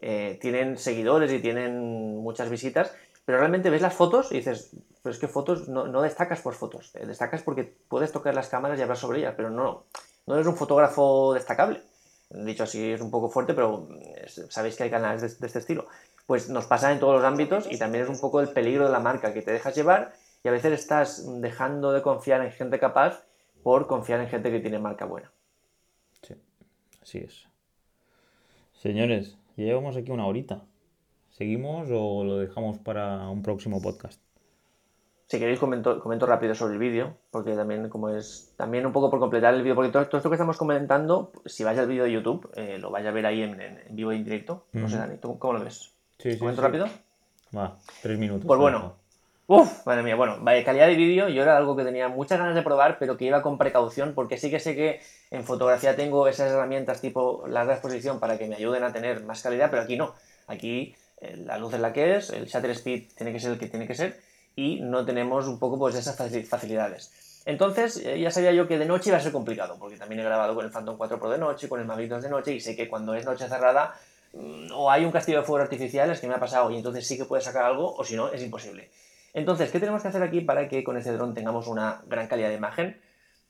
eh, 0.00 0.38
tienen 0.40 0.78
seguidores 0.78 1.30
y 1.30 1.40
tienen 1.40 2.22
muchas 2.22 2.48
visitas, 2.48 2.94
pero 3.26 3.36
realmente 3.36 3.68
ves 3.68 3.82
las 3.82 3.92
fotos 3.92 4.32
y 4.32 4.36
dices, 4.36 4.70
pero 5.02 5.12
es 5.12 5.18
que 5.18 5.28
fotos 5.28 5.68
no, 5.68 6.00
destacas 6.00 6.40
por 6.40 6.54
fotos, 6.54 6.94
eh, 6.94 7.04
destacas 7.04 7.42
porque 7.42 7.64
puedes 7.64 8.12
tocar 8.12 8.34
las 8.34 8.48
cámaras 8.48 8.78
y 8.78 8.82
hablar 8.82 8.96
sobre 8.96 9.18
ellas, 9.18 9.34
pero 9.36 9.50
no, 9.50 9.84
no 10.26 10.34
eres 10.36 10.46
un 10.46 10.56
fotógrafo 10.56 11.34
destacable. 11.34 11.82
Dicho 12.30 12.62
así 12.62 12.92
es 12.92 13.02
un 13.02 13.10
poco 13.10 13.28
fuerte, 13.28 13.52
pero 13.52 13.86
sabéis 14.48 14.76
que 14.76 14.84
hay 14.84 14.90
canales 14.90 15.20
de, 15.20 15.28
de 15.28 15.46
este 15.46 15.58
estilo. 15.58 15.84
Pues 16.26 16.48
nos 16.48 16.64
pasa 16.64 16.90
en 16.92 16.98
todos 16.98 17.16
los 17.16 17.24
ámbitos 17.24 17.70
y 17.70 17.76
también 17.76 18.04
es 18.04 18.10
un 18.10 18.18
poco 18.18 18.40
el 18.40 18.48
peligro 18.48 18.86
de 18.86 18.92
la 18.92 19.00
marca, 19.00 19.34
que 19.34 19.42
te 19.42 19.52
dejas 19.52 19.74
llevar 19.74 20.14
y 20.42 20.48
a 20.48 20.52
veces 20.52 20.72
estás 20.72 21.22
dejando 21.42 21.92
de 21.92 22.00
confiar 22.00 22.40
en 22.40 22.50
gente 22.50 22.78
capaz 22.78 23.22
por 23.64 23.88
confiar 23.88 24.20
en 24.20 24.28
gente 24.28 24.52
que 24.52 24.60
tiene 24.60 24.78
marca 24.78 25.06
buena. 25.06 25.32
Sí, 26.22 26.34
así 27.02 27.18
es. 27.18 27.48
Señores, 28.74 29.36
llevamos 29.56 29.96
aquí 29.96 30.12
una 30.12 30.26
horita. 30.26 30.62
¿Seguimos 31.30 31.88
o 31.90 32.22
lo 32.22 32.38
dejamos 32.38 32.78
para 32.78 33.28
un 33.28 33.42
próximo 33.42 33.82
podcast? 33.82 34.20
Si 35.26 35.38
queréis 35.38 35.58
comento, 35.58 35.98
comento 36.00 36.26
rápido 36.26 36.54
sobre 36.54 36.74
el 36.74 36.78
vídeo, 36.78 37.16
porque 37.30 37.56
también 37.56 37.88
como 37.88 38.10
es 38.10 38.52
también 38.56 38.84
un 38.84 38.92
poco 38.92 39.10
por 39.10 39.18
completar 39.18 39.54
el 39.54 39.62
vídeo, 39.62 39.74
porque 39.74 39.90
todo, 39.90 40.02
esto 40.02 40.28
que 40.28 40.34
estamos 40.34 40.58
comentando, 40.58 41.32
si 41.46 41.64
vais 41.64 41.78
al 41.78 41.88
vídeo 41.88 42.04
de 42.04 42.12
YouTube, 42.12 42.50
eh, 42.54 42.78
lo 42.78 42.90
vais 42.90 43.06
a 43.06 43.10
ver 43.10 43.24
ahí 43.24 43.42
en, 43.42 43.58
vivo 43.90 44.12
y 44.12 44.16
en 44.16 44.24
directo. 44.24 44.66
No 44.72 44.88
sé, 44.88 44.98
Dani, 44.98 45.16
¿tú 45.16 45.38
cómo 45.38 45.54
lo 45.54 45.64
ves? 45.64 45.94
Sí, 46.18 46.38
¿Comento 46.38 46.60
rápido? 46.60 46.86
Va, 47.56 47.78
tres 48.02 48.18
minutos. 48.18 48.44
Pues 48.46 48.60
bueno, 48.60 48.96
Uf, 49.46 49.84
madre 49.84 50.02
mía, 50.02 50.16
bueno, 50.16 50.42
calidad 50.64 50.86
de 50.86 50.94
vídeo, 50.94 51.28
yo 51.28 51.42
era 51.42 51.58
algo 51.58 51.76
que 51.76 51.84
tenía 51.84 52.08
muchas 52.08 52.38
ganas 52.38 52.54
de 52.54 52.62
probar, 52.62 52.96
pero 52.98 53.18
que 53.18 53.26
iba 53.26 53.42
con 53.42 53.58
precaución, 53.58 54.14
porque 54.14 54.38
sí 54.38 54.50
que 54.50 54.58
sé 54.58 54.74
que 54.74 55.02
en 55.30 55.44
fotografía 55.44 55.94
tengo 55.96 56.26
esas 56.28 56.50
herramientas 56.50 57.02
tipo 57.02 57.46
larga 57.46 57.74
exposición 57.74 58.20
para 58.20 58.38
que 58.38 58.46
me 58.48 58.56
ayuden 58.56 58.84
a 58.84 58.92
tener 58.94 59.22
más 59.22 59.42
calidad, 59.42 59.68
pero 59.68 59.82
aquí 59.82 59.98
no. 59.98 60.14
Aquí 60.46 60.96
eh, 61.20 61.36
la 61.44 61.58
luz 61.58 61.74
es 61.74 61.80
la 61.80 61.92
que 61.92 62.16
es, 62.16 62.30
el 62.30 62.46
shutter 62.46 62.70
speed 62.70 63.02
tiene 63.18 63.34
que 63.34 63.40
ser 63.40 63.52
el 63.52 63.58
que 63.58 63.66
tiene 63.68 63.86
que 63.86 63.94
ser, 63.94 64.18
y 64.56 64.80
no 64.80 65.04
tenemos 65.04 65.46
un 65.46 65.58
poco 65.58 65.78
pues 65.78 65.94
esas 65.94 66.16
facilidades. 66.48 67.42
Entonces, 67.44 67.98
eh, 67.98 68.18
ya 68.18 68.30
sabía 68.30 68.52
yo 68.52 68.66
que 68.66 68.78
de 68.78 68.86
noche 68.86 69.10
iba 69.10 69.18
a 69.18 69.20
ser 69.20 69.32
complicado, 69.32 69.76
porque 69.78 69.98
también 69.98 70.20
he 70.22 70.24
grabado 70.24 70.54
con 70.54 70.64
el 70.64 70.70
Phantom 70.70 70.96
4 70.96 71.18
Pro 71.18 71.28
de 71.28 71.36
noche, 71.36 71.68
con 71.68 71.80
el 71.80 71.86
Mavic 71.86 72.08
2 72.08 72.22
de 72.22 72.30
noche, 72.30 72.54
y 72.54 72.60
sé 72.60 72.74
que 72.74 72.88
cuando 72.88 73.14
es 73.14 73.26
noche 73.26 73.46
cerrada, 73.46 73.94
mm, 74.32 74.72
o 74.72 74.90
hay 74.90 75.04
un 75.04 75.12
castillo 75.12 75.40
de 75.40 75.44
fuego 75.44 75.62
artificial, 75.62 76.08
es 76.10 76.20
que 76.20 76.28
me 76.28 76.34
ha 76.34 76.40
pasado, 76.40 76.70
y 76.70 76.78
entonces 76.78 77.06
sí 77.06 77.18
que 77.18 77.26
puedes 77.26 77.44
sacar 77.44 77.64
algo, 77.64 77.94
o 77.94 78.04
si 78.04 78.16
no, 78.16 78.32
es 78.32 78.42
imposible. 78.42 78.88
Entonces, 79.34 79.70
¿qué 79.70 79.80
tenemos 79.80 80.00
que 80.00 80.08
hacer 80.08 80.22
aquí 80.22 80.40
para 80.40 80.68
que 80.68 80.82
con 80.82 80.96
este 80.96 81.12
dron 81.12 81.34
tengamos 81.34 81.66
una 81.66 82.02
gran 82.06 82.28
calidad 82.28 82.48
de 82.48 82.54
imagen? 82.54 83.00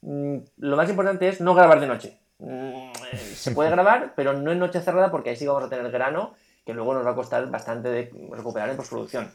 Mm, 0.01 0.39
lo 0.57 0.77
más 0.77 0.89
importante 0.91 1.29
es 1.29 1.41
no 1.41 1.55
grabar 1.55 1.79
de 1.79 1.87
noche. 1.87 2.19
Mm, 2.39 2.91
se 3.35 3.53
puede 3.53 3.71
grabar, 3.77 4.15
pero 4.17 4.33
no 4.33 4.51
en 4.51 4.59
noche 4.59 4.81
cerrada, 4.81 5.11
porque 5.11 5.31
ahí 5.31 5.37
sí 5.37 5.47
vamos 5.47 5.65
a 5.65 5.69
tener 5.69 5.91
grano, 5.93 6.35
que 6.65 6.75
luego 6.75 6.95
nos 6.95 7.07
va 7.07 7.11
a 7.11 7.15
costar 7.15 7.49
bastante 7.51 7.91
de 7.91 8.11
recuperar 8.33 8.71
en 8.71 8.77
postproducción. 8.77 9.31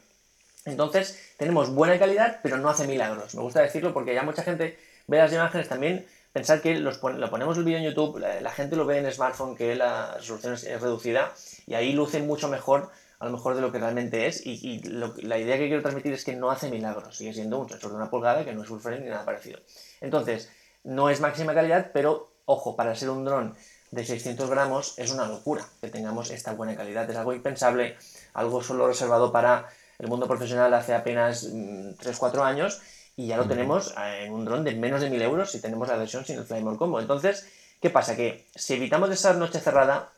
Entonces, 0.64 1.34
tenemos 1.38 1.72
buena 1.74 1.98
calidad, 1.98 2.40
pero 2.42 2.58
no 2.58 2.68
hace 2.68 2.86
milagros. 2.86 3.34
Me 3.34 3.42
gusta 3.42 3.62
decirlo 3.62 3.94
porque 3.94 4.14
ya 4.14 4.22
mucha 4.22 4.42
gente 4.42 4.78
ve 5.06 5.18
las 5.18 5.32
imágenes 5.32 5.68
también. 5.68 6.06
Pensar 6.32 6.60
que 6.60 6.78
los 6.78 7.02
lo 7.02 7.30
ponemos 7.30 7.58
el 7.58 7.64
vídeo 7.64 7.78
en 7.78 7.84
YouTube, 7.84 8.18
la, 8.18 8.50
gente 8.50 8.76
lo 8.76 8.86
ve 8.86 8.98
en 8.98 9.10
smartphone, 9.10 9.56
que 9.56 9.74
la 9.74 10.14
resolución 10.14 10.54
es, 10.54 10.80
reducida 10.80 11.32
y 11.66 11.74
ahí 11.74 11.92
luce 11.92 12.20
mucho 12.22 12.48
mejor, 12.48 12.90
a 13.20 13.26
lo 13.26 13.32
mejor 13.32 13.54
de 13.54 13.60
lo 13.60 13.70
que 13.70 13.78
realmente 13.78 14.26
es. 14.26 14.44
Y, 14.44 14.80
la 14.82 15.38
idea 15.38 15.58
que 15.58 15.68
quiero 15.68 15.82
transmitir 15.82 16.12
es 16.12 16.24
que 16.24 16.34
no 16.34 16.50
hace 16.50 16.70
milagros, 16.70 17.16
sigue 17.16 17.32
siendo 17.32 17.58
un 17.58 17.68
sensor 17.68 17.90
de 17.90 17.96
una 17.96 18.10
pulgada 18.10 18.44
que 18.44 18.52
no 18.52 18.62
es 18.62 18.68
full 18.68 18.80
frame 18.80 19.00
ni 19.00 19.10
nada 19.10 19.24
parecido. 19.24 19.60
Entonces, 20.00 20.50
no 20.82 21.10
es 21.10 21.20
máxima 21.20 21.54
calidad, 21.54 21.90
pero 21.92 22.32
ojo, 22.46 22.74
para 22.74 22.94
ser 22.96 23.10
un 23.10 23.24
dron 23.24 23.54
de 23.90 24.04
600 24.04 24.48
gramos 24.48 24.94
es 24.98 25.10
una 25.10 25.26
locura 25.26 25.66
que 25.80 25.88
tengamos 25.88 26.30
esta 26.30 26.54
buena 26.54 26.74
calidad. 26.74 27.08
Es 27.10 27.16
algo 27.16 27.34
impensable, 27.34 27.96
algo 28.32 28.62
solo 28.62 28.88
reservado 28.88 29.30
para 29.32 29.68
el 29.98 30.08
mundo 30.08 30.26
profesional 30.26 30.72
hace 30.72 30.94
apenas 30.94 31.52
3-4 31.52 32.36
mm, 32.36 32.40
años 32.40 32.80
y 33.16 33.26
ya 33.26 33.36
lo 33.36 33.46
tenemos 33.46 33.94
eh, 33.98 34.24
en 34.24 34.32
un 34.32 34.46
dron 34.46 34.64
de 34.64 34.74
menos 34.74 35.02
de 35.02 35.10
1000 35.10 35.20
euros 35.22 35.50
si 35.50 35.60
tenemos 35.60 35.88
la 35.88 35.96
versión 35.96 36.24
sin 36.24 36.38
el 36.38 36.44
Flymore 36.44 36.78
Combo. 36.78 37.00
Entonces, 37.00 37.46
¿qué 37.82 37.90
pasa? 37.90 38.16
Que 38.16 38.46
si 38.54 38.74
evitamos 38.74 39.10
esa 39.10 39.34
noche 39.34 39.60
cerrada, 39.60 40.10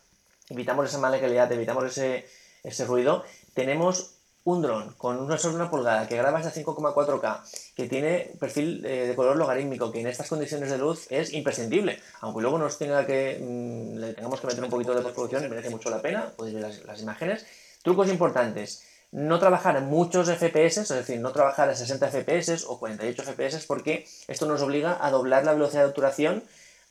evitamos 0.49 0.89
esa 0.89 0.99
mala 0.99 1.21
calidad, 1.21 1.51
evitamos 1.51 1.85
ese, 1.85 2.27
ese 2.63 2.85
ruido, 2.85 3.25
tenemos 3.55 4.15
un 4.45 4.61
dron 4.61 4.93
con 4.99 5.19
un 5.21 5.29
sensor 5.29 5.53
de 5.53 5.57
una 5.57 5.71
pulgada 5.71 6.09
que 6.09 6.17
graba 6.17 6.39
hasta 6.39 6.53
5,4K, 6.53 7.75
que 7.77 7.89
tiene 7.89 8.33
perfil 8.41 8.85
eh, 8.85 9.07
de 9.07 9.15
color 9.15 9.37
logarítmico, 9.37 9.93
que 9.93 10.01
en 10.01 10.09
estas 10.09 10.29
condiciones 10.29 10.71
de 10.71 10.79
luz 10.79 11.07
es 11.11 11.33
imprescindible. 11.33 12.01
Aunque 12.21 12.43
luego 12.43 12.59
nos 12.59 12.79
tenga 12.79 13.07
que, 13.07 13.39
mm, 13.41 13.99
le 13.99 14.15
tengamos 14.15 14.41
que 14.41 14.49
meter 14.49 14.65
un 14.65 14.71
poquito 14.71 14.95
de 14.95 15.03
postproducción, 15.03 15.49
merece 15.49 15.71
mucho 15.71 15.91
la 15.91 16.03
pena, 16.03 16.33
podéis 16.37 16.55
ver 16.57 16.65
las, 16.65 16.85
las 16.85 17.03
imágenes. 17.03 17.47
Trucos 17.83 18.09
importantes 18.09 18.83
no 19.13 19.39
trabajar 19.39 19.77
en 19.77 19.89
muchos 19.89 20.29
FPS, 20.31 20.79
es 20.79 20.89
decir, 20.89 21.21
no 21.21 21.33
trabajar 21.33 21.69
a 21.69 21.75
60 21.75 22.11
FPS 22.11 22.65
o 22.67 22.79
48 22.79 23.23
FPS 23.23 23.67
porque 23.67 24.07
esto 24.27 24.47
nos 24.47 24.63
obliga 24.63 24.99
a 25.01 25.11
doblar 25.11 25.45
la 25.45 25.53
velocidad 25.53 25.83
de 25.83 25.89
obturación 25.89 26.43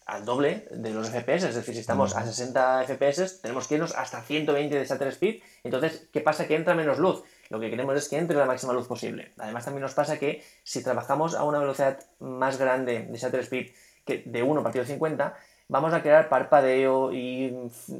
al 0.05 0.25
doble 0.25 0.67
de 0.71 0.91
los 0.91 1.09
FPS, 1.09 1.43
es 1.43 1.55
decir, 1.55 1.73
si 1.73 1.81
estamos 1.81 2.15
a 2.15 2.25
60 2.25 2.85
FPS 2.85 3.41
tenemos 3.41 3.67
que 3.67 3.75
irnos 3.75 3.95
hasta 3.95 4.21
120 4.21 4.77
de 4.77 4.85
shutter 4.85 5.07
speed, 5.09 5.41
entonces, 5.63 6.09
¿qué 6.11 6.21
pasa? 6.21 6.47
Que 6.47 6.55
entra 6.55 6.73
menos 6.75 6.99
luz, 6.99 7.23
lo 7.49 7.59
que 7.59 7.69
queremos 7.69 7.95
es 7.95 8.07
que 8.07 8.17
entre 8.17 8.37
la 8.37 8.45
máxima 8.45 8.73
luz 8.73 8.87
posible. 8.87 9.33
Además 9.37 9.65
también 9.65 9.81
nos 9.81 9.93
pasa 9.93 10.17
que 10.17 10.43
si 10.63 10.83
trabajamos 10.83 11.35
a 11.35 11.43
una 11.43 11.59
velocidad 11.59 11.99
más 12.19 12.57
grande 12.57 13.07
de 13.09 13.17
shutter 13.17 13.41
speed 13.41 13.71
que 14.05 14.23
de 14.25 14.41
1 14.41 14.63
partido 14.63 14.85
50, 14.85 15.35
vamos 15.67 15.93
a 15.93 16.01
crear 16.01 16.29
parpadeo 16.29 17.11
y 17.13 17.53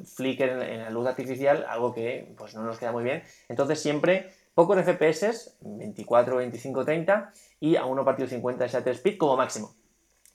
flicker 0.06 0.50
en, 0.50 0.80
la 0.84 0.90
luz 0.90 1.08
artificial, 1.08 1.66
algo 1.68 1.94
que 1.94 2.34
pues 2.38 2.56
no 2.56 2.64
nos 2.64 2.78
queda 2.78 2.92
muy 2.92 3.04
bien. 3.04 3.24
Entonces 3.50 3.82
siempre 3.82 4.32
pocos 4.54 4.78
FPS, 4.84 5.58
24, 5.62 6.38
25, 6.38 6.86
30 6.86 7.34
y 7.60 7.76
a 7.76 7.86
1 7.86 8.06
partido 8.06 8.28
50 8.28 8.64
de 8.64 8.70
shutter 8.70 8.94
speed 8.96 9.18
como 9.18 9.38
máximo. 9.38 9.74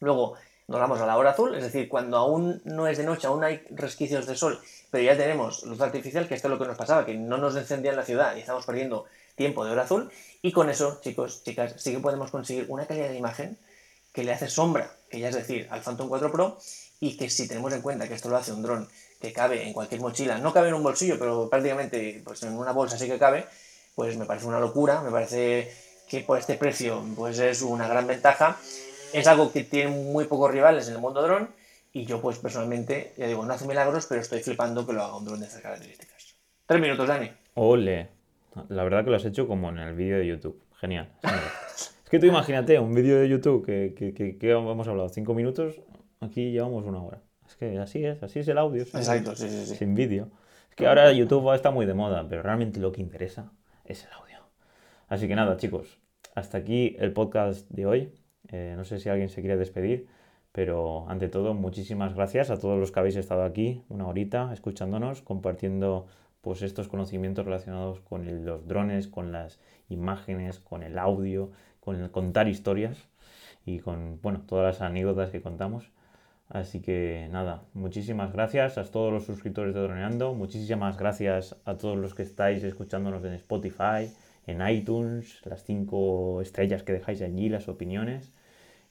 Luego 0.00 0.34
nos 0.68 0.80
vamos 0.80 1.00
a 1.00 1.06
la 1.06 1.16
hora 1.16 1.30
azul, 1.30 1.54
es 1.54 1.62
decir, 1.62 1.88
cuando 1.88 2.16
aún 2.16 2.60
no 2.64 2.88
es 2.88 2.98
de 2.98 3.04
noche, 3.04 3.26
aún 3.26 3.44
hay 3.44 3.62
resquicios 3.70 4.26
de 4.26 4.36
sol, 4.36 4.60
pero 4.90 5.04
ya 5.04 5.16
tenemos 5.16 5.62
luz 5.64 5.80
artificial, 5.80 6.26
que 6.26 6.34
esto 6.34 6.48
es 6.48 6.52
lo 6.52 6.58
que 6.58 6.66
nos 6.66 6.76
pasaba, 6.76 7.06
que 7.06 7.14
no 7.14 7.38
nos 7.38 7.54
encendía 7.56 7.92
en 7.92 7.96
la 7.96 8.04
ciudad 8.04 8.36
y 8.36 8.40
estamos 8.40 8.66
perdiendo 8.66 9.04
tiempo 9.36 9.64
de 9.64 9.72
hora 9.72 9.82
azul. 9.82 10.10
Y 10.42 10.52
con 10.52 10.68
eso, 10.68 10.98
chicos, 11.02 11.44
chicas, 11.44 11.74
sí 11.76 11.92
que 11.92 12.00
podemos 12.00 12.30
conseguir 12.30 12.66
una 12.68 12.86
calidad 12.86 13.08
de 13.08 13.16
imagen 13.16 13.58
que 14.12 14.24
le 14.24 14.32
hace 14.32 14.48
sombra, 14.48 14.90
que 15.10 15.20
ya 15.20 15.28
es 15.28 15.34
decir, 15.34 15.68
al 15.70 15.82
Phantom 15.82 16.08
4 16.08 16.32
Pro 16.32 16.58
y 16.98 17.16
que 17.16 17.28
si 17.28 17.46
tenemos 17.46 17.72
en 17.72 17.82
cuenta 17.82 18.08
que 18.08 18.14
esto 18.14 18.30
lo 18.30 18.36
hace 18.36 18.52
un 18.52 18.62
dron 18.62 18.88
que 19.20 19.32
cabe 19.32 19.66
en 19.66 19.72
cualquier 19.72 20.00
mochila, 20.00 20.38
no 20.38 20.52
cabe 20.52 20.68
en 20.68 20.74
un 20.74 20.82
bolsillo, 20.82 21.18
pero 21.18 21.48
prácticamente 21.50 22.22
pues 22.24 22.42
en 22.42 22.56
una 22.56 22.72
bolsa 22.72 22.98
sí 22.98 23.06
que 23.06 23.18
cabe, 23.18 23.46
pues 23.94 24.16
me 24.16 24.24
parece 24.24 24.46
una 24.46 24.60
locura, 24.60 25.02
me 25.02 25.10
parece 25.10 25.70
que 26.08 26.20
por 26.20 26.38
este 26.38 26.54
precio 26.54 27.04
pues 27.14 27.38
es 27.38 27.62
una 27.62 27.88
gran 27.88 28.06
ventaja. 28.06 28.58
Es 29.18 29.26
algo 29.26 29.52
que 29.52 29.64
tiene 29.64 29.90
muy 29.90 30.24
pocos 30.24 30.50
rivales 30.50 30.88
en 30.88 30.94
el 30.94 31.00
mundo 31.00 31.22
dron 31.22 31.50
y 31.92 32.04
yo 32.04 32.20
pues 32.20 32.38
personalmente, 32.38 33.14
ya 33.16 33.26
digo, 33.26 33.44
no 33.44 33.52
hace 33.52 33.66
milagros, 33.66 34.06
pero 34.06 34.20
estoy 34.20 34.42
flipando 34.42 34.86
que 34.86 34.92
lo 34.92 35.02
haga 35.02 35.16
un 35.16 35.24
dron 35.24 35.40
de 35.40 35.46
estas 35.46 35.62
características. 35.62 36.36
Tres 36.66 36.80
minutos, 36.80 37.08
Dani. 37.08 37.30
Ole. 37.54 38.08
La 38.68 38.84
verdad 38.84 39.04
que 39.04 39.10
lo 39.10 39.16
has 39.16 39.24
hecho 39.24 39.46
como 39.46 39.70
en 39.70 39.78
el 39.78 39.94
vídeo 39.94 40.18
de 40.18 40.26
YouTube. 40.26 40.62
Genial. 40.80 41.10
es 41.22 42.10
que 42.10 42.18
tú 42.18 42.26
imagínate 42.26 42.78
un 42.78 42.94
vídeo 42.94 43.18
de 43.18 43.28
YouTube 43.28 43.64
que, 43.64 43.94
que, 43.96 44.12
que, 44.12 44.36
que 44.36 44.50
hemos 44.50 44.88
hablado 44.88 45.08
cinco 45.08 45.34
minutos, 45.34 45.80
Aquí 46.20 46.50
llevamos 46.50 46.84
una 46.84 47.02
hora. 47.02 47.22
Es 47.46 47.56
que 47.56 47.78
así 47.78 48.04
es, 48.04 48.22
así 48.22 48.40
es 48.40 48.48
el 48.48 48.58
audio. 48.58 48.82
Exacto, 48.82 49.36
sí, 49.36 49.48
sí, 49.48 49.66
sí. 49.66 49.76
Sin 49.76 49.94
vídeo. 49.94 50.30
Es 50.70 50.76
que 50.76 50.86
ahora 50.86 51.12
YouTube 51.12 51.54
está 51.54 51.70
muy 51.70 51.86
de 51.86 51.94
moda, 51.94 52.26
pero 52.28 52.42
realmente 52.42 52.80
lo 52.80 52.92
que 52.92 53.00
interesa 53.00 53.52
es 53.84 54.04
el 54.04 54.12
audio. 54.12 54.38
Así 55.08 55.28
que 55.28 55.36
nada, 55.36 55.56
chicos, 55.56 55.98
hasta 56.34 56.58
aquí 56.58 56.96
el 56.98 57.12
podcast 57.12 57.68
de 57.70 57.86
hoy. 57.86 58.12
Eh, 58.48 58.74
no 58.76 58.84
sé 58.84 58.98
si 58.98 59.08
alguien 59.08 59.28
se 59.28 59.40
quiere 59.40 59.56
despedir, 59.56 60.08
pero 60.52 61.08
ante 61.08 61.28
todo, 61.28 61.54
muchísimas 61.54 62.14
gracias 62.14 62.50
a 62.50 62.58
todos 62.58 62.78
los 62.78 62.92
que 62.92 63.00
habéis 63.00 63.16
estado 63.16 63.44
aquí 63.44 63.82
una 63.88 64.06
horita 64.06 64.50
escuchándonos, 64.52 65.22
compartiendo 65.22 66.06
pues 66.40 66.62
estos 66.62 66.88
conocimientos 66.88 67.44
relacionados 67.44 68.00
con 68.00 68.44
los 68.44 68.66
drones, 68.68 69.08
con 69.08 69.32
las 69.32 69.58
imágenes, 69.88 70.60
con 70.60 70.82
el 70.82 70.98
audio, 70.98 71.50
con 71.80 71.96
el 71.96 72.10
contar 72.10 72.48
historias 72.48 73.08
y 73.64 73.80
con 73.80 74.20
bueno, 74.22 74.42
todas 74.46 74.64
las 74.64 74.80
anécdotas 74.80 75.30
que 75.30 75.42
contamos. 75.42 75.90
Así 76.48 76.80
que 76.80 77.28
nada, 77.32 77.64
muchísimas 77.74 78.32
gracias 78.32 78.78
a 78.78 78.84
todos 78.84 79.12
los 79.12 79.24
suscriptores 79.26 79.74
de 79.74 79.80
Droneando, 79.80 80.32
muchísimas 80.34 80.96
gracias 80.96 81.56
a 81.64 81.76
todos 81.76 81.96
los 81.96 82.14
que 82.14 82.22
estáis 82.22 82.62
escuchándonos 82.62 83.24
en 83.24 83.32
Spotify, 83.32 84.12
en 84.46 84.66
iTunes, 84.68 85.40
las 85.44 85.64
cinco 85.64 86.40
estrellas 86.40 86.84
que 86.84 86.92
dejáis 86.92 87.20
allí, 87.22 87.48
las 87.48 87.68
opiniones. 87.68 88.32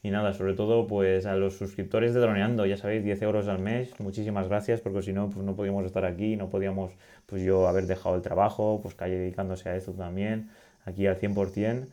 Y 0.05 0.11
nada, 0.11 0.33
sobre 0.33 0.53
todo 0.53 0.85
pues 0.85 1.25
a 1.25 1.35
los 1.35 1.55
suscriptores 1.57 2.13
de 2.13 2.19
Droneando, 2.19 2.67
ya 2.67 2.77
sabéis, 2.77 3.03
10 3.03 3.23
euros 3.23 3.47
al 3.47 3.57
mes, 3.57 3.99
muchísimas 3.99 4.47
gracias 4.47 4.79
porque 4.79 5.01
si 5.01 5.13
no, 5.13 5.31
pues 5.31 5.43
no 5.43 5.55
podíamos 5.55 5.83
estar 5.83 6.05
aquí, 6.05 6.35
no 6.35 6.47
podíamos 6.47 6.91
pues 7.25 7.41
yo 7.41 7.67
haber 7.67 7.87
dejado 7.87 8.15
el 8.15 8.21
trabajo, 8.21 8.81
pues 8.83 8.93
Calle 8.93 9.17
dedicándose 9.17 9.67
a 9.67 9.75
esto 9.75 9.93
también, 9.93 10.51
aquí 10.85 11.07
al 11.07 11.19
100%. 11.19 11.87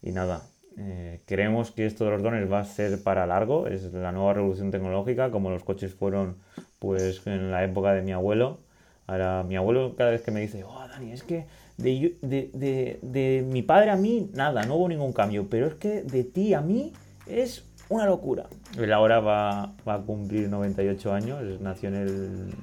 Y 0.00 0.12
nada, 0.12 0.44
eh, 0.78 1.20
creemos 1.26 1.70
que 1.70 1.84
esto 1.84 2.06
de 2.06 2.12
los 2.12 2.22
drones 2.22 2.50
va 2.50 2.60
a 2.60 2.64
ser 2.64 3.02
para 3.02 3.26
largo, 3.26 3.66
es 3.66 3.92
la 3.92 4.12
nueva 4.12 4.32
revolución 4.32 4.70
tecnológica, 4.70 5.30
como 5.30 5.50
los 5.50 5.62
coches 5.62 5.92
fueron 5.92 6.36
pues 6.78 7.20
en 7.26 7.50
la 7.50 7.64
época 7.64 7.92
de 7.92 8.00
mi 8.00 8.12
abuelo. 8.12 8.60
Ahora, 9.06 9.42
mi 9.42 9.56
abuelo 9.56 9.94
cada 9.94 10.12
vez 10.12 10.22
que 10.22 10.30
me 10.30 10.40
dice, 10.40 10.64
oh, 10.64 10.88
Dani, 10.88 11.12
es 11.12 11.22
que 11.22 11.44
de, 11.76 12.16
de, 12.22 12.98
de, 13.02 13.44
mi 13.46 13.60
padre 13.60 13.90
a 13.90 13.96
mí, 13.96 14.30
nada, 14.32 14.62
no 14.62 14.76
hubo 14.76 14.88
ningún 14.88 15.12
cambio, 15.12 15.50
pero 15.50 15.66
es 15.66 15.74
que 15.74 16.00
de 16.02 16.24
ti 16.24 16.54
a 16.54 16.62
mí 16.62 16.94
es 17.28 17.64
una 17.88 18.06
locura. 18.06 18.46
Él 18.76 18.92
ahora 18.92 19.20
va, 19.20 19.72
va 19.86 19.94
a 19.94 19.98
cumplir 20.00 20.48
98 20.48 21.12
años, 21.12 21.60
nació 21.60 21.88
en 21.88 21.94
el 21.94 22.54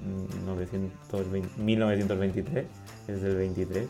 1923, 1.58 2.66
es 3.08 3.22
del 3.22 3.36
23. 3.36 3.88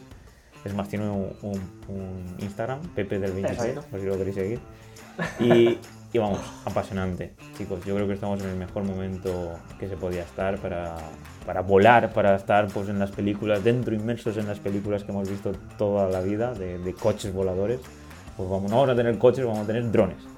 Es 0.63 0.73
más, 0.73 0.87
tiene 0.87 1.07
un, 1.07 1.35
Instagram, 2.39 2.81
Pepe 2.95 3.19
del 3.19 3.33
26, 3.33 3.79
por 3.91 3.99
si 3.99 4.05
lo 4.05 4.17
queréis 4.17 4.35
seguir. 4.35 4.59
Y, 5.39 5.77
y, 6.11 6.17
vamos, 6.17 6.39
apasionante. 6.65 7.35
Chicos, 7.55 7.85
yo 7.85 7.93
creo 7.95 8.07
que 8.07 8.13
estamos 8.13 8.41
en 8.41 8.49
el 8.49 8.55
mejor 8.55 8.83
momento 8.83 9.59
que 9.79 9.87
se 9.87 9.95
podía 9.95 10.23
estar 10.23 10.57
para, 10.57 10.95
para 11.45 11.61
volar, 11.61 12.11
para 12.13 12.35
estar 12.35 12.67
pues, 12.67 12.89
en 12.89 12.97
las 12.97 13.11
películas, 13.11 13.63
dentro 13.63 13.93
inmersos 13.93 14.37
en 14.37 14.47
las 14.47 14.59
películas 14.59 15.03
que 15.03 15.11
hemos 15.11 15.29
visto 15.29 15.51
toda 15.77 16.09
la 16.09 16.21
vida 16.21 16.53
de, 16.53 16.79
de 16.79 16.93
coches 16.93 17.31
voladores. 17.31 17.79
Pues 18.35 18.49
vamos, 18.49 18.71
no 18.71 18.77
vamos 18.77 18.89
a 18.89 18.95
tener 18.95 19.17
coches, 19.19 19.45
vamos 19.45 19.59
a 19.59 19.67
tener 19.67 19.91
drones. 19.91 20.34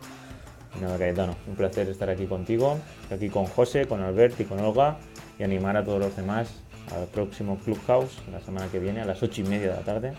Nada, 0.82 0.98
Cayetano, 1.00 1.36
un 1.48 1.56
placer 1.56 1.90
estar 1.90 2.10
aquí 2.10 2.28
contigo, 2.28 2.78
aquí 3.12 3.30
con 3.30 3.46
José, 3.46 3.88
con 3.88 4.02
Albert 4.02 4.40
y 4.40 4.44
con 4.44 4.60
Olga 4.60 4.98
y 5.40 5.44
animar 5.44 5.76
a 5.76 5.84
todos 5.84 6.00
los 6.00 6.16
demás 6.16 6.50
al 6.96 7.06
próximo 7.08 7.58
Clubhouse 7.58 8.22
la 8.32 8.40
semana 8.42 8.68
que 8.68 8.80
viene 8.80 9.02
a 9.02 9.06
las 9.06 9.22
8 9.24 9.42
y 9.42 9.44
media 9.46 9.70
de 9.72 9.76
la 9.76 9.82
tarde 9.82 10.14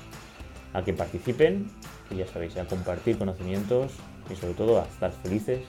a 0.74 0.82
que 0.82 0.92
participen 0.92 1.70
y 2.10 2.16
ya 2.16 2.26
sabéis, 2.26 2.56
a 2.56 2.64
compartir 2.64 3.18
conocimientos 3.18 3.92
y 4.30 4.36
sobre 4.36 4.54
todo 4.54 4.80
a 4.80 4.84
estar 4.84 5.12
felices 5.22 5.60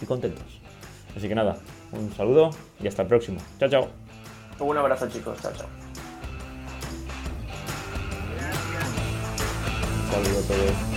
y 0.00 0.06
contentos. 0.06 0.60
Así 1.16 1.28
que 1.28 1.34
nada, 1.34 1.58
un 1.92 2.12
saludo 2.14 2.50
y 2.80 2.88
hasta 2.88 3.02
el 3.02 3.08
próximo. 3.08 3.40
Chao, 3.58 3.68
chao. 3.68 3.88
Un 4.58 4.76
abrazo 4.76 5.08
chicos, 5.08 5.40
chao, 5.40 5.52
chao. 5.56 5.68
Un 10.04 10.10
saludo 10.10 10.38
a 10.38 10.42
todos. 10.42 10.91